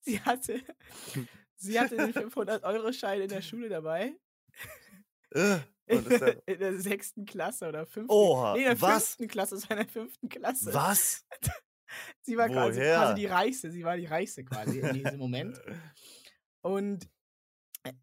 sie 0.00 0.20
hatte, 0.22 0.62
sie 1.56 1.78
hatte 1.78 1.96
den 1.96 2.14
500-Euro-Schein 2.14 3.22
in 3.22 3.28
der 3.28 3.42
Schule 3.42 3.68
dabei. 3.68 4.16
Äh, 5.30 5.58
ist 5.86 6.08
der, 6.08 6.42
in 6.46 6.58
der 6.58 6.78
sechsten 6.80 7.26
Klasse 7.26 7.68
oder 7.68 7.84
fünften. 7.84 8.10
Oha, 8.10 8.54
nee, 8.54 8.60
in 8.60 8.68
der 8.68 8.80
was? 8.80 9.08
fünften 9.08 9.28
Klasse, 9.28 9.56
es 9.56 9.68
war 9.68 9.76
in 9.76 9.84
der 9.84 9.92
fünften 9.92 10.28
Klasse. 10.30 10.72
Was? 10.72 11.26
Sie 12.22 12.36
war 12.36 12.48
quasi, 12.48 12.80
quasi 12.80 13.14
die 13.14 13.26
Reichste, 13.26 13.70
sie 13.70 13.84
war 13.84 13.96
die 13.96 14.06
Reichste 14.06 14.44
quasi 14.44 14.80
in 14.80 14.94
diesem 14.94 15.18
Moment. 15.18 15.60
Und 16.62 17.08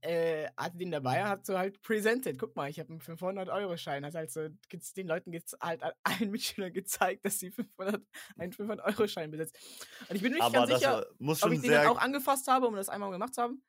äh, 0.02 0.48
hatte 0.58 0.78
den 0.78 0.92
dabei 0.92 1.24
hat 1.24 1.46
so 1.46 1.58
halt 1.58 1.82
presented. 1.82 2.38
Guck 2.38 2.56
mal, 2.56 2.70
ich 2.70 2.80
habe 2.80 2.92
einen 2.92 3.02
500-Euro-Schein. 3.02 4.06
Hat 4.06 4.14
halt 4.14 4.32
so 4.32 4.48
den 4.96 5.08
Leuten 5.08 5.34
halt 5.60 5.82
allen 6.04 6.32
Mitschülern 6.32 6.72
gezeigt, 6.72 7.26
dass 7.26 7.40
sie 7.40 7.52
500, 7.52 8.04
einen 8.38 8.54
500-Euro-Schein 8.54 9.32
besitzt. 9.32 9.58
Und 10.08 10.16
ich 10.16 10.22
bin 10.22 10.34
mir 10.34 10.40
nicht 10.40 10.54
ganz 10.54 10.72
sicher, 10.72 11.06
ob 11.20 11.52
ich 11.52 11.62
den 11.62 11.72
dann 11.72 11.88
auch 11.88 11.98
angefasst 11.98 12.48
habe, 12.48 12.68
um 12.68 12.76
das 12.76 12.90
einmal 12.90 13.12
gemacht 13.12 13.34
zu 13.34 13.42
haben. 13.42 13.64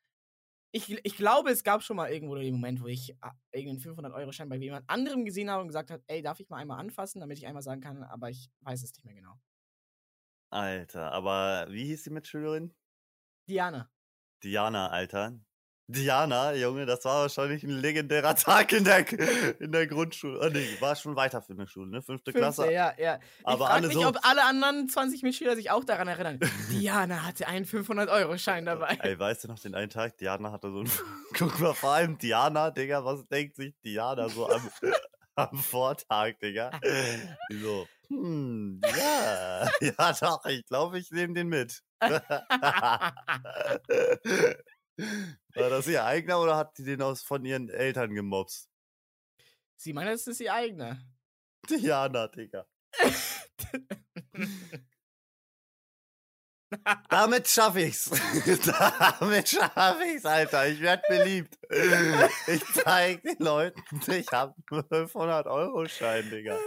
Ich, 0.75 0.91
ich 1.05 1.17
glaube, 1.17 1.51
es 1.51 1.65
gab 1.65 1.83
schon 1.83 1.97
mal 1.97 2.11
irgendwo 2.11 2.35
den 2.35 2.55
Moment, 2.55 2.83
wo 2.83 2.87
ich 2.87 3.15
ah, 3.21 3.33
irgendeinen 3.51 3.97
500-Euro-Schein 3.97 4.49
bei 4.49 4.57
jemand 4.57 4.89
anderem 4.89 5.25
gesehen 5.25 5.51
habe 5.51 5.63
und 5.63 5.69
gesagt 5.69 5.91
habe, 5.91 6.03
ey, 6.07 6.23
darf 6.23 6.41
ich 6.41 6.49
mal 6.49 6.59
einmal 6.59 6.81
anfassen, 6.81 7.21
damit 7.21 7.39
ich 7.39 7.47
einmal 7.47 7.63
sagen 7.63 7.83
kann, 7.83 8.03
aber 8.05 8.31
ich 8.31 8.51
weiß 8.61 8.83
es 8.83 8.95
nicht 8.95 9.05
mehr 9.05 9.15
genau. 9.15 9.39
Alter, 10.53 11.13
aber 11.13 11.67
wie 11.71 11.85
hieß 11.87 12.03
die 12.05 12.11
Mitschülerin? 12.11 12.75
Diana. 13.49 13.91
Diana, 14.43 14.89
Alter. 14.89 15.33
Diana, 15.89 16.55
Junge, 16.55 16.87
das 16.87 17.05
war 17.05 17.23
wahrscheinlich 17.23 17.65
ein 17.65 17.71
legendärer 17.71 18.35
Tag 18.37 18.73
in 18.73 18.85
der, 18.85 19.05
in 19.61 19.73
der 19.73 19.87
Grundschule. 19.87 20.39
Oh, 20.41 20.49
nee, 20.49 20.67
war 20.81 20.95
schon 20.97 21.17
weiter 21.17 21.43
für 21.43 21.53
eine 21.53 21.67
Schule, 21.67 21.91
ne? 21.91 22.03
Fünfte 22.03 22.33
Klasse. 22.33 22.63
Fünfte, 22.63 22.75
ja, 22.75 22.95
ja. 22.99 23.17
Ich 23.41 23.47
Aber 23.47 23.67
frage 23.67 23.73
alle 23.75 23.89
mich, 23.89 23.97
so- 23.97 24.07
ob 24.09 24.19
alle 24.23 24.45
anderen 24.45 24.89
20 24.89 25.23
Mitschüler 25.23 25.57
sich 25.57 25.71
auch 25.71 25.85
daran 25.85 26.09
erinnern. 26.09 26.39
Diana 26.71 27.25
hatte 27.27 27.47
einen 27.47 27.67
500-Euro-Schein 27.67 28.65
dabei. 28.65 28.97
Ey, 29.01 29.19
weißt 29.19 29.45
du 29.45 29.49
noch 29.49 29.59
den 29.59 29.75
einen 29.75 29.91
Tag? 29.91 30.17
Diana 30.19 30.53
hatte 30.53 30.71
so 30.71 30.81
ein. 30.81 30.91
Guck 31.37 31.59
mal, 31.61 31.75
vor 31.75 31.91
allem 31.93 32.17
Diana, 32.17 32.71
Digga, 32.71 33.05
was 33.05 33.27
denkt 33.27 33.57
sich 33.57 33.75
Diana 33.85 34.29
so 34.29 34.49
am, 34.49 34.71
am 35.35 35.59
Vortag, 35.59 36.39
Digga? 36.41 36.71
So, 37.51 37.87
hm, 38.13 38.81
ja, 38.85 39.69
ja, 39.81 40.13
doch, 40.13 40.45
ich 40.47 40.65
glaube, 40.67 40.99
ich 40.99 41.11
nehme 41.11 41.35
den 41.35 41.49
mit. 41.49 41.83
War 42.01 43.15
das 45.71 45.87
ihr 45.87 46.05
eigener 46.05 46.41
oder 46.41 46.57
hat 46.57 46.77
die 46.79 46.85
den 46.85 47.03
aus 47.03 47.23
von 47.23 47.45
ihren 47.45 47.69
Eltern 47.69 48.15
gemobst? 48.15 48.69
Sie 49.77 49.93
meint, 49.93 50.11
es 50.11 50.27
ist 50.27 50.41
ihr 50.41 50.53
eigener. 50.53 51.01
Diana, 51.69 52.29
Digga. 52.29 52.67
Damit 57.09 57.49
schaffe 57.49 57.81
ich's. 57.81 58.11
Damit 59.21 59.49
schaffe 59.49 60.05
ich's, 60.15 60.25
Alter. 60.25 60.69
Ich 60.69 60.81
werde 60.81 61.03
beliebt. 61.09 61.59
Ich 62.47 62.63
zeig 62.75 63.23
den 63.23 63.39
Leuten, 63.39 63.81
ich 64.09 64.31
habe 64.31 64.55
einen 64.71 64.83
500-Euro-Schein, 64.83 66.29
Digga. 66.31 66.59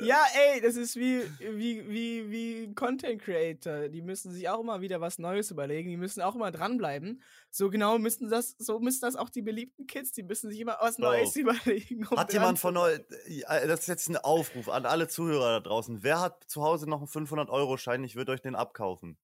ja, 0.00 0.22
ey, 0.52 0.60
das 0.60 0.76
ist 0.76 0.96
wie, 0.96 1.22
wie, 1.38 1.88
wie, 1.88 2.30
wie 2.30 2.74
Content 2.74 3.22
Creator. 3.22 3.88
Die 3.88 4.02
müssen 4.02 4.32
sich 4.32 4.48
auch 4.48 4.60
immer 4.60 4.80
wieder 4.80 5.00
was 5.00 5.18
Neues 5.18 5.50
überlegen. 5.50 5.88
Die 5.88 5.96
müssen 5.96 6.20
auch 6.20 6.34
immer 6.34 6.50
dranbleiben. 6.50 7.22
So 7.50 7.70
genau 7.70 7.98
müssen 7.98 8.28
das, 8.28 8.54
so 8.58 8.78
müssen 8.78 9.00
das 9.00 9.16
auch 9.16 9.30
die 9.30 9.42
beliebten 9.42 9.86
Kids. 9.86 10.12
Die 10.12 10.22
müssen 10.22 10.50
sich 10.50 10.60
immer 10.60 10.76
was 10.80 10.96
Bro. 10.96 11.06
Neues 11.06 11.34
überlegen. 11.36 12.06
um 12.06 12.18
Hat 12.18 12.32
jemand 12.32 12.58
von 12.58 12.76
euch, 12.76 13.00
das 13.48 13.80
ist 13.80 13.88
jetzt 13.88 14.08
ein 14.08 14.16
Aufruf 14.16 14.68
an 14.68 14.86
alle 14.86 15.08
Zuhörer 15.08 15.52
da 15.52 15.60
draußen. 15.60 16.02
Wer 16.02 16.20
hat 16.20 16.44
zu 16.46 16.62
Hause 16.62 16.88
noch 16.88 16.98
einen 16.98 17.08
500-Euro-Schein? 17.08 18.04
Ich 18.04 18.16
würde 18.16 18.32
euch 18.32 18.42
den 18.42 18.54
abkaufen. 18.54 19.18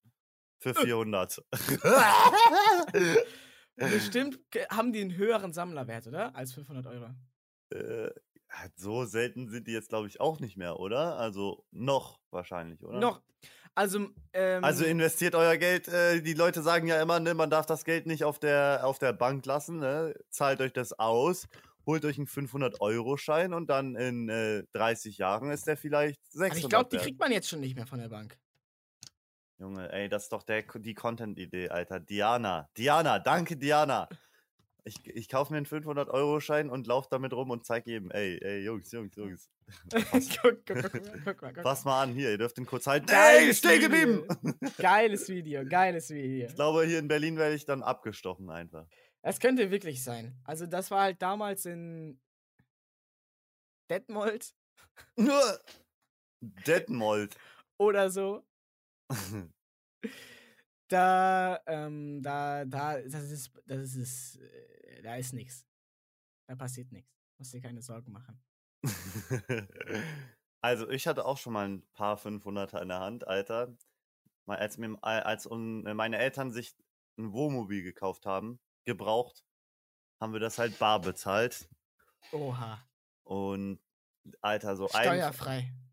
Für 0.59 0.75
400. 0.75 1.45
Bestimmt 3.77 4.39
haben 4.71 4.93
die 4.93 5.01
einen 5.01 5.17
höheren 5.17 5.53
Sammlerwert, 5.53 6.07
oder? 6.07 6.35
Als 6.35 6.53
500 6.55 6.87
Euro. 6.87 7.11
äh, 7.71 8.11
so 8.77 9.05
selten 9.05 9.49
sind 9.49 9.67
die 9.67 9.73
jetzt, 9.73 9.89
glaube 9.89 10.07
ich, 10.07 10.21
auch 10.21 10.39
nicht 10.39 10.57
mehr, 10.57 10.79
oder? 10.79 11.19
Also 11.19 11.67
noch 11.73 12.21
wahrscheinlich, 12.31 12.85
oder? 12.85 13.01
Noch. 13.01 13.21
Also, 13.75 14.09
ähm, 14.33 14.63
Also 14.63 14.85
investiert 14.85 15.35
euer 15.35 15.57
Geld. 15.57 15.89
Äh, 15.89 16.21
die 16.23 16.35
Leute 16.35 16.63
sagen 16.63 16.87
ja 16.87 17.01
immer, 17.03 17.19
ne, 17.21 17.35
man 17.35 17.51
darf 17.51 17.67
das 17.67 17.85
Geld 17.85 18.07
nicht 18.07 18.25
auf 18.25 18.39
der, 18.39 18.81
auf 18.85 18.99
der 18.99 19.13
Bank 19.13 19.45
lassen. 19.47 19.79
Ne? 19.79 20.15
Zahlt 20.31 20.61
euch 20.61 20.73
das 20.73 20.93
aus, 20.99 21.49
holt 21.87 22.05
euch 22.05 22.19
einen 22.19 22.29
500-Euro-Schein 22.29 23.53
und 23.53 23.69
dann 23.69 23.97
in 23.97 24.29
äh, 24.29 24.63
30 24.73 25.19
Jahren 25.19 25.51
ist 25.51 25.67
der 25.67 25.77
vielleicht 25.77 26.21
600 26.31 26.51
aber 26.51 26.59
ich 26.59 26.69
glaube, 26.69 26.89
die 26.91 26.99
kriegt 26.99 27.19
man 27.19 27.33
jetzt 27.33 27.49
schon 27.49 27.61
nicht 27.61 27.75
mehr 27.75 27.87
von 27.87 27.99
der 27.99 28.09
Bank. 28.09 28.39
Junge, 29.59 29.91
ey, 29.93 30.09
das 30.09 30.25
ist 30.25 30.33
doch 30.33 30.43
der, 30.43 30.63
die 30.63 30.95
Content-Idee, 30.95 31.69
Alter. 31.69 32.01
Diana. 32.01 32.69
Diana, 32.77 33.19
danke, 33.19 33.57
Diana. 33.57 34.09
Ich, 34.87 35.07
ich 35.07 35.29
kaufe 35.31 35.51
mir 35.51 35.57
einen 35.57 35.67
500-Euro-Schein 35.67 36.69
und 36.69 36.87
laufe 36.87 37.09
damit 37.11 37.33
rum 37.33 37.51
und 37.51 37.65
zeig 37.65 37.87
jedem, 37.87 38.11
ey, 38.11 38.39
ey, 38.43 38.63
Jungs, 38.65 38.93
Jungs, 38.93 39.17
Jungs. 39.17 39.51
guck, 40.43 40.67
guck, 40.67 40.83
guck, 40.83 40.93
guck, 40.93 41.25
guck, 41.25 41.43
mal, 41.43 41.53
guck. 41.55 41.65
Pass 41.65 41.85
mal 41.87 42.03
an, 42.03 42.13
hier, 42.13 42.31
ihr 42.31 42.39
dürft 42.39 42.59
den 42.59 42.67
kurz 42.67 42.87
halten. 42.87 43.09
Ey, 43.09 43.49
Video. 43.49 43.81
geblieben! 43.81 44.29
Geiles 44.79 45.29
Video, 45.31 45.65
geiles 45.65 46.11
Video. 46.11 46.47
Ich 46.49 46.55
glaube, 46.55 46.85
hier 46.85 46.99
in 46.99 47.09
Berlin 47.09 47.39
werde 47.39 47.55
ich 47.55 47.65
dann 47.65 47.83
abgestochen 47.83 48.51
einfach. 48.51 48.87
Das 49.23 49.41
könnte 49.41 49.71
wirklich 49.71 50.05
sein. 50.05 50.39
Also, 50.45 50.67
das 50.67 50.91
war 50.91 51.03
halt 51.03 51.23
damals 51.23 51.65
in 51.65 52.21
Detmold 53.91 54.55
Nur 55.17 55.61
Detmold. 56.67 57.35
oder 57.79 58.11
so. 58.11 58.45
Da, 60.89 61.61
ähm, 61.67 62.23
da, 62.23 62.65
da, 62.65 63.01
das 63.01 63.31
ist, 63.31 63.53
das 63.67 63.95
ist, 63.95 64.37
äh, 64.37 65.03
da 65.03 65.17
ist 65.17 65.33
nichts. 65.33 65.67
Da 66.47 66.55
passiert 66.57 66.93
nichts. 66.93 67.11
Musst 67.39 67.53
dir 67.55 67.61
keine 67.61 67.83
Sorgen 67.83 68.13
machen. 68.13 68.43
Also, 70.61 70.89
ich 70.89 71.07
hatte 71.07 71.27
auch 71.27 71.37
schon 71.37 71.53
mal 71.53 71.69
ein 71.69 71.83
paar 71.93 72.17
500er 72.17 72.81
in 72.81 72.89
der 72.89 73.01
Hand, 73.01 73.29
Alter. 73.29 73.77
Mal 74.47 74.57
Als, 74.57 74.79
mir, 74.79 74.97
als 75.03 75.47
un- 75.47 75.83
meine 75.95 76.17
Eltern 76.17 76.53
sich 76.53 76.75
ein 77.19 77.35
Wohnmobil 77.35 77.83
gekauft 77.83 78.25
haben, 78.25 78.59
gebraucht, 78.87 79.45
haben 80.23 80.33
wir 80.33 80.41
das 80.41 80.59
halt 80.59 80.79
bar 80.79 81.03
bezahlt. 81.03 81.69
Oha. 82.33 82.83
Und, 83.25 83.79
Alter, 84.41 84.77
so 84.77 84.89
ein, 84.89 85.03
Steuerfrei. 85.05 85.59
ein 85.59 85.84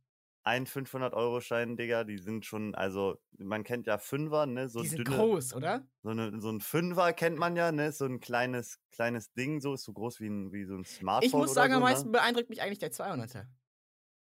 500-Euro-Schein, 0.45 1.77
Digga, 1.77 2.03
die 2.03 2.17
sind 2.17 2.45
schon, 2.45 2.73
also, 2.75 3.21
man 3.37 3.63
kennt 3.63 3.87
ja 3.87 3.97
Fünfer, 3.97 4.45
ne? 4.45 4.69
So 4.69 4.81
Die 4.81 4.87
sind 4.87 5.07
dünne, 5.07 5.17
groß, 5.17 5.53
oder? 5.53 5.87
So, 6.03 6.09
eine, 6.09 6.41
so 6.41 6.49
ein 6.49 6.61
Fünfer 6.61 7.13
kennt 7.13 7.37
man 7.37 7.55
ja, 7.55 7.71
ne? 7.71 7.91
So 7.91 8.05
ein 8.05 8.19
kleines, 8.19 8.79
kleines 8.91 9.33
Ding, 9.33 9.61
so 9.61 9.73
ist 9.73 9.83
so 9.83 9.93
groß 9.93 10.19
wie, 10.19 10.27
ein, 10.29 10.51
wie 10.51 10.65
so 10.65 10.75
ein 10.75 10.85
Smartphone. 10.85 11.27
Ich 11.27 11.33
muss 11.33 11.53
sagen, 11.53 11.73
so, 11.73 11.77
am 11.77 11.83
ne? 11.83 11.89
meisten 11.89 12.11
beeindruckt 12.11 12.49
mich 12.49 12.61
eigentlich 12.61 12.79
der 12.79 12.91
200er. 12.91 13.47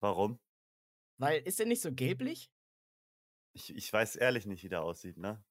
Warum? 0.00 0.40
Weil, 1.18 1.42
ist 1.42 1.58
der 1.60 1.66
nicht 1.66 1.82
so 1.82 1.92
gelblich? 1.92 2.50
Ich, 3.54 3.74
ich 3.74 3.92
weiß 3.92 4.16
ehrlich 4.16 4.46
nicht, 4.46 4.64
wie 4.64 4.68
der 4.68 4.82
aussieht, 4.82 5.18
ne? 5.18 5.42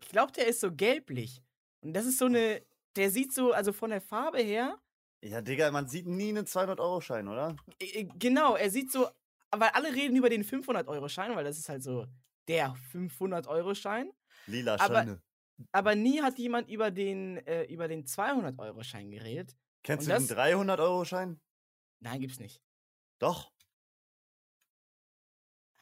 Ich 0.00 0.08
glaube, 0.08 0.32
der 0.32 0.46
ist 0.46 0.60
so 0.60 0.72
gelblich. 0.72 1.42
Und 1.82 1.94
das 1.94 2.06
ist 2.06 2.18
so 2.18 2.26
eine, 2.26 2.62
der 2.96 3.10
sieht 3.10 3.32
so, 3.32 3.52
also 3.52 3.72
von 3.72 3.90
der 3.90 4.00
Farbe 4.00 4.38
her, 4.38 4.78
Ja, 5.22 5.40
Digga, 5.40 5.70
man 5.70 5.88
sieht 5.88 6.06
nie 6.06 6.28
einen 6.30 6.46
200-Euro-Schein, 6.46 7.28
oder? 7.28 7.56
genau, 8.18 8.56
er 8.56 8.70
sieht 8.70 8.92
so, 8.92 9.08
weil 9.60 9.70
alle 9.70 9.94
reden 9.94 10.16
über 10.16 10.28
den 10.30 10.42
500-Euro-Schein, 10.44 11.34
weil 11.36 11.44
das 11.44 11.58
ist 11.58 11.68
halt 11.68 11.82
so 11.82 12.06
der 12.48 12.74
500-Euro-Schein. 12.92 14.12
Lila 14.46 14.74
Aber- 14.76 14.94
Scheine. 14.94 15.22
Aber 15.72 15.94
nie 15.94 16.20
hat 16.20 16.36
jemand 16.38 16.68
über 16.68 16.90
den, 16.90 17.36
äh, 17.46 17.64
über 17.64 17.86
den 17.88 18.04
200-Euro-Schein 18.06 19.10
geredet. 19.10 19.56
Kennst 19.84 20.08
und 20.08 20.12
du 20.14 20.18
den 20.18 20.26
das- 20.28 20.36
300-Euro-Schein? 20.36 21.40
Nein, 22.00 22.20
gibt's 22.20 22.38
nicht. 22.40 22.60
Doch. 23.20 23.52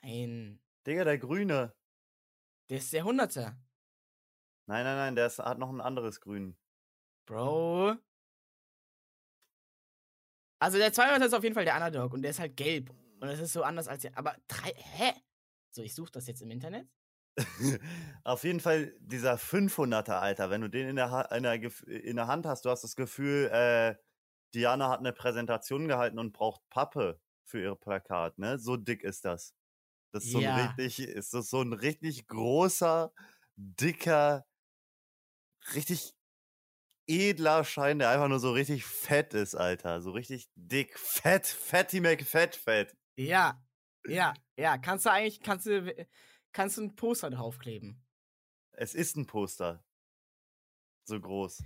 Nein. 0.03 0.61
Digga, 0.87 1.05
der 1.05 1.19
grüne. 1.19 1.75
Der 2.71 2.79
ist 2.79 2.93
der 2.93 3.05
100er. 3.05 3.57
Nein, 4.67 4.85
nein, 4.85 4.97
nein, 4.97 5.17
der 5.17 5.27
ist, 5.27 5.39
hat 5.39 5.59
noch 5.59 5.71
ein 5.71 5.81
anderes 5.81 6.21
Grün. 6.21 6.57
Bro. 7.27 7.97
Also 10.61 10.79
der 10.79 10.93
200er 10.93 11.27
ist 11.27 11.35
auf 11.35 11.43
jeden 11.43 11.55
Fall 11.55 11.65
der 11.65 11.75
Underdog 11.77 12.13
und 12.13 12.23
der 12.23 12.31
ist 12.31 12.39
halt 12.41 12.57
gelb. 12.57 12.91
Und 13.23 13.29
das 13.29 13.39
ist 13.39 13.53
so 13.53 13.63
anders 13.63 13.87
als. 13.87 14.05
Aber 14.17 14.37
drei. 14.49 14.73
Hä? 14.75 15.13
So, 15.71 15.83
ich 15.83 15.95
suche 15.95 16.11
das 16.11 16.27
jetzt 16.27 16.43
im 16.43 16.51
Internet. 16.51 16.91
Auf 18.25 18.45
jeden 18.45 18.61
Fall 18.61 18.95
dieser 19.01 19.39
500er, 19.39 20.21
Alter, 20.21 20.51
wenn 20.51 20.61
du 20.61 20.69
den 20.69 20.89
in 20.89 20.97
der, 20.97 21.11
ha 21.11 21.23
in 21.37 21.45
der, 21.45 21.55
in 21.87 22.17
der 22.17 22.27
Hand 22.27 22.47
hast, 22.47 22.65
du 22.65 22.71
hast 22.71 22.85
das 22.85 22.97
Gefühl, 22.97 23.49
äh, 23.53 23.95
Diana 24.55 24.91
hat 24.91 25.01
eine 25.01 25.13
Präsentation 25.13 25.89
gehalten 25.89 26.19
und 26.19 26.33
braucht 26.33 26.61
Pappe 26.69 27.21
für 27.45 27.61
ihr 27.63 27.75
Plakat, 27.75 28.39
ne? 28.39 28.59
So 28.59 28.77
dick 28.77 29.03
ist 29.03 29.25
das. 29.25 29.55
Das 30.13 30.25
ist 30.27 30.33
so 30.33 30.41
Ja. 30.41 30.41
ein 30.41 30.51
richtig, 30.51 31.01
ist 31.01 31.35
das 31.35 31.51
so 31.51 31.63
ein 31.63 31.73
richtig 31.75 32.29
großer, 32.29 33.13
dicker, 33.57 34.47
richtig 35.75 36.15
edler 37.09 37.65
Schein, 37.65 37.99
der 37.99 38.11
einfach 38.11 38.29
nur 38.29 38.41
so 38.41 38.53
richtig 38.53 38.85
fett 38.87 39.35
ist, 39.35 39.55
Alter. 39.55 40.01
So 40.03 40.13
richtig 40.13 40.51
dick, 40.57 40.99
fett, 40.99 41.47
Fatty 41.47 42.01
McFett, 42.01 42.57
fett. 42.57 42.97
Ja. 43.17 43.63
Ja. 44.07 44.35
Ja. 44.57 44.79
Kannst 44.79 45.07
du 45.07 45.11
eigentlich. 45.11 45.41
Kannst 45.41 45.67
du. 45.67 46.07
Kannst 46.53 46.77
du 46.77 46.83
ein 46.83 46.95
Poster 46.97 47.31
draufkleben? 47.31 48.05
Es 48.73 48.95
ist 48.95 49.17
ein 49.17 49.27
Poster. 49.27 49.85
So 51.05 51.21
groß. 51.21 51.63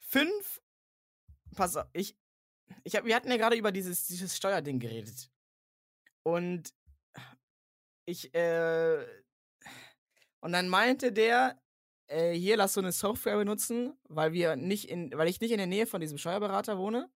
Fünf. 0.00 0.62
Pass 1.54 1.76
auf, 1.76 1.86
ich. 1.92 2.16
ich 2.84 2.96
hab, 2.96 3.04
wir 3.04 3.14
hatten 3.14 3.30
ja 3.30 3.36
gerade 3.36 3.56
über 3.56 3.72
dieses, 3.72 4.06
dieses 4.06 4.36
Steuerding 4.36 4.78
geredet. 4.78 5.30
Und 6.22 6.72
ich, 8.06 8.34
äh. 8.34 9.04
Und 10.40 10.52
dann 10.52 10.68
meinte 10.68 11.12
der, 11.12 11.60
äh, 12.06 12.32
hier 12.32 12.56
lass 12.56 12.74
so 12.74 12.80
eine 12.80 12.92
Software 12.92 13.36
benutzen, 13.36 13.98
weil 14.04 14.32
wir 14.32 14.56
nicht 14.56 14.88
in, 14.88 15.12
weil 15.16 15.28
ich 15.28 15.40
nicht 15.40 15.50
in 15.50 15.58
der 15.58 15.66
Nähe 15.66 15.86
von 15.86 16.00
diesem 16.00 16.18
Steuerberater 16.18 16.78
wohne. 16.78 17.10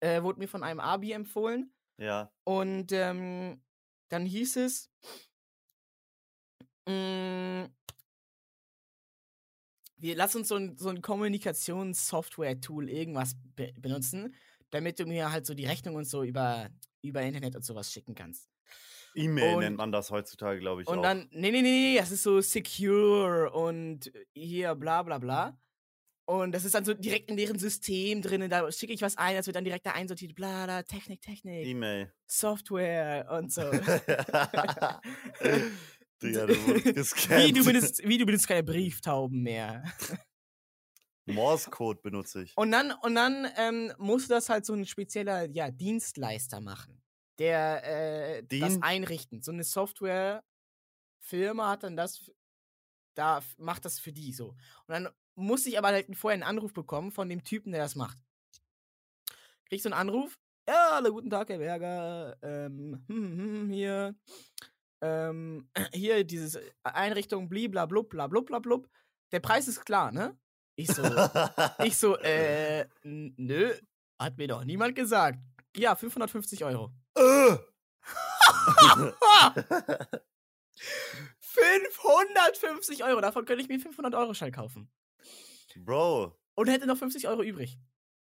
Äh, 0.00 0.22
wurde 0.22 0.38
mir 0.38 0.48
von 0.48 0.62
einem 0.62 0.80
Abi 0.80 1.12
empfohlen. 1.12 1.74
Ja. 2.00 2.32
Und 2.44 2.92
ähm, 2.92 3.62
dann 4.08 4.24
hieß 4.24 4.56
es, 4.56 4.90
mm, 6.86 7.64
wir 9.98 10.16
lass 10.16 10.34
uns 10.34 10.48
so 10.48 10.56
ein, 10.56 10.78
so 10.78 10.88
ein 10.88 11.02
Kommunikationssoftware-Tool 11.02 12.88
irgendwas 12.88 13.34
be 13.54 13.72
benutzen, 13.76 14.34
damit 14.70 14.98
du 14.98 15.04
mir 15.04 15.30
halt 15.30 15.44
so 15.44 15.52
die 15.52 15.66
Rechnung 15.66 15.94
und 15.94 16.06
so 16.06 16.22
über, 16.22 16.70
über 17.02 17.20
Internet 17.20 17.54
und 17.54 17.64
sowas 17.64 17.92
schicken 17.92 18.14
kannst. 18.14 18.48
E-Mail 19.14 19.58
nennt 19.58 19.76
man 19.76 19.92
das 19.92 20.10
heutzutage, 20.10 20.60
glaube 20.60 20.82
ich. 20.82 20.88
Und 20.88 21.00
auch. 21.00 21.02
dann, 21.02 21.28
nee, 21.32 21.50
nee, 21.50 21.62
nee, 21.62 21.96
das 21.98 22.12
ist 22.12 22.22
so 22.22 22.40
secure 22.40 23.50
und 23.50 24.10
hier 24.32 24.74
bla 24.74 25.02
bla 25.02 25.18
bla. 25.18 25.58
Und 26.30 26.52
das 26.52 26.64
ist 26.64 26.76
dann 26.76 26.84
so 26.84 26.94
direkt 26.94 27.28
in 27.28 27.36
deren 27.36 27.58
System 27.58 28.22
drin. 28.22 28.48
Da 28.48 28.70
schicke 28.70 28.92
ich 28.92 29.02
was 29.02 29.18
ein, 29.18 29.34
das 29.34 29.46
wird 29.46 29.56
dann 29.56 29.64
direkt 29.64 29.84
da 29.84 29.90
einsortiert. 29.90 30.36
Bla 30.36 30.64
bla, 30.64 30.84
Technik, 30.84 31.20
Technik, 31.20 31.66
E-Mail. 31.66 32.12
Software 32.24 33.28
und 33.32 33.52
so. 33.52 33.62
Digga, 36.22 36.46
du 36.46 36.54
wurdest 36.68 36.94
gescannt. 36.94 37.44
wie, 37.48 37.52
du 37.52 37.64
benutzt, 37.64 38.00
wie 38.04 38.16
du 38.16 38.26
benutzt 38.26 38.46
keine 38.46 38.62
Brieftauben 38.62 39.42
mehr. 39.42 39.82
Morse-Code 41.26 41.98
benutze 42.00 42.44
ich. 42.44 42.56
Und 42.56 42.70
dann, 42.70 42.92
und 42.92 43.16
dann 43.16 43.48
ähm, 43.56 43.92
muss 43.98 44.28
das 44.28 44.48
halt 44.48 44.64
so 44.64 44.72
ein 44.72 44.86
spezieller 44.86 45.50
ja, 45.50 45.72
Dienstleister 45.72 46.60
machen, 46.60 47.02
der 47.40 48.38
äh, 48.38 48.44
das 48.44 48.80
einrichten. 48.82 49.42
So 49.42 49.50
eine 49.50 49.64
Software-Firma 49.64 51.70
hat 51.70 51.82
dann 51.82 51.96
das, 51.96 52.30
da 53.16 53.42
macht 53.58 53.84
das 53.84 53.98
für 53.98 54.12
die 54.12 54.32
so. 54.32 54.50
Und 54.50 54.58
dann 54.86 55.08
muss 55.34 55.66
ich 55.66 55.78
aber 55.78 55.88
halt 55.88 56.06
vorher 56.16 56.34
einen 56.34 56.42
Anruf 56.42 56.72
bekommen 56.72 57.12
von 57.12 57.28
dem 57.28 57.44
Typen, 57.44 57.72
der 57.72 57.82
das 57.82 57.96
macht. 57.96 58.18
Krieg 59.66 59.82
so 59.82 59.88
einen 59.88 59.98
Anruf. 59.98 60.38
Ja, 60.68 60.90
hallo, 60.92 61.12
guten 61.12 61.30
Tag, 61.30 61.48
Herr 61.48 61.58
Berger. 61.58 62.36
Ähm, 62.42 63.04
hm, 63.08 63.38
hm, 63.38 63.70
hier, 63.70 64.14
ähm, 65.00 65.68
hier 65.92 66.24
diese 66.24 66.62
Einrichtung, 66.82 67.48
bliblablub, 67.48 68.10
blablablub. 68.10 68.88
Der 69.32 69.40
Preis 69.40 69.68
ist 69.68 69.84
klar, 69.84 70.12
ne? 70.12 70.36
Ich 70.76 70.88
so, 70.88 71.02
ich 71.84 71.96
so, 71.96 72.16
äh, 72.18 72.86
nö, 73.02 73.74
hat 74.18 74.38
mir 74.38 74.48
doch 74.48 74.64
niemand 74.64 74.94
gesagt. 74.94 75.38
Ja, 75.76 75.94
550 75.94 76.64
Euro. 76.64 76.92
Äh. 77.14 77.56
550 81.40 83.04
Euro, 83.04 83.20
davon 83.20 83.44
könnte 83.44 83.62
ich 83.62 83.68
mir 83.68 83.78
500 83.78 84.14
Euro 84.14 84.34
Schein 84.34 84.52
kaufen. 84.52 84.90
Bro. 85.76 86.38
Und 86.54 86.68
hätte 86.68 86.86
noch 86.86 86.96
50 86.98 87.28
Euro 87.28 87.42
übrig. 87.42 87.78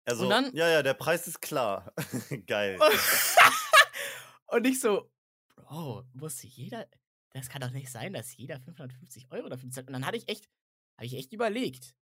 Also, 0.07 0.29
dann- 0.29 0.55
ja, 0.55 0.69
ja, 0.69 0.83
der 0.83 0.95
Preis 0.95 1.27
ist 1.27 1.41
klar. 1.41 1.93
Geil. 2.47 2.79
Und 4.47 4.67
ich 4.67 4.81
so, 4.81 5.11
Bro, 5.57 6.05
muss 6.13 6.43
jeder, 6.43 6.89
das 7.31 7.49
kann 7.49 7.61
doch 7.63 7.71
nicht 7.71 7.91
sein, 7.91 8.13
dass 8.13 8.37
jeder 8.37 8.61
550 8.61 9.31
Euro 9.31 9.49
dafür 9.49 9.71
zahlt. 9.71 9.87
Und 9.87 9.93
dann 9.95 10.07
hatte 10.07 10.17
ich 10.17 10.29
echt, 10.29 10.49
habe 10.97 11.07
ich 11.07 11.15
echt 11.15 11.33
überlegt. 11.33 11.95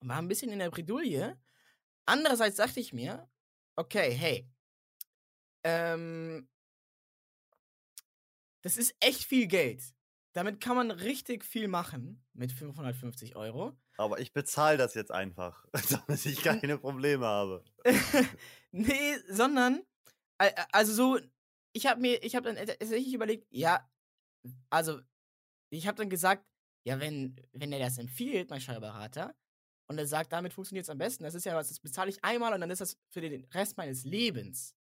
Und 0.00 0.08
war 0.08 0.18
ein 0.18 0.28
bisschen 0.28 0.50
in 0.52 0.58
der 0.60 0.70
Bredouille. 0.70 1.38
Andererseits 2.06 2.56
dachte 2.56 2.80
ich 2.80 2.92
mir, 2.92 3.28
okay, 3.76 4.12
hey, 4.12 4.48
ähm, 5.64 6.48
das 8.62 8.76
ist 8.76 8.94
echt 9.00 9.24
viel 9.24 9.46
Geld. 9.46 9.82
Damit 10.32 10.60
kann 10.60 10.76
man 10.76 10.90
richtig 10.90 11.44
viel 11.44 11.68
machen 11.68 12.24
mit 12.32 12.52
550 12.52 13.36
Euro. 13.36 13.76
Aber 13.98 14.20
ich 14.20 14.32
bezahle 14.32 14.78
das 14.78 14.94
jetzt 14.94 15.10
einfach, 15.10 15.66
damit 16.06 16.24
ich 16.24 16.42
keine 16.42 16.78
Probleme 16.78 17.26
habe. 17.26 17.64
nee, 18.70 19.16
sondern, 19.28 19.82
also 20.72 20.92
so, 20.92 21.18
ich 21.72 21.86
habe 21.86 22.00
mir, 22.00 22.22
ich 22.22 22.36
habe 22.36 22.52
dann 22.52 22.64
tatsächlich 22.64 23.12
überlegt, 23.12 23.46
ja, 23.50 23.90
also, 24.70 25.00
ich 25.70 25.86
habe 25.88 25.96
dann 25.96 26.08
gesagt, 26.08 26.46
ja, 26.86 27.00
wenn, 27.00 27.36
wenn 27.52 27.72
er 27.72 27.80
das 27.80 27.98
empfiehlt, 27.98 28.48
mein 28.50 28.60
Steuerberater, 28.60 29.34
und 29.88 29.98
er 29.98 30.06
sagt, 30.06 30.32
damit 30.32 30.52
funktioniert 30.52 30.84
es 30.84 30.90
am 30.90 30.98
besten, 30.98 31.24
das 31.24 31.34
ist 31.34 31.44
ja 31.44 31.56
was, 31.56 31.68
das 31.68 31.80
bezahle 31.80 32.10
ich 32.10 32.22
einmal 32.22 32.52
und 32.52 32.60
dann 32.60 32.70
ist 32.70 32.80
das 32.80 32.96
für 33.10 33.20
den 33.20 33.44
Rest 33.46 33.76
meines 33.76 34.04
Lebens. 34.04 34.76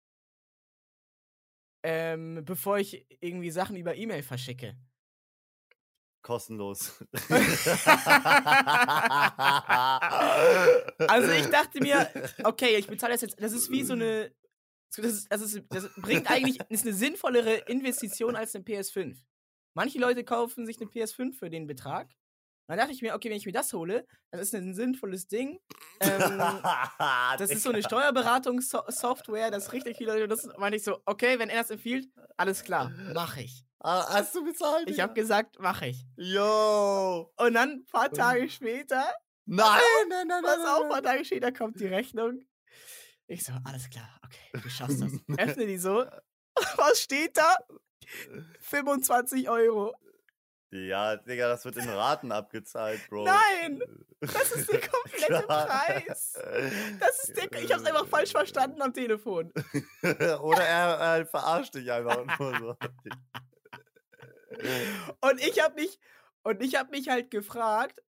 Ähm, 1.84 2.42
bevor 2.44 2.78
ich 2.78 3.06
irgendwie 3.20 3.50
Sachen 3.50 3.76
über 3.76 3.94
E-Mail 3.94 4.22
verschicke. 4.22 4.76
Kostenlos. 6.24 7.04
Also 11.06 11.30
ich 11.30 11.46
dachte 11.46 11.80
mir, 11.80 12.10
okay, 12.44 12.76
ich 12.76 12.86
bezahle 12.86 13.12
das 13.12 13.20
jetzt, 13.20 13.40
das 13.40 13.52
ist 13.52 13.70
wie 13.70 13.84
so 13.84 13.92
eine, 13.92 14.34
das, 14.96 15.04
ist, 15.04 15.30
das, 15.30 15.42
ist, 15.42 15.62
das 15.68 15.90
bringt 15.96 16.30
eigentlich, 16.30 16.58
ist 16.70 16.86
eine 16.86 16.94
sinnvollere 16.94 17.56
Investition 17.68 18.36
als 18.36 18.54
eine 18.54 18.64
PS5. 18.64 19.16
Manche 19.74 19.98
Leute 19.98 20.24
kaufen 20.24 20.66
sich 20.66 20.80
eine 20.80 20.90
PS5 20.90 21.34
für 21.38 21.50
den 21.50 21.66
Betrag. 21.66 22.10
Dann 22.68 22.78
dachte 22.78 22.92
ich 22.92 23.02
mir, 23.02 23.14
okay, 23.14 23.28
wenn 23.28 23.36
ich 23.36 23.44
mir 23.44 23.52
das 23.52 23.72
hole, 23.74 24.06
dann 24.30 24.40
ist 24.40 24.54
das 24.54 24.62
ein 24.62 24.74
sinnvolles 24.74 25.28
Ding. 25.28 25.60
Ähm, 26.00 26.38
das 27.38 27.50
ist 27.50 27.62
so 27.62 27.70
eine 27.70 27.82
Steuerberatungssoftware, 27.82 29.50
das 29.50 29.72
richtig 29.72 29.98
viele 29.98 30.14
Leute 30.14 30.28
nutzen. 30.28 30.52
Meinte 30.58 30.78
ich 30.78 30.84
so, 30.84 30.98
okay, 31.04 31.38
wenn 31.38 31.50
er 31.50 31.58
das 31.58 31.70
empfiehlt, 31.70 32.08
alles 32.38 32.64
klar, 32.64 32.90
mache 33.12 33.42
ich. 33.42 33.64
Ah, 33.86 34.06
Hast 34.14 34.34
du 34.34 34.42
bezahlt? 34.42 34.88
Ich 34.88 34.98
habe 34.98 35.12
gesagt, 35.12 35.58
mache 35.60 35.88
ich. 35.88 36.06
Yo! 36.16 37.30
Und 37.36 37.52
dann 37.52 37.70
ein 37.70 37.86
paar 37.86 38.10
Tage 38.10 38.48
später 38.48 39.04
Nein, 39.44 39.78
nein, 40.08 40.26
nein, 40.26 40.42
Pass 40.42 40.56
nein, 40.56 40.68
auf, 40.68 40.82
ein 40.84 40.88
paar 40.88 41.02
Tage 41.02 41.22
später 41.22 41.52
kommt 41.52 41.78
die 41.78 41.86
Rechnung. 41.86 42.46
Ich 43.26 43.44
so, 43.44 43.52
alles 43.62 43.90
klar, 43.90 44.08
okay, 44.24 44.62
du 44.62 44.70
schaffst 44.70 45.02
das. 45.02 45.12
Öffne 45.38 45.66
die 45.66 45.76
so. 45.76 46.06
Was 46.76 47.00
steht 47.02 47.36
da? 47.36 47.56
25 48.60 49.50
Euro. 49.50 49.94
Ja, 50.70 51.16
Digga, 51.16 51.48
das 51.48 51.66
wird 51.66 51.76
in 51.76 51.88
Raten 51.88 52.32
abgezahlt, 52.32 53.06
Bro. 53.08 53.24
Nein! 53.24 53.82
Das 54.20 54.50
ist 54.52 54.72
der 54.72 54.80
komplette. 54.80 55.46
Preis. 55.46 56.32
Das 56.98 57.28
ist 57.28 57.36
der, 57.36 57.52
ich 57.60 57.70
hab's 57.70 57.84
einfach 57.84 58.06
falsch 58.08 58.32
verstanden 58.32 58.80
am 58.80 58.94
Telefon. 58.94 59.52
Oder 60.02 60.64
er, 60.64 60.98
er 60.98 61.26
verarscht 61.26 61.74
dich 61.74 61.92
einfach 61.92 62.38
nur 62.38 62.58
so. 62.58 62.76
Und 65.20 65.40
ich 65.40 65.62
hab 65.62 65.74
mich, 65.76 65.98
und 66.42 66.62
ich 66.62 66.76
hab 66.76 66.90
mich 66.90 67.08
halt 67.08 67.30
gefragt, 67.30 68.02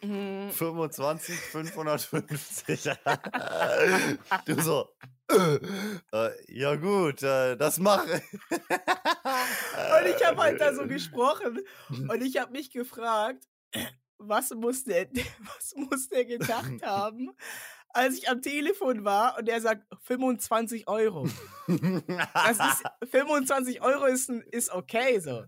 hm, 0.00 0.50
25, 0.50 1.34
550. 1.36 2.90
du 4.46 4.60
so, 4.60 4.88
äh, 5.28 6.30
ja 6.48 6.74
gut, 6.76 7.22
äh, 7.22 7.56
das 7.56 7.78
mache 7.78 8.16
ich. 8.16 8.40
Und 8.50 10.06
ich 10.16 10.24
habe 10.26 10.38
halt 10.38 10.60
da 10.60 10.74
so 10.74 10.86
gesprochen 10.88 11.60
und 11.88 12.22
ich 12.22 12.38
habe 12.38 12.52
mich 12.52 12.70
gefragt, 12.72 13.44
was 14.18 14.50
muss 14.50 14.84
der, 14.84 15.08
was 15.56 15.74
muss 15.76 16.08
der 16.08 16.24
gedacht 16.24 16.82
haben, 16.82 17.30
als 17.96 18.16
ich 18.18 18.28
am 18.28 18.42
Telefon 18.42 19.04
war 19.04 19.38
und 19.38 19.48
er 19.48 19.60
sagt 19.60 19.84
25 20.04 20.88
Euro. 20.88 21.28
Das 21.66 22.58
ist 22.58 22.82
25 23.10 23.82
Euro 23.82 24.06
ist, 24.06 24.28
ist 24.28 24.70
okay 24.70 25.18
so. 25.20 25.44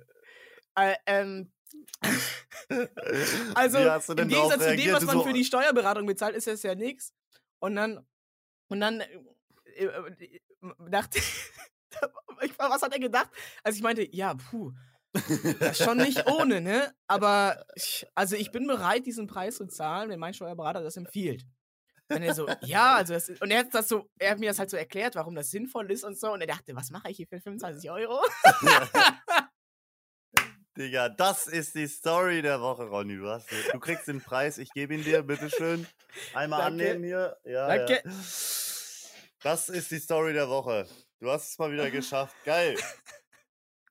Äh, 0.74 0.94
ähm, 1.06 1.52
also 3.54 3.78
im 3.78 4.28
Gegensatz 4.28 4.64
zu 4.64 4.76
dem, 4.76 4.92
was 4.92 5.04
man 5.04 5.18
so- 5.18 5.24
für 5.24 5.32
die 5.32 5.44
Steuerberatung 5.44 6.06
bezahlt, 6.06 6.34
ist 6.36 6.46
das 6.46 6.62
ja 6.62 6.74
nichts. 6.74 7.12
Und 7.58 7.76
dann 7.76 8.06
und 8.68 8.80
dann 8.80 9.00
äh, 9.00 9.84
äh, 9.84 10.40
dachte 10.90 11.18
ich, 12.42 12.58
was 12.58 12.82
hat 12.82 12.92
er 12.92 13.00
gedacht? 13.00 13.30
Also 13.62 13.76
ich 13.76 13.82
meinte, 13.82 14.06
ja, 14.14 14.34
puh, 14.34 14.72
schon 15.74 15.98
nicht 15.98 16.26
ohne, 16.26 16.60
ne? 16.60 16.94
Aber 17.06 17.64
ich, 17.74 18.06
also 18.14 18.36
ich 18.36 18.52
bin 18.52 18.66
bereit, 18.66 19.06
diesen 19.06 19.26
Preis 19.26 19.56
zu 19.56 19.66
zahlen, 19.66 20.10
wenn 20.10 20.20
mein 20.20 20.34
Steuerberater 20.34 20.82
das 20.82 20.96
empfiehlt. 20.96 21.44
Und 22.10 22.22
er 22.22 22.34
so, 22.34 22.48
ja, 22.62 22.96
also 22.96 23.14
das 23.14 23.28
und 23.28 23.50
er 23.50 23.60
hat 23.60 23.74
das 23.74 23.88
so, 23.88 24.08
er 24.18 24.30
hat 24.32 24.38
mir 24.38 24.48
das 24.48 24.58
halt 24.58 24.70
so 24.70 24.76
erklärt, 24.76 25.14
warum 25.14 25.34
das 25.34 25.50
sinnvoll 25.50 25.90
ist 25.90 26.04
und 26.04 26.18
so. 26.18 26.32
Und 26.32 26.40
er 26.40 26.46
dachte, 26.46 26.74
was 26.74 26.90
mache 26.90 27.10
ich 27.10 27.18
hier 27.18 27.26
für 27.26 27.40
25 27.40 27.90
Euro? 27.90 28.20
Digga, 30.78 31.08
das 31.08 31.48
ist 31.48 31.74
die 31.74 31.88
Story 31.88 32.40
der 32.40 32.60
Woche, 32.60 32.84
Ronny. 32.84 33.16
Du, 33.16 33.28
hast, 33.28 33.48
du 33.72 33.80
kriegst 33.80 34.06
den 34.06 34.20
Preis, 34.20 34.58
ich 34.58 34.70
gebe 34.70 34.94
ihn 34.94 35.02
dir, 35.02 35.22
bitteschön. 35.22 35.86
Einmal 36.34 36.60
Danke. 36.60 36.84
annehmen 36.84 37.04
hier. 37.04 37.36
Ja, 37.44 37.66
Danke. 37.66 38.00
Ja. 38.04 38.12
Das 39.42 39.68
ist 39.68 39.90
die 39.90 39.98
Story 39.98 40.32
der 40.32 40.48
Woche. 40.48 40.86
Du 41.20 41.30
hast 41.30 41.50
es 41.50 41.58
mal 41.58 41.72
wieder 41.72 41.90
geschafft. 41.90 42.36
Geil. 42.44 42.76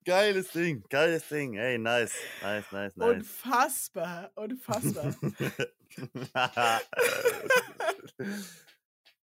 Geiles 0.05 0.51
Ding, 0.51 0.86
geiles 0.89 1.28
Ding. 1.28 1.55
Ey, 1.55 1.78
nice, 1.78 2.13
nice, 2.41 2.72
nice, 2.72 2.95
nice. 2.95 3.18
Unfassbar, 3.18 4.32
unfassbar. 4.36 5.13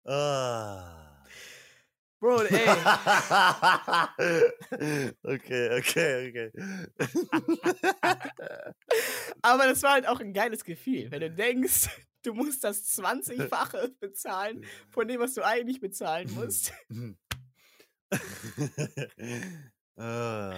ah. 0.06 1.06
Bro, 2.20 2.42
ey, 2.50 2.68
okay, 5.24 5.78
okay, 5.78 6.30
okay. 6.30 6.52
aber 9.42 9.68
das 9.68 9.84
war 9.84 9.92
halt 9.92 10.08
auch 10.08 10.20
ein 10.20 10.34
geiles 10.34 10.64
Gefühl, 10.64 11.12
wenn 11.12 11.20
du 11.20 11.30
denkst, 11.30 11.90
du 12.24 12.34
musst 12.34 12.64
das 12.64 12.98
20-fache 12.98 13.94
bezahlen 14.00 14.66
von 14.90 15.08
dem, 15.08 15.20
was 15.20 15.36
du 15.36 15.46
eigentlich 15.46 15.80
bezahlen 15.80 16.34
musst. 16.34 16.74
Ah. 19.98 20.54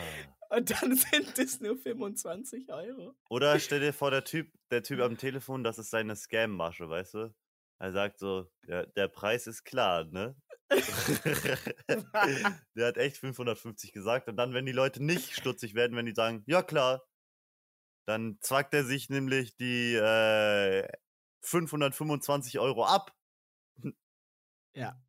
Und 0.50 0.72
dann 0.72 0.95
sind 0.95 1.38
es 1.38 1.60
nur 1.60 1.78
25 1.78 2.72
Euro. 2.72 3.16
Oder 3.30 3.60
stell 3.60 3.80
dir 3.80 3.93
vor, 3.93 4.12
der 4.12 4.24
Typ, 4.24 4.52
der 4.72 4.84
Typ 4.84 5.02
am 5.02 5.18
Telefon, 5.18 5.64
das 5.64 5.78
ist 5.78 5.89
seine 5.89 6.16
Scam-Masche, 6.16 6.89
weißt 6.89 7.16
du? 7.16 7.36
Er 7.80 7.91
sagt 7.91 8.20
so, 8.20 8.50
ja, 8.68 8.86
der 8.86 9.08
Preis 9.08 9.45
ist 9.48 9.64
klar, 9.64 10.06
ne? 10.06 10.36
der 12.76 12.88
hat 12.88 12.98
echt 12.98 13.18
550 13.18 13.93
gesagt 13.93 14.28
und 14.28 14.36
dann, 14.36 14.54
wenn 14.54 14.66
die 14.66 14.74
Leute 14.74 15.04
nicht 15.04 15.34
stutzig 15.34 15.76
werden, 15.76 15.95
wenn 15.95 16.06
die 16.06 16.16
sagen, 16.16 16.43
ja 16.45 16.62
klar, 16.62 17.08
dann 18.06 18.38
zwackt 18.41 18.74
er 18.74 18.84
sich 18.84 19.10
nämlich 19.10 19.56
die 19.56 19.95
äh, 19.95 20.88
525 21.41 22.60
Euro 22.60 22.86
ab. 22.86 23.16
Ja. 24.74 25.00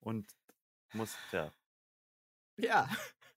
Und 0.00 0.30
muss, 0.92 1.16
ja. 1.32 1.52
Ja, 2.56 2.88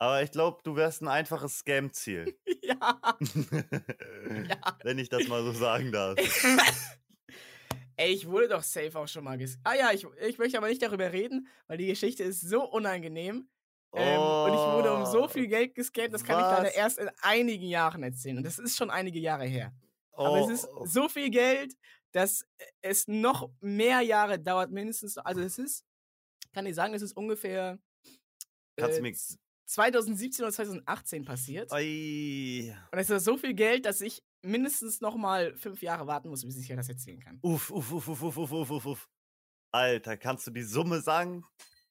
Aber 0.02 0.24
ich 0.24 0.32
glaube, 0.32 0.60
du 0.64 0.76
wärst 0.76 1.04
ein 1.04 1.08
einfaches 1.08 1.60
Scam-Ziel. 1.60 2.36
ja. 2.64 2.76
Ja. 2.80 3.20
Wenn 4.84 4.98
ich 4.98 5.10
das 5.10 5.28
mal 5.28 5.44
so 5.44 5.52
sagen 5.52 5.92
darf. 5.92 6.18
Ey, 7.98 8.12
ich 8.12 8.28
wurde 8.28 8.48
doch 8.48 8.64
safe 8.64 8.98
auch 8.98 9.08
schon 9.08 9.24
mal 9.24 9.38
ges... 9.38 9.60
Ah 9.64 9.76
ja, 9.76 9.92
ich, 9.92 10.08
ich 10.28 10.40
möchte 10.40 10.58
aber 10.58 10.70
nicht 10.70 10.82
darüber 10.82 11.14
reden, 11.14 11.48
weil 11.68 11.78
die 11.78 11.86
Geschichte 11.86 12.24
ist 12.24 12.42
so 12.42 12.68
unangenehm. 12.68 13.48
Ähm, 13.94 14.20
und 14.20 14.54
ich 14.54 14.60
wurde 14.60 14.92
um 14.92 15.06
so 15.06 15.28
viel 15.28 15.46
Geld 15.46 15.76
gescampt, 15.76 16.16
das 16.16 16.24
kann 16.24 16.40
ich 16.40 16.46
leider 16.46 16.62
Oh. 16.62 16.66
was? 16.66 16.76
erst 16.76 16.98
in 16.98 17.12
einigen 17.22 17.68
Jahren 17.68 18.02
erzählen. 18.02 18.38
Und 18.38 18.44
das 18.44 18.58
ist 18.58 18.76
schon 18.76 18.90
einige 18.90 19.20
Jahre 19.20 19.46
her. 19.46 19.72
Oh, 20.14 20.24
Aber 20.24 20.40
es 20.40 20.50
ist 20.50 20.68
so 20.86 21.10
viel 21.10 21.30
Geld, 21.30 21.76
dass 22.12 22.44
es 22.82 23.08
noch 23.08 23.52
mehr 23.60 24.02
Jahre 24.02 24.40
dauert, 24.40 24.72
mindestens. 24.72 25.20
Also 25.20 25.42
es 25.42 25.60
ist, 25.60 25.86
kann 26.54 26.66
ich 26.66 26.74
sagen, 26.74 26.96
es 26.96 27.04
ist 27.04 27.16
ungefähr 27.16 27.78
Kannst 28.78 28.98
du 28.98 29.02
äh, 29.02 29.12
mir. 29.12 29.16
2017 29.72 30.44
oder 30.44 30.54
2018 30.54 31.24
passiert. 31.24 31.72
Oi. 31.72 32.76
Und 32.92 33.00
es 33.00 33.10
ist 33.10 33.24
so 33.24 33.38
viel 33.38 33.54
Geld, 33.54 33.86
dass 33.86 34.02
ich 34.02 34.22
mindestens 34.42 35.00
noch 35.00 35.16
mal 35.16 35.56
fünf 35.56 35.82
Jahre 35.82 36.08
warten 36.08 36.28
muss, 36.28 36.44
bis 36.44 36.58
ich 36.58 36.68
dir 36.68 36.76
das 36.76 36.90
erzählen 36.90 37.22
kann. 37.22 37.40
Uff, 37.42 37.72
uff, 37.72 37.92
uff, 37.92 38.08
uff, 38.10 38.22
uff, 38.22 38.38
uff, 38.38 38.52
uff, 38.52 38.72
uff. 38.72 38.86
uff. 38.86 39.10
Alter, 39.72 40.18
kannst 40.18 40.46
du 40.48 40.52
die 40.52 40.64
Summe 40.64 41.00
sagen? 41.00 41.46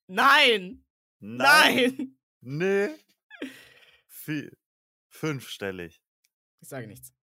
Nein! 0.07 0.85
Nein! 1.21 1.97
Nein. 1.97 2.17
Nee. 2.43 2.89
Viel. 4.09 4.57
Fünfstellig. 5.09 6.03
Ich 6.61 6.69
sage 6.69 6.87
nichts. 6.87 7.15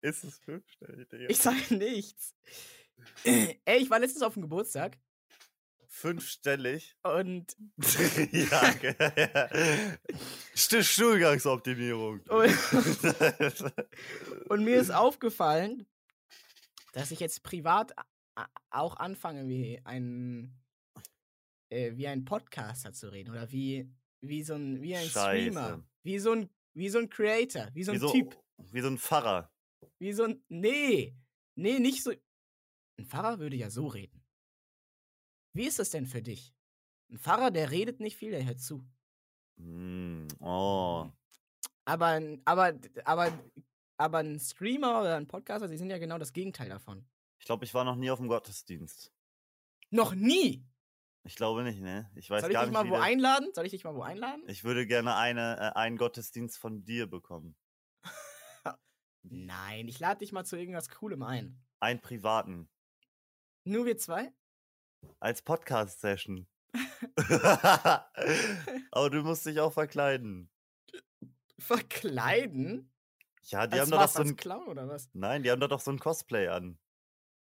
Ist 0.00 0.24
es 0.24 0.38
fünfstellig, 0.38 1.08
Digga? 1.08 1.26
Ich 1.28 1.38
sage 1.38 1.76
nichts. 1.76 2.34
Äh, 3.24 3.54
ey, 3.64 3.78
ich 3.78 3.90
war 3.90 4.00
letztens 4.00 4.22
auf 4.22 4.34
dem 4.34 4.42
Geburtstag 4.42 4.98
Fünfstellig? 5.96 6.94
und, 7.04 7.56
ja, 8.32 8.74
ja. 8.82 8.92
St- 10.54 10.82
Stuhlgangsoptimierung. 10.82 12.20
und, 12.28 12.28
und 14.50 14.64
mir 14.64 14.76
ist 14.76 14.90
aufgefallen, 14.90 15.86
dass 16.92 17.12
ich 17.12 17.20
jetzt 17.20 17.42
privat 17.42 17.94
auch 18.70 18.98
anfange, 18.98 19.48
wie 19.48 19.80
ein, 19.84 20.54
äh, 21.70 21.96
wie 21.96 22.08
ein 22.08 22.26
Podcaster 22.26 22.92
zu 22.92 23.10
reden 23.10 23.30
oder 23.30 23.50
wie, 23.50 23.90
wie 24.20 24.42
so 24.42 24.52
ein, 24.54 24.82
wie 24.82 24.94
ein 24.94 25.08
Streamer, 25.08 25.82
wie 26.02 26.18
so 26.18 26.32
ein, 26.32 26.50
wie 26.74 26.90
so 26.90 26.98
ein 26.98 27.08
Creator, 27.08 27.70
wie 27.72 27.84
so 27.84 27.92
ein 27.92 27.94
wie, 27.94 28.00
so, 28.00 28.12
Typ, 28.12 28.38
wie 28.70 28.82
so 28.82 28.88
ein 28.88 28.98
Pfarrer. 28.98 29.50
wie 29.98 30.12
so 30.12 30.24
ein, 30.24 30.44
nee, 30.48 31.16
nee, 31.54 31.78
nicht 31.78 32.02
so. 32.02 32.12
Ein 32.98 33.06
Pfarrer 33.06 33.38
würde 33.38 33.56
ja 33.56 33.70
so 33.70 33.86
reden. 33.86 34.25
Wie 35.56 35.66
ist 35.66 35.78
das 35.78 35.90
denn 35.90 36.06
für 36.06 36.20
dich? 36.20 36.54
Ein 37.10 37.18
Pfarrer, 37.18 37.50
der 37.50 37.70
redet 37.70 37.98
nicht 37.98 38.16
viel, 38.16 38.30
der 38.30 38.44
hört 38.44 38.60
zu. 38.60 38.84
Mm, 39.56 40.26
oh. 40.40 41.10
Aber, 41.86 42.06
ein- 42.06 42.42
aber, 42.44 42.74
aber, 43.04 43.32
aber 43.96 44.18
ein 44.18 44.38
Streamer 44.38 45.00
oder 45.00 45.16
ein 45.16 45.26
Podcaster, 45.26 45.66
die 45.68 45.78
sind 45.78 45.88
ja 45.88 45.96
genau 45.98 46.18
das 46.18 46.34
Gegenteil 46.34 46.68
davon. 46.68 47.08
Ich 47.38 47.46
glaube, 47.46 47.64
ich 47.64 47.72
war 47.72 47.84
noch 47.84 47.96
nie 47.96 48.10
auf 48.10 48.18
dem 48.18 48.28
Gottesdienst. 48.28 49.12
Noch 49.90 50.14
nie! 50.14 50.66
Ich 51.22 51.36
glaube 51.36 51.62
nicht, 51.62 51.80
ne? 51.80 52.10
Ich 52.14 52.28
weiß 52.28 52.42
Soll 52.42 52.52
ich 52.52 52.58
dich 52.58 52.70
mal 52.70 52.88
wo 52.88 52.96
einladen? 52.96 53.48
Soll 53.54 53.64
ich 53.64 53.72
dich 53.72 53.84
mal 53.84 53.94
wo 53.94 54.02
einladen? 54.02 54.42
Ich 54.48 54.62
würde 54.62 54.86
gerne 54.86 55.16
eine, 55.16 55.56
äh, 55.56 55.78
einen 55.78 55.96
Gottesdienst 55.96 56.58
von 56.58 56.84
dir 56.84 57.06
bekommen. 57.06 57.56
Nein, 59.22 59.88
ich 59.88 59.98
lade 60.00 60.18
dich 60.18 60.32
mal 60.32 60.44
zu 60.44 60.56
irgendwas 60.56 60.88
Coolem 60.88 61.22
ein. 61.22 61.64
Einen 61.80 62.00
privaten. 62.00 62.68
Nur 63.64 63.86
wir 63.86 63.96
zwei? 63.96 64.32
Als 65.20 65.42
Podcast-Session. 65.42 66.46
Aber 68.90 69.10
du 69.10 69.22
musst 69.22 69.46
dich 69.46 69.60
auch 69.60 69.72
verkleiden. 69.72 70.50
Verkleiden? 71.58 72.92
Ja, 73.44 73.66
die 73.66 73.74
als 73.74 73.82
haben 73.82 73.90
doch 73.92 74.00
was, 74.00 74.14
so 74.14 74.22
ein. 74.22 74.36
Clown 74.36 74.68
oder 74.68 74.88
was? 74.88 75.08
Nein, 75.12 75.42
die 75.42 75.50
haben 75.50 75.60
doch 75.60 75.80
so 75.80 75.90
ein 75.90 75.98
Cosplay 75.98 76.48
an. 76.48 76.78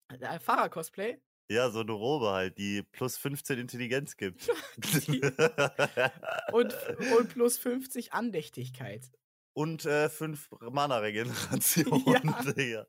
Äh, 0.08 0.38
Pfarrer-Cosplay? 0.38 1.18
Ja, 1.50 1.70
so 1.70 1.80
eine 1.80 1.92
Robe 1.92 2.30
halt, 2.30 2.58
die 2.58 2.82
plus 2.82 3.18
15 3.18 3.58
Intelligenz 3.58 4.16
gibt. 4.16 4.48
Und, 6.52 6.74
und 7.18 7.28
plus 7.28 7.58
50 7.58 8.14
Andächtigkeit. 8.14 9.10
Und 9.52 9.84
äh, 9.84 10.08
5 10.08 10.50
Mana-Regeneration. 10.70 12.02
Ja. 12.56 12.86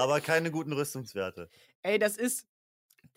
Aber 0.00 0.20
keine 0.20 0.50
guten 0.50 0.72
Rüstungswerte. 0.72 1.50
Ey, 1.82 1.98
das 1.98 2.16
ist. 2.16 2.46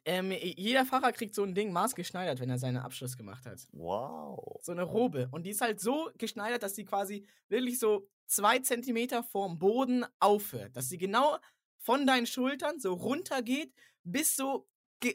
Ähm, 0.05 0.31
jeder 0.31 0.85
Pfarrer 0.85 1.11
kriegt 1.11 1.35
so 1.35 1.43
ein 1.43 1.53
Ding 1.53 1.71
maßgeschneidert, 1.71 2.39
wenn 2.39 2.49
er 2.49 2.57
seinen 2.57 2.77
Abschluss 2.77 3.15
gemacht 3.17 3.45
hat. 3.45 3.59
Wow. 3.71 4.59
So 4.63 4.71
eine 4.71 4.83
Robe. 4.83 5.27
Und 5.31 5.43
die 5.45 5.51
ist 5.51 5.61
halt 5.61 5.79
so 5.79 6.09
geschneidert, 6.17 6.63
dass 6.63 6.73
die 6.73 6.85
quasi 6.85 7.25
wirklich 7.49 7.77
so 7.79 8.07
zwei 8.25 8.59
Zentimeter 8.59 9.23
vorm 9.23 9.59
Boden 9.59 10.05
aufhört. 10.19 10.75
Dass 10.75 10.89
sie 10.89 10.97
genau 10.97 11.37
von 11.77 12.07
deinen 12.07 12.25
Schultern 12.25 12.79
so 12.79 12.93
runter 12.93 13.41
geht, 13.43 13.73
bis 14.03 14.35
so, 14.35 14.67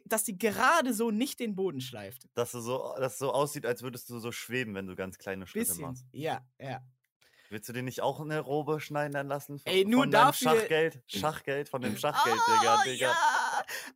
dass 0.05 0.25
sie 0.25 0.39
gerade 0.39 0.93
so 0.95 1.11
nicht 1.11 1.41
den 1.41 1.57
Boden 1.57 1.81
schleift. 1.81 2.29
Dass, 2.35 2.53
du 2.53 2.61
so, 2.61 2.95
dass 2.99 3.15
es 3.15 3.19
so 3.19 3.33
aussieht, 3.33 3.67
als 3.67 3.83
würdest 3.83 4.09
du 4.11 4.19
so 4.21 4.31
schweben, 4.31 4.75
wenn 4.75 4.87
du 4.87 4.95
ganz 4.95 5.19
kleine 5.19 5.47
Schritte 5.49 5.67
Bisschen. 5.67 5.83
machst. 5.83 6.05
Ja, 6.13 6.47
ja. 6.61 6.81
Willst 7.49 7.69
du 7.69 7.73
dir 7.73 7.85
nicht 7.85 8.01
auch 8.03 8.19
eine 8.21 8.41
Robe 8.41 8.81
schneiden 8.81 9.29
lassen? 9.29 9.61
Von, 9.61 9.73
Ey, 9.73 9.85
nur 9.85 10.03
von 10.03 10.11
dafür- 10.11 10.51
Schachgeld? 10.59 11.01
Schachgeld, 11.07 11.69
von 11.69 11.81
dem 11.81 11.97
Schachgeld, 11.97 12.37
Ah, 12.45 12.59
Digga, 12.61 12.83
Digga. 12.85 13.07
ja! 13.07 13.46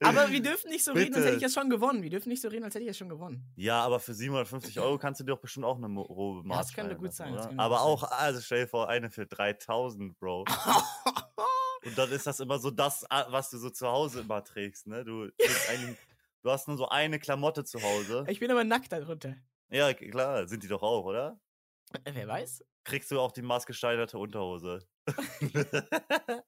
Aber 0.03 0.31
wir 0.31 0.43
dürfen 0.43 0.71
nicht 0.71 0.85
so 0.85 0.93
reden, 0.93 1.15
als 1.15 1.25
hätte 1.25 1.37
ich 1.37 1.41
Bitte. 1.43 1.53
ja 1.55 1.61
schon 1.61 1.71
gewonnen. 1.71 2.03
Wir 2.03 2.11
dürfen 2.11 2.29
nicht 2.31 2.41
so 2.43 2.49
reden, 2.49 2.65
als 2.65 2.75
hätte 2.75 2.83
ich 2.85 2.89
ja 2.89 2.95
schon 2.95 3.09
gewonnen. 3.09 3.45
Ja, 3.57 3.83
aber 3.83 4.01
für 4.01 4.15
750 4.15 4.81
Euro 4.81 4.99
kannst 4.99 5.21
du 5.21 5.25
dir 5.25 5.33
doch 5.33 5.41
bestimmt 5.41 5.67
auch 5.67 5.77
eine 5.77 5.87
Robe 5.89 6.49
Ja, 6.49 6.57
das 6.59 6.73
könnte 6.73 6.97
gut 6.97 7.13
sein, 7.13 7.35
das 7.35 7.47
könnte 7.49 7.63
Aber 7.63 7.77
gut 7.77 7.85
auch, 7.85 8.01
sein. 8.09 8.19
also 8.19 8.41
stell 8.41 8.63
dir 8.63 8.69
vor, 8.69 8.89
eine 8.89 9.11
für 9.11 9.27
3000, 9.27 10.19
Bro. 10.19 10.45
Und 11.85 11.97
dann 11.97 12.11
ist 12.13 12.27
das 12.27 12.41
immer 12.41 12.59
so 12.59 12.71
das, 12.71 13.05
was 13.29 13.51
du 13.51 13.59
so 13.59 13.71
zu 13.71 13.89
Hause 13.89 14.21
immer 14.21 14.45
trägst, 14.45 14.87
ne? 14.87 15.05
Du, 15.05 15.31
einen, 15.71 15.97
du 16.43 16.51
hast 16.51 16.69
nur 16.69 16.77
so 16.77 16.89
eine 16.89 17.19
Klamotte 17.19 17.65
zu 17.65 17.83
Hause. 17.83 18.25
ich 18.29 18.39
bin 18.41 18.51
aber 18.51 18.65
nackt 18.65 18.93
darunter. 18.93 19.37
Ja, 19.71 19.93
klar, 19.95 20.47
sind 20.49 20.63
die 20.63 20.69
doch 20.69 20.83
auch, 20.83 21.05
oder? 21.05 21.41
Äh, 22.05 22.13
Wer 22.15 22.29
weiß? 22.29 22.65
Kriegst 22.85 23.11
du 23.11 23.21
auch 23.21 23.33
die 23.33 23.43
maßgeschneiderte 23.43 24.19
Unterhose. 24.19 24.87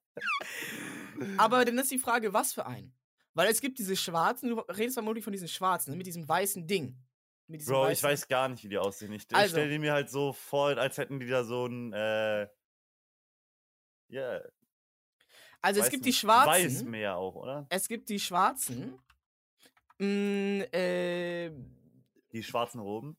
Aber 1.37 1.65
dann 1.65 1.79
ist 1.79 1.91
die 1.91 1.99
Frage, 1.99 2.33
was 2.33 2.53
für 2.53 2.67
einen? 2.67 2.95
Weil 3.35 3.49
es 3.51 3.61
gibt 3.61 3.79
diese 3.79 3.97
schwarzen, 3.97 4.51
du 4.51 4.59
redest 4.61 4.95
vermutlich 4.95 5.25
von 5.25 5.33
diesen 5.33 5.49
schwarzen, 5.49 5.91
ne, 5.93 5.97
mit 5.97 6.07
diesem 6.07 6.29
weißen 6.29 6.67
Ding. 6.67 6.97
Diesem 7.49 7.73
Bro, 7.75 7.89
ich 7.91 7.99
weißen- 7.99 8.03
weiß 8.05 8.29
gar 8.29 8.49
nicht, 8.49 8.63
wie 8.65 8.69
die 8.69 8.79
aussehen. 8.79 9.13
Ich, 9.13 9.25
ich 9.29 9.35
Also. 9.37 9.57
stell 9.57 9.69
die 9.71 9.79
mir 9.79 9.93
halt 9.93 10.09
so 10.11 10.33
vor, 10.33 10.77
als 10.79 10.97
hätten 10.99 11.19
die 11.21 11.27
da 11.27 11.45
so 11.45 11.67
ein, 11.67 11.93
äh, 11.93 12.47
ja, 14.09 14.41
Also 15.61 15.81
es 15.81 15.87
weiß 15.87 15.91
gibt 15.91 16.05
die 16.07 16.13
schwarzen. 16.13 16.51
Weißmeer 16.51 17.17
auch, 17.17 17.35
oder? 17.35 17.67
Es 17.69 17.89
gibt 17.89 18.09
die 18.09 18.19
schwarzen. 18.21 18.99
Mm, 19.99 20.63
äh, 20.73 21.51
Die 22.33 22.43
schwarzen 22.43 22.81
Roben. 22.81 23.17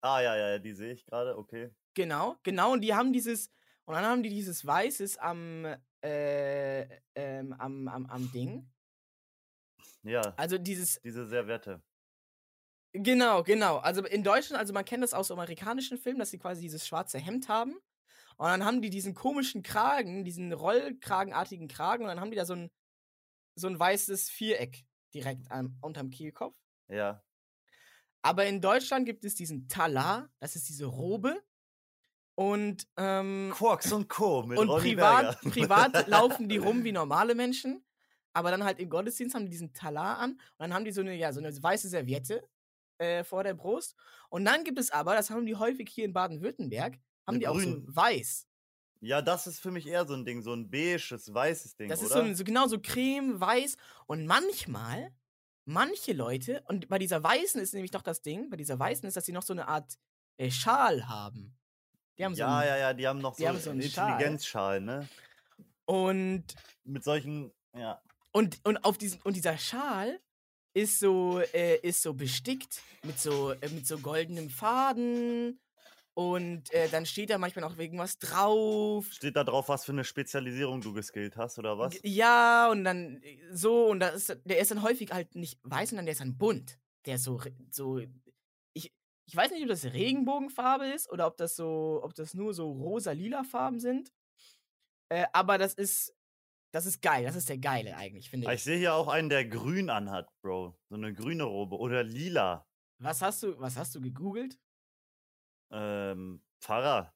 Ah, 0.00 0.20
ja, 0.20 0.36
ja, 0.36 0.48
ja, 0.50 0.58
die 0.58 0.72
sehe 0.72 0.92
ich 0.92 1.04
gerade, 1.04 1.36
okay. 1.36 1.70
genau, 1.94 2.36
genau. 2.42 2.72
Und 2.72 2.80
die 2.82 2.94
haben 2.94 3.12
dieses. 3.12 3.50
Und 3.84 3.94
dann 3.94 4.04
haben 4.04 4.22
die 4.22 4.30
dieses 4.30 4.64
Weißes 4.66 5.16
am, 5.18 5.64
äh, 6.02 6.82
ähm, 7.14 7.52
am, 7.54 7.86
am, 7.88 8.06
am 8.06 8.32
Ding. 8.32 8.68
Ja, 10.06 10.20
Also 10.36 10.58
dieses. 10.58 11.00
diese 11.02 11.26
Servette. 11.26 11.82
Genau, 12.92 13.42
genau. 13.42 13.76
Also 13.78 14.04
in 14.04 14.22
Deutschland, 14.22 14.58
also 14.58 14.72
man 14.72 14.84
kennt 14.84 15.02
das 15.02 15.12
aus 15.12 15.30
amerikanischen 15.30 15.98
Filmen, 15.98 16.18
dass 16.18 16.30
sie 16.30 16.38
quasi 16.38 16.62
dieses 16.62 16.86
schwarze 16.86 17.18
Hemd 17.18 17.48
haben. 17.48 17.74
Und 18.38 18.48
dann 18.48 18.64
haben 18.64 18.82
die 18.82 18.90
diesen 18.90 19.14
komischen 19.14 19.62
Kragen, 19.62 20.24
diesen 20.24 20.52
Rollkragenartigen 20.52 21.68
Kragen, 21.68 22.04
und 22.04 22.08
dann 22.08 22.20
haben 22.20 22.30
die 22.30 22.36
da 22.36 22.44
so 22.44 22.54
ein, 22.54 22.70
so 23.54 23.66
ein 23.66 23.78
weißes 23.78 24.28
Viereck 24.28 24.84
direkt 25.14 25.50
am, 25.50 25.78
unterm 25.80 26.10
Kehlkopf. 26.10 26.56
Ja. 26.88 27.22
Aber 28.22 28.44
in 28.46 28.60
Deutschland 28.60 29.06
gibt 29.06 29.24
es 29.24 29.34
diesen 29.34 29.68
Talar, 29.68 30.28
das 30.40 30.56
ist 30.56 30.68
diese 30.68 30.86
Robe. 30.86 31.42
Und, 32.34 32.86
ähm, 32.98 33.52
Quarks 33.54 33.92
und 33.92 34.08
Co. 34.08 34.42
mit 34.42 34.58
und 34.58 34.68
Ronny 34.68 34.90
privat, 34.96 35.40
Berger. 35.40 35.50
privat 35.50 36.08
laufen 36.08 36.48
die 36.48 36.58
rum 36.58 36.84
wie 36.84 36.92
normale 36.92 37.34
Menschen. 37.34 37.85
Aber 38.36 38.50
dann 38.50 38.64
halt 38.64 38.78
im 38.80 38.90
Gottesdienst 38.90 39.34
haben 39.34 39.46
die 39.46 39.50
diesen 39.50 39.72
Talar 39.72 40.18
an. 40.18 40.32
Und 40.32 40.40
dann 40.58 40.74
haben 40.74 40.84
die 40.84 40.92
so 40.92 41.00
eine, 41.00 41.14
ja, 41.14 41.32
so 41.32 41.40
eine 41.40 41.50
weiße 41.62 41.88
Serviette 41.88 42.46
äh, 42.98 43.24
vor 43.24 43.42
der 43.44 43.54
Brust. 43.54 43.96
Und 44.28 44.44
dann 44.44 44.62
gibt 44.62 44.78
es 44.78 44.90
aber, 44.90 45.14
das 45.14 45.30
haben 45.30 45.46
die 45.46 45.56
häufig 45.56 45.88
hier 45.88 46.04
in 46.04 46.12
Baden-Württemberg, 46.12 46.94
haben 47.26 47.34
Eine 47.34 47.38
die 47.38 47.48
auch 47.48 47.58
so 47.58 47.70
grün. 47.70 47.84
weiß. 47.88 48.46
Ja, 49.00 49.22
das 49.22 49.46
ist 49.46 49.60
für 49.60 49.70
mich 49.70 49.86
eher 49.86 50.06
so 50.06 50.14
ein 50.14 50.24
Ding, 50.26 50.42
so 50.42 50.52
ein 50.52 50.70
beiges, 50.70 51.32
weißes 51.32 51.76
Ding, 51.76 51.88
Das 51.88 52.02
ist 52.02 52.10
oder? 52.10 52.20
so, 52.20 52.26
ein, 52.26 52.34
so 52.34 52.44
genau 52.44 52.66
so 52.66 52.78
creme, 52.78 53.40
weiß. 53.40 53.76
Und 54.06 54.26
manchmal, 54.26 55.12
manche 55.64 56.12
Leute, 56.12 56.62
und 56.66 56.88
bei 56.88 56.98
dieser 56.98 57.22
weißen 57.22 57.60
ist 57.60 57.72
nämlich 57.72 57.90
doch 57.90 58.02
das 58.02 58.20
Ding, 58.20 58.50
bei 58.50 58.56
dieser 58.56 58.78
weißen 58.78 59.06
ist, 59.08 59.16
dass 59.16 59.24
sie 59.24 59.32
noch 59.32 59.42
so 59.42 59.54
eine 59.54 59.66
Art 59.68 59.98
äh, 60.36 60.50
Schal 60.50 61.08
haben. 61.08 61.56
Die 62.18 62.24
haben 62.24 62.34
so 62.34 62.40
ja, 62.40 62.58
einen, 62.58 62.68
ja, 62.68 62.76
ja, 62.76 62.92
die 62.94 63.06
haben 63.06 63.20
noch 63.20 63.36
die 63.36 63.42
so, 63.42 63.48
haben 63.48 63.58
so 63.60 63.70
einen 63.70 63.80
einen 63.80 63.90
Schal. 63.90 64.12
Intelligenzschal, 64.12 64.80
ne? 64.80 65.08
Und 65.84 66.44
Mit 66.84 67.04
solchen, 67.04 67.52
ja. 67.74 68.02
Und, 68.36 68.60
und 68.64 68.84
auf 68.84 68.98
diesen, 68.98 69.18
und 69.22 69.34
dieser 69.34 69.56
Schal 69.56 70.20
ist 70.74 70.98
so, 70.98 71.40
äh, 71.54 71.78
ist 71.78 72.02
so 72.02 72.12
bestickt 72.12 72.82
mit 73.02 73.18
so, 73.18 73.52
äh, 73.52 73.70
mit 73.70 73.86
so 73.86 73.96
goldenem 73.96 74.50
Faden. 74.50 75.58
Und 76.12 76.70
äh, 76.74 76.90
dann 76.90 77.06
steht 77.06 77.30
da 77.30 77.38
manchmal 77.38 77.66
noch 77.66 77.78
irgendwas 77.78 78.18
drauf. 78.18 79.06
Steht 79.10 79.36
da 79.36 79.44
drauf, 79.44 79.70
was 79.70 79.86
für 79.86 79.92
eine 79.92 80.04
Spezialisierung 80.04 80.82
du 80.82 80.92
geskillt 80.92 81.38
hast, 81.38 81.58
oder 81.58 81.78
was? 81.78 81.98
Ja, 82.02 82.70
und 82.70 82.84
dann 82.84 83.22
äh, 83.22 83.38
so, 83.52 83.86
und 83.86 84.00
da 84.00 84.08
ist, 84.08 84.36
der 84.44 84.58
ist 84.58 84.70
dann 84.70 84.82
häufig 84.82 85.12
halt 85.12 85.34
nicht 85.34 85.58
weiß, 85.62 85.88
sondern 85.88 86.04
der 86.04 86.12
ist 86.12 86.20
dann 86.20 86.36
bunt. 86.36 86.78
Der 87.06 87.14
ist 87.14 87.24
so, 87.24 87.40
so. 87.70 88.00
Ich, 88.74 88.92
ich 89.24 89.34
weiß 89.34 89.50
nicht, 89.50 89.62
ob 89.62 89.70
das 89.70 89.84
Regenbogenfarbe 89.86 90.88
ist 90.88 91.10
oder 91.10 91.26
ob 91.26 91.38
das 91.38 91.56
so, 91.56 92.00
ob 92.02 92.14
das 92.14 92.34
nur 92.34 92.52
so 92.52 92.70
rosa-lila 92.70 93.44
Farben 93.44 93.80
sind. 93.80 94.12
Äh, 95.08 95.24
aber 95.32 95.56
das 95.56 95.72
ist, 95.72 96.15
das 96.72 96.86
ist 96.86 97.00
geil. 97.02 97.24
Das 97.24 97.36
ist 97.36 97.48
der 97.48 97.58
geile 97.58 97.96
eigentlich, 97.96 98.30
finde 98.30 98.48
Ah, 98.48 98.52
ich. 98.52 98.58
Ich 98.58 98.64
sehe 98.64 98.78
hier 98.78 98.94
auch 98.94 99.08
einen, 99.08 99.28
der 99.28 99.46
grün 99.46 99.90
anhat, 99.90 100.28
Bro. 100.42 100.78
So 100.88 100.94
eine 100.96 101.14
grüne 101.14 101.44
Robe. 101.44 101.76
Oder 101.78 102.02
lila. 102.02 102.66
Was 102.98 103.22
hast 103.22 103.42
du, 103.42 103.58
was 103.58 103.76
hast 103.76 103.94
du 103.94 104.00
gegoogelt? 104.00 104.58
Ähm, 105.70 106.42
Pfarrer. 106.62 107.12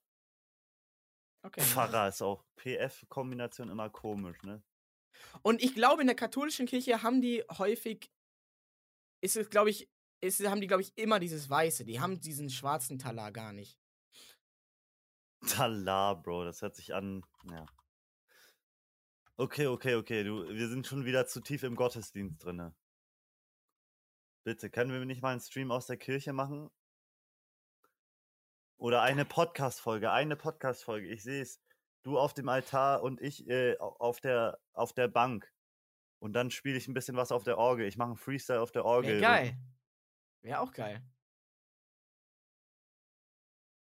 Okay. 1.42 1.62
Pfarrer 1.62 2.08
ist 2.08 2.20
auch 2.22 2.44
PF-Kombination 2.56 3.70
immer 3.70 3.88
komisch, 3.88 4.42
ne? 4.42 4.62
Und 5.42 5.62
ich 5.62 5.74
glaube, 5.74 6.02
in 6.02 6.06
der 6.06 6.16
katholischen 6.16 6.66
Kirche 6.66 7.02
haben 7.02 7.20
die 7.20 7.44
häufig, 7.58 8.12
ist 9.22 9.36
es, 9.36 9.48
glaube 9.50 9.70
ich, 9.70 9.90
ist, 10.22 10.44
haben 10.46 10.60
die, 10.60 10.66
glaube 10.66 10.82
ich, 10.82 10.96
immer 10.98 11.18
dieses 11.18 11.48
Weiße. 11.48 11.84
Die 11.84 12.00
haben 12.00 12.20
diesen 12.20 12.50
schwarzen 12.50 12.98
Talar 12.98 13.32
gar 13.32 13.52
nicht. 13.52 13.78
Talar, 15.46 16.20
Bro, 16.22 16.44
das 16.44 16.60
hört 16.60 16.76
sich 16.76 16.94
an. 16.94 17.24
Ja. 17.50 17.64
Okay, 19.40 19.66
okay, 19.68 19.94
okay. 19.94 20.22
Du, 20.22 20.46
wir 20.50 20.68
sind 20.68 20.86
schon 20.86 21.06
wieder 21.06 21.26
zu 21.26 21.40
tief 21.40 21.62
im 21.62 21.74
Gottesdienst 21.74 22.44
drinne. 22.44 22.74
Bitte, 24.44 24.68
können 24.68 24.92
wir 24.92 25.02
nicht 25.06 25.22
mal 25.22 25.30
einen 25.30 25.40
Stream 25.40 25.70
aus 25.70 25.86
der 25.86 25.96
Kirche 25.96 26.34
machen? 26.34 26.70
Oder 28.76 29.00
eine 29.00 29.24
Podcast-Folge, 29.24 30.10
eine 30.10 30.36
Podcast-Folge. 30.36 31.08
Ich 31.08 31.22
sehe 31.22 31.40
es. 31.40 31.58
Du 32.02 32.18
auf 32.18 32.34
dem 32.34 32.50
Altar 32.50 33.02
und 33.02 33.18
ich 33.22 33.48
äh, 33.48 33.78
au- 33.78 33.96
auf, 33.98 34.20
der, 34.20 34.58
auf 34.74 34.92
der 34.92 35.08
Bank. 35.08 35.50
Und 36.18 36.34
dann 36.34 36.50
spiele 36.50 36.76
ich 36.76 36.86
ein 36.86 36.92
bisschen 36.94 37.16
was 37.16 37.32
auf 37.32 37.42
der 37.42 37.56
Orgel. 37.56 37.86
Ich 37.86 37.96
mache 37.96 38.08
einen 38.08 38.16
Freestyle 38.18 38.60
auf 38.60 38.72
der 38.72 38.84
Orgel. 38.84 39.12
Wäre 39.12 39.20
geil. 39.22 39.58
Wäre 40.42 40.60
auch 40.60 40.72
geil. 40.74 41.02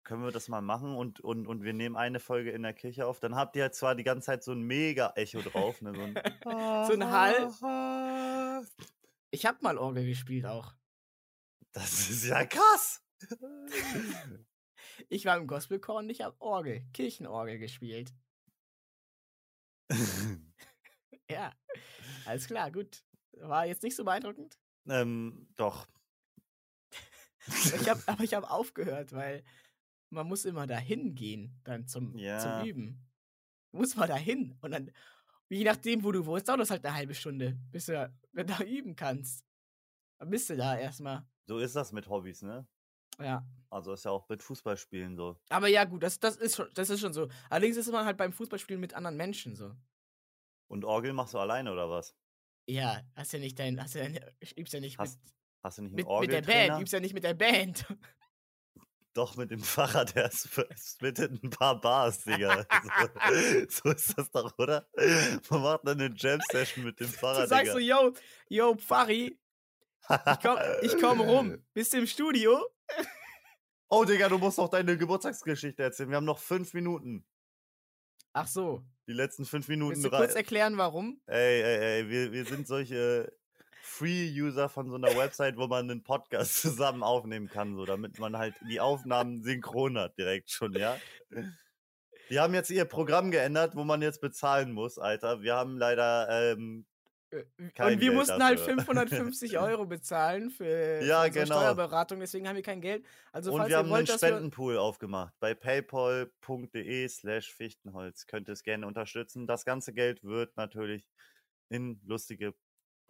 Können 0.05 0.23
wir 0.23 0.31
das 0.33 0.49
mal 0.49 0.61
machen 0.61 0.95
und, 0.97 1.21
und, 1.21 1.47
und 1.47 1.63
wir 1.63 1.73
nehmen 1.73 1.97
eine 1.97 2.21
Folge 2.21 2.51
in 2.51 2.63
der 2.63 2.75
Kirche 2.75 3.07
auf. 3.07 3.21
Dann 3.21 3.35
habt 3.35 3.57
ihr 3.57 3.63
halt 3.63 3.75
zwar 3.75 3.95
die 3.95 4.05
ganze 4.05 4.27
Zeit 4.27 4.45
so 4.45 4.53
ein 4.53 4.63
Mega-Echo 4.63 5.41
drauf. 5.41 5.81
Ne? 5.81 5.95
So 5.95 6.03
ein, 6.03 6.15
So 6.87 6.93
ein 6.93 7.11
Hall. 7.11 8.67
Ich 9.31 9.47
habe 9.47 9.59
mal 9.63 9.79
Orgel 9.79 10.07
gespielt 10.07 10.47
auch. 10.47 10.75
Das 11.73 12.09
ist 12.09 12.27
ja 12.27 12.45
krass. 12.45 13.03
Ich 15.09 15.25
war 15.25 15.37
im 15.37 15.47
Gospelchor 15.47 15.97
und 15.97 16.11
ich 16.11 16.21
habe 16.21 16.37
Orgel, 16.41 16.85
Kirchenorgel 16.93 17.59
gespielt. 17.59 18.13
Ja, 21.31 21.55
alles 22.27 22.47
klar, 22.47 22.71
gut. 22.71 23.03
War 23.33 23.65
jetzt 23.65 23.83
nicht 23.83 23.97
so 23.97 24.05
beeindruckend. 24.05 24.59
ähm, 24.89 25.49
doch. 25.57 25.89
Ich 27.47 27.89
hab, 27.89 28.07
aber 28.07 28.25
ich 28.25 28.35
habe 28.35 28.51
aufgehört, 28.51 29.13
weil 29.13 29.43
man 30.15 30.27
muss 30.27 30.45
immer 30.45 30.67
dahin 30.67 31.15
gehen, 31.15 31.61
dann 31.65 31.87
zum, 31.87 32.17
Ja. 32.17 32.39
zum 32.39 32.69
Üben. 32.69 33.07
Du 33.71 33.79
musst 33.79 33.97
mal 33.97 34.07
dahin 34.07 34.57
und 34.61 34.71
dann, 34.71 34.91
je 35.49 35.65
nachdem, 35.65 36.05
wo 36.05 36.13
du 36.13 36.25
wohnst, 36.27 36.49
dauert 36.49 36.61
das 36.61 36.71
halt 36.71 36.85
eine 36.85 36.95
halbe 36.95 37.15
Stunde, 37.15 37.59
bis 37.71 37.87
du 37.87 38.15
da, 38.33 38.63
üben 38.63 38.97
kannst. 38.97 39.45
Dann 40.19 40.31
bist 40.31 40.49
du 40.49 40.57
da 40.57 40.79
erstmal. 40.79 41.27
So 41.47 41.59
ist 41.59 41.77
das 41.77 41.93
mit 41.93 42.09
Hobbys, 42.09 42.43
ne? 42.43 42.67
Ja. 43.21 43.47
Also 43.71 43.93
ist 43.93 44.05
ja 44.05 44.11
auch 44.11 44.29
mit 44.29 44.43
Fußballspielen 44.43 45.17
so. 45.17 45.37
Aber 45.49 45.69
ja, 45.69 45.85
gut, 45.85 46.03
das, 46.03 46.19
das, 46.21 46.37
ist 46.37 46.57
schon, 46.57 46.69
das 46.75 46.91
ist 46.91 47.01
schon 47.01 47.13
so. 47.13 47.29
Allerdings 47.51 47.77
ist 47.77 47.91
man 47.91 48.05
halt 48.07 48.17
beim 48.17 48.33
Fußballspielen 48.33 48.81
mit 48.81 48.95
anderen 48.95 49.17
Menschen 49.17 49.57
so. 49.57 49.75
Und 50.69 50.85
Orgel 50.85 51.13
machst 51.13 51.35
du 51.35 51.39
alleine 51.39 51.73
oder 51.73 51.91
was? 51.91 52.17
Ja, 52.67 53.03
hast 53.15 53.33
ja 53.33 53.39
nicht 53.39 53.59
dein, 53.59 53.81
hast 53.81 53.95
ja, 53.95 54.07
übst 54.57 54.73
ja 54.73 54.81
nicht 54.81 54.99
Hast, 54.99 55.21
hast 55.63 55.79
du 55.79 55.83
nicht 55.83 55.95
mit, 55.95 56.07
einen 56.07 56.21
mit, 56.21 56.31
mit 56.31 56.47
der? 56.47 56.53
Band, 56.69 56.81
übst 56.81 56.93
ja 56.93 57.01
nicht 57.01 57.15
mit 57.15 57.25
der 57.25 57.35
Band. 57.35 57.87
Doch, 59.15 59.37
mit 59.37 59.51
dem 59.53 59.61
Pfarrer, 59.61 60.05
der 60.05 60.31
splittet 60.31 61.43
ein 61.43 61.51
paar 61.51 61.81
Bars, 61.81 62.25
Digga. 62.25 62.67
so, 63.69 63.89
so 63.89 63.91
ist 63.93 64.19
das 64.19 64.31
doch, 64.31 64.59
oder? 64.59 64.89
Man 65.51 65.63
macht 65.63 65.87
dann 65.87 66.01
eine 66.01 66.13
Jam-Session 66.15 66.85
mit 66.85 66.99
dem 66.99 67.09
Pfarrer, 67.09 67.43
Du 67.43 67.49
sagst 67.49 67.73
so, 67.73 67.79
Digga. 67.79 68.03
yo, 68.03 68.13
yo, 68.49 68.75
Pfarri, 68.77 69.39
ich 70.09 70.41
komm, 70.43 70.59
ich 70.83 70.99
komm 71.01 71.21
rum. 71.21 71.65
Bist 71.75 71.93
du 71.93 71.99
im 71.99 72.07
Studio? 72.07 72.61
Oh, 73.89 74.05
Digga, 74.05 74.29
du 74.29 74.39
musst 74.39 74.59
noch 74.59 74.69
deine 74.69 74.97
Geburtstagsgeschichte 74.97 75.83
erzählen. 75.83 76.11
Wir 76.11 76.17
haben 76.17 76.25
noch 76.25 76.39
fünf 76.39 76.75
Minuten. 76.75 77.25
Ach 78.33 78.49
so. 78.49 78.83
Die 79.07 79.13
letzten 79.13 79.45
fünf 79.45 79.69
Minuten. 79.69 79.93
Willst 79.93 80.05
du 80.05 80.11
kurz 80.11 80.35
erklären, 80.35 80.77
warum? 80.77 81.21
Ey, 81.27 81.63
ey, 81.63 81.79
ey, 81.79 82.09
wir, 82.09 82.33
wir 82.33 82.45
sind 82.45 82.67
solche 82.67 83.33
Free-User 83.87 84.71
von 84.71 84.89
so 84.89 84.97
einer 84.97 85.15
Website, 85.15 85.59
wo 85.59 85.67
man 85.67 85.91
einen 85.91 86.03
Podcast 86.03 86.57
zusammen 86.63 87.03
aufnehmen 87.03 87.49
kann, 87.49 87.77
so 87.77 87.85
damit 87.85 88.19
man 88.19 88.39
halt 88.39 88.55
die 88.69 88.81
Aufnahmen 88.81 89.43
synchron 89.43 89.99
hat 89.99 90.19
direkt 90.19 90.51
schon, 90.51 90.73
ja? 90.73 90.97
Die 92.31 92.41
haben 92.41 92.55
jetzt 92.55 92.71
ihr 92.71 92.87
Programm 92.87 93.31
geändert, 93.31 93.77
wo 93.77 93.85
man 93.85 94.01
jetzt 94.01 94.23
bezahlen 94.23 94.73
muss, 94.73 94.99
Alter. 94.99 95.43
Wir 95.43 95.55
haben 95.55 95.77
leider, 95.77 96.29
ähm, 96.53 96.87
Kein 97.75 97.95
und 97.95 98.01
wir 98.01 98.09
Geld 98.09 98.15
mussten 98.15 98.43
halt 98.43 98.59
dafür. 98.59 98.75
550 98.75 99.59
Euro 99.59 99.85
bezahlen 99.85 100.51
für, 100.51 101.05
Ja, 101.05 101.23
unsere 101.23 101.45
genau. 101.45 101.61
Steuerberatung, 101.61 102.21
deswegen 102.21 102.49
haben 102.49 102.57
wir 102.57 102.63
kein 102.63 102.81
Geld. 102.81 103.05
Also 103.33 103.53
und 103.53 103.59
falls 103.59 103.69
wir 103.69 103.77
haben 103.77 103.91
wollt, 103.91 104.09
einen 104.09 104.19
Spendenpool 104.19 104.79
aufgemacht. 104.79 105.35
Bei 105.41 105.53
paypal.de 105.53 107.09
slash 107.09 107.53
Fichtenholz 107.53 108.27
könnt 108.27 108.49
ihr 108.49 108.55
es 108.55 108.63
gerne 108.63 108.87
unterstützen. 108.87 109.47
Das 109.47 109.67
ganze 109.67 109.93
Geld 109.93 110.25
wird 110.25 110.57
natürlich 110.57 111.07
in 111.69 112.01
lustige 112.07 112.55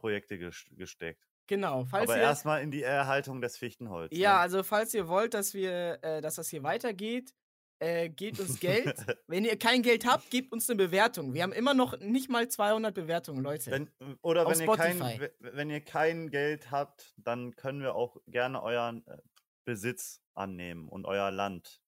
Projekte 0.04 0.36
ges 0.36 0.66
gesteckt. 0.76 1.26
genau, 1.46 1.86
falls 1.86 2.10
Aber 2.10 2.20
erstmal 2.20 2.62
in 2.62 2.70
die 2.70 2.82
Erhaltung 2.82 3.40
des 3.40 3.56
Fichtenholz. 3.56 4.14
Ja, 4.14 4.34
ne? 4.34 4.38
also 4.40 4.62
falls 4.62 4.92
ihr 4.92 5.08
wollt, 5.08 5.32
dass 5.32 5.54
wir, 5.54 5.98
äh, 6.02 6.20
dass 6.20 6.34
das 6.34 6.50
hier 6.50 6.62
weitergeht, 6.62 7.34
äh, 7.78 8.10
gebt 8.10 8.38
uns 8.38 8.60
Geld. 8.60 8.94
Wenn 9.28 9.46
ihr 9.46 9.58
kein 9.58 9.80
Geld 9.80 10.04
habt, 10.04 10.30
gebt 10.30 10.52
uns 10.52 10.68
eine 10.68 10.76
Bewertung. 10.76 11.32
Wir 11.32 11.42
haben 11.42 11.54
immer 11.54 11.72
noch 11.72 11.98
nicht 12.00 12.28
mal 12.28 12.46
200 12.46 12.94
Bewertungen, 12.94 13.42
Leute. 13.42 13.70
Wenn, 13.70 13.90
oder 14.20 14.46
wenn 14.46 14.60
ihr, 14.60 14.76
kein, 14.76 15.30
wenn 15.38 15.70
ihr 15.70 15.80
kein 15.80 16.28
Geld 16.28 16.70
habt, 16.70 17.14
dann 17.16 17.56
können 17.56 17.80
wir 17.80 17.94
auch 17.94 18.18
gerne 18.26 18.62
euren 18.62 19.06
äh, 19.06 19.16
Besitz 19.64 20.20
annehmen 20.34 20.86
und 20.86 21.06
euer 21.06 21.30
Land. 21.30 21.80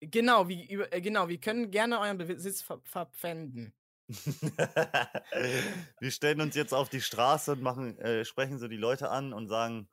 genau, 0.00 0.48
wie, 0.48 0.70
über, 0.70 0.92
äh, 0.92 1.00
genau, 1.00 1.28
wir 1.28 1.40
können 1.40 1.70
gerne 1.70 2.00
euren 2.00 2.18
Besitz 2.18 2.60
ver 2.60 2.82
verpfänden. 2.84 3.74
wir 6.00 6.10
stellen 6.10 6.40
uns 6.40 6.54
jetzt 6.54 6.72
auf 6.72 6.88
die 6.88 7.00
Straße 7.00 7.52
und 7.52 7.62
machen, 7.62 7.98
äh, 7.98 8.24
sprechen 8.24 8.58
so 8.58 8.68
die 8.68 8.76
Leute 8.76 9.10
an 9.10 9.32
und 9.32 9.48
sagen, 9.48 9.88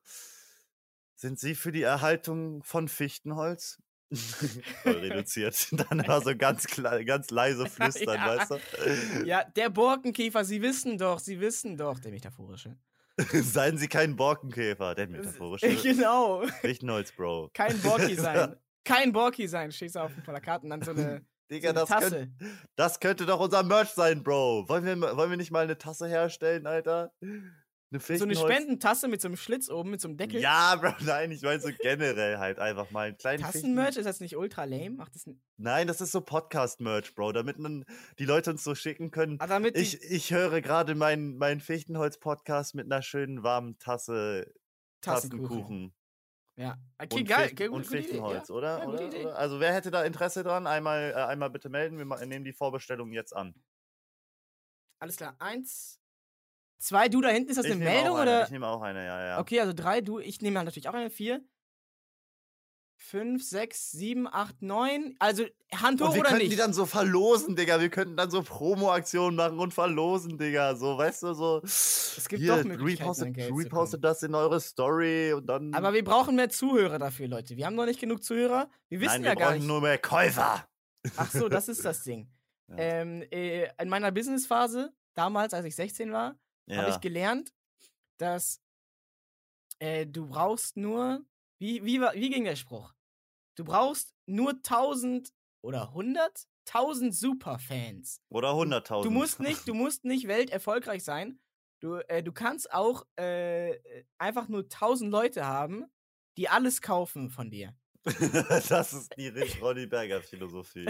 sind 1.15 1.39
Sie 1.39 1.55
für 1.55 1.71
die 1.71 1.81
Erhaltung 1.83 2.63
von 2.63 2.87
Fichtenholz? 2.87 3.81
Reduziert. 4.85 5.67
Dann 5.89 6.07
war 6.07 6.21
so 6.21 6.35
ganz, 6.35 6.67
ganz 6.67 7.29
leise 7.31 7.65
flüstern, 7.67 8.15
Ja. 8.15 8.27
weißt 8.37 8.51
du? 8.51 9.25
Ja, 9.25 9.43
der 9.43 9.69
Borkenkäfer, 9.69 10.45
Sie 10.45 10.61
wissen 10.61 10.97
doch, 10.97 11.19
Sie 11.19 11.39
wissen 11.39 11.77
doch, 11.77 11.99
der 11.99 12.11
metaphorische. 12.11 12.77
Seien 13.31 13.77
Sie 13.77 13.87
kein 13.87 14.15
Borkenkäfer, 14.15 14.95
der 14.95 15.07
metaphorische 15.07 15.75
genau, 15.75 16.45
Fichtenholz, 16.61 17.11
Bro. 17.11 17.51
kein 17.53 17.79
Borki 17.81 18.15
sein. 18.15 18.55
Kein 18.83 19.13
Borki 19.13 19.47
sein, 19.47 19.71
steht 19.71 19.95
auf 19.95 20.13
dem 20.13 20.23
Plakat 20.23 20.63
und 20.63 20.71
dann 20.71 20.81
so 20.81 20.91
eine, 20.91 21.25
Digga, 21.53 21.69
eine 21.69 21.79
das, 21.81 21.89
Tasse. 21.89 22.09
könnt, 22.09 22.31
das 22.75 22.99
könnte 22.99 23.25
doch 23.25 23.39
unser 23.39 23.63
Merch 23.63 23.89
sein, 23.89 24.23
Bro. 24.23 24.67
Wollen 24.67 24.85
wir, 24.85 25.17
wollen 25.17 25.29
wir 25.29 25.37
nicht 25.37 25.51
mal 25.51 25.63
eine 25.63 25.77
Tasse 25.77 26.07
herstellen, 26.07 26.65
Alter? 26.65 27.13
Eine 27.21 27.99
So 27.99 28.23
eine 28.23 28.35
Spendentasse 28.35 29.07
mit 29.07 29.21
so 29.21 29.27
einem 29.27 29.37
Schlitz 29.37 29.69
oben, 29.69 29.91
mit 29.91 30.01
so 30.01 30.07
einem 30.07 30.17
Deckel. 30.17 30.41
Ja, 30.41 30.75
Bro, 30.75 30.93
nein, 31.01 31.29
ich 31.29 31.43
meine 31.43 31.59
so 31.59 31.69
generell 31.79 32.39
halt 32.39 32.57
einfach 32.57 32.89
mal 32.89 33.09
einen 33.09 33.17
kleinen 33.17 33.43
Tassenmerch, 33.43 33.97
ist 33.97 34.05
das 34.05 34.19
nicht 34.19 34.35
ultra 34.35 34.63
lame? 34.63 34.91
Macht 34.91 35.13
das 35.13 35.29
Nein, 35.57 35.85
das 35.85 36.01
ist 36.01 36.11
so 36.11 36.21
Podcast-Merch, 36.21 37.13
Bro, 37.13 37.33
damit 37.33 37.59
man 37.59 37.85
die 38.17 38.25
Leute 38.25 38.49
uns 38.49 38.63
so 38.63 38.73
schicken 38.73 39.11
können. 39.11 39.37
Ah, 39.39 39.45
damit 39.45 39.77
Ich, 39.77 40.01
ich 40.01 40.33
höre 40.33 40.61
gerade 40.61 40.95
meinen 40.95 41.37
mein 41.37 41.59
Fichtenholz-Podcast 41.59 42.73
mit 42.73 42.91
einer 42.91 43.03
schönen 43.03 43.43
warmen 43.43 43.77
Tasse 43.77 44.51
Tassenkuchen. 45.01 45.47
Tassenkuchen. 45.47 45.93
Ja. 46.55 46.77
Okay, 46.97 47.19
und, 47.21 47.27
geil. 47.27 47.47
Fichten- 47.47 47.55
okay, 47.55 47.67
gut, 47.67 47.75
und 47.77 47.85
Fichtenholz, 47.85 48.49
ja. 48.49 48.55
oder? 48.55 48.79
Ja, 48.79 48.87
oder? 48.87 49.07
Oder? 49.07 49.37
Also 49.37 49.59
wer 49.59 49.73
hätte 49.73 49.91
da 49.91 50.03
Interesse 50.03 50.43
dran? 50.43 50.67
Einmal, 50.67 51.11
äh, 51.11 51.13
einmal 51.15 51.49
bitte 51.49 51.69
melden. 51.69 51.97
Wir 51.97 52.25
nehmen 52.25 52.45
die 52.45 52.53
Vorbestellung 52.53 53.11
jetzt 53.11 53.35
an. 53.35 53.55
Alles 54.99 55.17
klar. 55.17 55.35
Eins, 55.39 55.99
zwei, 56.77 57.09
du 57.09 57.21
da 57.21 57.29
hinten, 57.29 57.49
ist 57.49 57.57
das 57.57 57.65
ich 57.65 57.71
eine 57.71 57.83
Meldung 57.83 58.17
eine, 58.17 58.21
oder? 58.21 58.43
Ich 58.43 58.51
nehme 58.51 58.67
auch 58.67 58.81
eine, 58.81 59.05
ja, 59.05 59.25
ja. 59.25 59.39
Okay, 59.39 59.59
also 59.59 59.73
drei, 59.73 60.01
du, 60.01 60.19
ich 60.19 60.41
nehme 60.41 60.63
natürlich 60.63 60.87
auch 60.87 60.93
eine, 60.93 61.09
vier. 61.09 61.43
Fünf, 63.05 63.43
sechs, 63.43 63.91
sieben, 63.91 64.27
acht, 64.27 64.61
neun. 64.61 65.15
Also 65.19 65.43
Hand 65.75 66.01
hoch 66.01 66.13
wir 66.13 66.21
oder 66.21 66.29
könnten 66.29 66.43
nicht? 66.43 66.53
die 66.53 66.55
dann 66.55 66.73
so 66.73 66.85
verlosen, 66.85 67.55
Digga. 67.55 67.81
Wir 67.81 67.89
könnten 67.89 68.15
dann 68.15 68.31
so 68.31 68.41
Promo-Aktionen 68.41 69.35
machen 69.35 69.59
und 69.59 69.73
verlosen, 69.73 70.37
Digga. 70.37 70.75
So, 70.75 70.97
weißt 70.97 71.23
du, 71.23 71.33
so. 71.33 71.61
Es 71.63 72.25
gibt 72.29 72.47
doch 72.47 72.63
Möglichkeiten, 72.63 73.35
repostet, 73.35 73.37
repostet 73.37 74.03
das 74.05 74.23
in 74.23 74.33
eure 74.33 74.61
Story 74.61 75.33
und 75.33 75.47
dann. 75.47 75.73
Aber 75.73 75.93
wir 75.93 76.03
brauchen 76.03 76.37
mehr 76.37 76.49
Zuhörer 76.49 76.97
dafür, 76.97 77.27
Leute. 77.27 77.57
Wir 77.57 77.65
haben 77.65 77.75
noch 77.75 77.85
nicht 77.85 77.99
genug 77.99 78.23
Zuhörer. 78.23 78.69
Wir 78.87 79.01
wissen 79.01 79.21
Nein, 79.21 79.23
ja 79.25 79.31
wir 79.31 79.35
gar 79.35 79.47
brauchen 79.49 79.59
nicht. 79.59 79.67
nur 79.67 79.81
mehr 79.81 79.97
Käufer. 79.97 80.65
Ach 81.17 81.29
so, 81.29 81.49
das 81.49 81.67
ist 81.67 81.83
das 81.83 82.03
Ding. 82.03 82.31
Ja. 82.69 82.75
ähm, 82.77 83.21
äh, 83.31 83.67
in 83.81 83.89
meiner 83.89 84.11
Businessphase, 84.13 84.93
damals, 85.13 85.53
als 85.53 85.65
ich 85.65 85.75
16 85.75 86.13
war, 86.13 86.39
habe 86.71 86.89
ich 86.89 87.01
gelernt, 87.01 87.53
dass 88.17 88.61
äh, 89.79 90.05
du 90.05 90.27
brauchst 90.27 90.77
nur, 90.77 91.21
wie, 91.63 91.81
wie, 91.85 92.01
wie 92.01 92.29
ging 92.29 92.43
der 92.43 92.57
Spruch? 92.57 92.93
Du 93.55 93.63
brauchst 93.63 94.13
nur 94.25 94.51
1000 94.51 95.33
oder 95.61 95.89
100? 95.89 96.45
1000 96.67 97.15
Superfans. 97.15 98.21
Oder 98.29 98.49
100.000. 98.49 99.03
Du 99.03 99.09
musst 99.09 99.39
nicht, 99.39 99.65
du 99.65 99.73
musst 99.73 100.03
nicht 100.03 100.27
welterfolgreich 100.27 101.05
sein. 101.05 101.39
Du, 101.79 101.95
äh, 102.09 102.21
du 102.21 102.33
kannst 102.33 102.73
auch 102.73 103.05
äh, 103.15 103.79
einfach 104.17 104.49
nur 104.49 104.63
1000 104.63 105.09
Leute 105.09 105.45
haben, 105.45 105.85
die 106.37 106.49
alles 106.49 106.81
kaufen 106.81 107.29
von 107.29 107.49
dir. 107.49 107.73
das 108.03 108.91
ist 108.91 109.13
die 109.15 109.27
Rich 109.29 109.61
Ronny 109.61 109.87
Berger 109.87 110.21
Philosophie. 110.21 110.85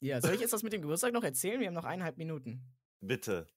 Ja, 0.00 0.20
soll 0.20 0.34
ich 0.34 0.40
jetzt 0.40 0.52
das 0.52 0.62
mit 0.62 0.72
dem 0.72 0.82
Geburtstag 0.82 1.12
noch 1.12 1.24
erzählen? 1.24 1.58
Wir 1.58 1.66
haben 1.66 1.74
noch 1.74 1.84
eineinhalb 1.84 2.18
Minuten. 2.18 2.62
Bitte. 3.00 3.48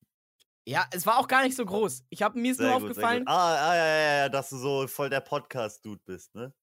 Ja, 0.66 0.86
es 0.91 1.05
war 1.05 1.18
auch 1.20 1.28
gar 1.28 1.43
nicht 1.43 1.55
so 1.57 1.66
groß. 1.66 2.03
Ich 2.09 2.22
habe 2.22 2.39
mir 2.39 2.51
ist 2.51 2.59
nur 2.59 2.72
gut, 2.72 2.84
aufgefallen. 2.89 3.24
Ah, 3.28 3.55
ah, 3.72 3.76
ja, 3.76 3.86
ja, 3.86 4.18
ja, 4.20 4.30
dass 4.30 4.49
du 4.49 4.57
so 4.57 4.88
voll 4.88 5.09
der 5.09 5.22
Podcast-Dude 5.22 6.01
bist, 6.05 6.34
ne? 6.36 6.53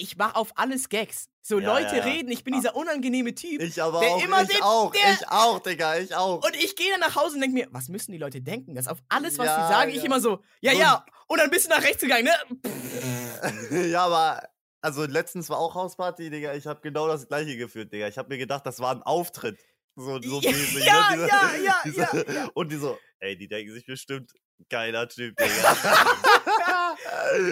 ich 0.00 0.16
mache 0.16 0.36
auf 0.36 0.52
alles 0.54 0.88
Gags. 0.88 1.28
So 1.42 1.58
Ja, 1.58 1.72
Leute 1.72 1.96
ja, 1.96 2.06
ja. 2.06 2.12
reden, 2.12 2.30
ich 2.30 2.44
bin 2.44 2.54
Ah. 2.54 2.58
dieser 2.58 2.76
unangenehme 2.76 3.34
Typ. 3.34 3.60
Ich 3.60 3.82
aber 3.82 3.98
Der 3.98 4.10
auch, 4.10 4.22
immer 4.22 4.42
ich 4.42 4.48
den- 4.48 4.62
auch, 4.62 4.92
der- 4.92 5.12
ich 5.12 5.28
auch, 5.28 5.58
Digga, 5.58 5.98
ich 5.98 6.14
auch. 6.14 6.44
und 6.44 6.54
ich 6.54 6.76
gehe 6.76 6.88
dann 6.92 7.00
nach 7.00 7.16
Hause 7.16 7.34
und 7.34 7.40
denke 7.40 7.54
mir, 7.54 7.66
was 7.72 7.88
müssen 7.88 8.12
die 8.12 8.18
Leute 8.18 8.40
denken? 8.40 8.76
Dass 8.76 8.86
auf 8.86 8.98
alles, 9.08 9.38
was 9.38 9.46
Ja, 9.46 9.66
sie 9.66 9.72
sagen, 9.72 9.90
ich 9.90 10.04
immer 10.04 10.20
so, 10.20 10.38
ja, 10.60 10.70
So- 10.72 10.78
ja. 10.78 11.04
Und 11.26 11.40
dann 11.40 11.50
bist 11.50 11.66
du 11.66 11.70
nach 11.70 11.82
rechts 11.82 12.00
gegangen, 12.00 12.26
ne? 12.26 12.32
ja, 13.90 14.04
aber 14.04 14.48
also 14.80 15.04
letztens 15.04 15.50
war 15.50 15.58
auch 15.58 15.74
Hausparty, 15.74 16.30
Digga. 16.30 16.54
Ich 16.54 16.68
habe 16.68 16.80
genau 16.80 17.08
das 17.08 17.26
gleiche 17.26 17.56
geführt, 17.56 17.92
Digga. 17.92 18.06
Ich 18.06 18.18
habe 18.18 18.28
mir 18.28 18.38
gedacht, 18.38 18.64
das 18.66 18.78
war 18.78 18.94
ein 18.94 19.02
Auftritt. 19.02 19.58
So, 19.98 20.22
so 20.22 20.40
Ja, 20.40 20.50
mäßig, 20.52 20.84
ja, 20.84 21.16
ne? 21.16 21.26
ja, 21.26 21.54
ja, 21.56 21.76
diese, 21.84 22.00
ja, 22.00 22.32
ja. 22.32 22.50
Und 22.54 22.70
die 22.70 22.76
so, 22.76 22.96
ey, 23.18 23.36
die 23.36 23.48
denken 23.48 23.72
sich 23.72 23.84
bestimmt, 23.84 24.32
geiler 24.68 25.08
Typ, 25.08 25.36
Digga. 25.40 26.96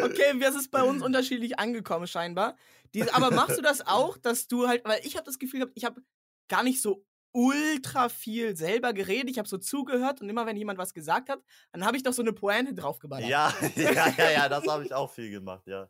Okay, 0.05 0.39
das 0.39 0.55
ist 0.55 0.71
bei 0.71 0.85
uns 0.85 1.03
unterschiedlich 1.03 1.59
angekommen, 1.59 2.07
scheinbar. 2.07 2.57
Diese, 2.95 3.13
aber 3.15 3.33
machst 3.33 3.59
du 3.59 3.63
das 3.63 3.85
auch, 3.85 4.17
dass 4.17 4.47
du 4.47 4.69
halt, 4.69 4.85
weil 4.85 5.01
ich 5.03 5.17
habe 5.17 5.25
das 5.25 5.41
Gefühl 5.41 5.61
gehabt, 5.61 5.73
ich 5.75 5.85
habe 5.85 6.01
gar 6.49 6.63
nicht 6.63 6.81
so 6.81 7.05
ultra 7.33 8.09
viel 8.09 8.57
selber 8.57 8.93
geredet. 8.93 9.29
Ich 9.29 9.39
habe 9.39 9.49
so 9.49 9.59
zugehört 9.59 10.21
und 10.21 10.29
immer 10.29 10.47
wenn 10.47 10.57
jemand 10.57 10.79
was 10.79 10.95
gesagt 10.95 11.29
hat, 11.29 11.41
dann 11.73 11.85
habe 11.85 11.97
ich 11.97 12.05
doch 12.05 12.13
so 12.13 12.23
eine 12.23 12.33
Pointe 12.33 12.75
draufgeballert. 12.75 13.29
Ja, 13.29 13.53
ja, 13.77 14.09
ja, 14.17 14.31
ja, 14.31 14.49
das 14.49 14.67
habe 14.69 14.85
ich 14.85 14.95
auch 14.95 15.13
viel 15.13 15.31
gemacht, 15.31 15.67
ja. 15.67 15.89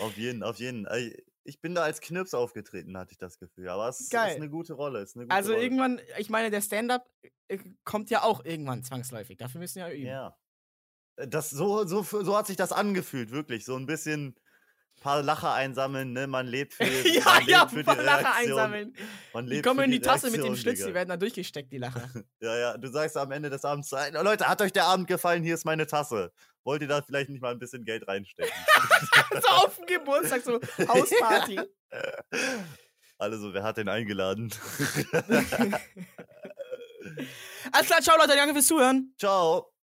Auf 0.00 0.16
jeden, 0.16 0.44
auf 0.44 0.58
jeden. 0.58 0.86
Ich 1.46 1.60
bin 1.60 1.74
da 1.74 1.82
als 1.82 2.00
Knirps 2.00 2.34
aufgetreten, 2.34 2.96
hatte 2.98 3.12
ich 3.12 3.18
das 3.18 3.38
Gefühl. 3.38 3.68
Aber 3.68 3.88
es 3.88 4.08
Geil. 4.10 4.30
ist 4.32 4.36
eine 4.36 4.50
gute 4.50 4.72
Rolle. 4.74 5.00
Ist 5.00 5.16
eine 5.16 5.24
gute 5.26 5.34
Also 5.34 5.52
Rolle. 5.52 5.62
irgendwann, 5.64 6.00
ich 6.18 6.28
meine, 6.30 6.50
der 6.50 6.60
Stand-up 6.60 7.06
äh, 7.48 7.58
kommt 7.84 8.10
ja 8.10 8.22
auch 8.22 8.44
irgendwann 8.44 8.82
zwangsläufig. 8.82 9.36
Dafür 9.36 9.60
müssen 9.60 9.76
wir 9.76 9.88
ja 9.88 9.94
üben. 9.94 10.06
Ja. 10.06 10.36
Äh, 11.16 11.28
Das, 11.28 11.50
so, 11.50 11.86
so, 11.86 12.02
so 12.02 12.36
hat 12.36 12.46
sich 12.46 12.56
das 12.56 12.72
angefühlt, 12.72 13.30
wirklich. 13.30 13.64
So 13.64 13.76
ein 13.76 13.86
bisschen 13.86 14.34
paar 15.02 15.22
Lacher 15.22 15.52
einsammeln, 15.52 16.12
ne? 16.14 16.26
Man 16.26 16.46
lebt 16.46 16.72
für, 16.74 16.84
ja, 16.84 17.22
man 17.24 17.36
lebt 17.40 17.48
ja, 17.50 17.68
für 17.68 17.76
die 17.76 17.82
paar 17.84 17.96
Lacher 18.02 18.24
Reaktion. 18.24 18.58
einsammeln. 18.58 18.96
Man 19.34 19.46
Die 19.46 19.52
lebt 19.54 19.66
kommen 19.66 19.78
für 19.80 19.84
in 19.84 19.90
die 19.92 20.00
Tasse 20.00 20.26
mit 20.28 20.36
dem 20.36 20.44
Reaktion, 20.44 20.56
Schlitz, 20.56 20.78
die 20.78 20.84
Digga. 20.86 20.94
werden 20.94 21.08
da 21.10 21.16
durchgesteckt, 21.16 21.72
die 21.72 21.78
Lacher. 21.78 22.10
Ja, 22.40 22.56
ja, 22.58 22.76
du 22.78 22.88
sagst 22.88 23.16
am 23.16 23.30
Ende 23.30 23.50
des 23.50 23.64
Abends, 23.64 23.92
"Ey, 23.92 24.10
Leute, 24.12 24.48
hat 24.48 24.60
euch 24.62 24.72
der 24.72 24.86
Abend 24.86 25.06
gefallen? 25.06 25.42
Hier 25.42 25.54
ist 25.54 25.64
meine 25.66 25.86
Tasse. 25.86 26.32
Wollt 26.66 26.82
ihr 26.82 26.88
da 26.88 27.00
vielleicht 27.00 27.30
nicht 27.30 27.40
mal 27.40 27.52
ein 27.52 27.60
bisschen 27.60 27.84
Geld 27.84 28.08
reinstecken? 28.08 28.52
so 29.40 29.48
auf 29.48 29.76
dem 29.76 29.86
Geburtstag, 29.86 30.42
so 30.42 30.60
Hausparty. 30.88 31.60
Alle 33.18 33.38
so, 33.38 33.54
wer 33.54 33.62
hat 33.62 33.76
den 33.76 33.88
eingeladen? 33.88 34.52
Alles 37.70 37.86
klar, 37.86 38.00
ciao 38.02 38.18
Leute, 38.18 38.34
danke 38.34 38.52
fürs 38.52 38.66
Zuhören. 38.66 39.14
Ciao. 39.16 39.75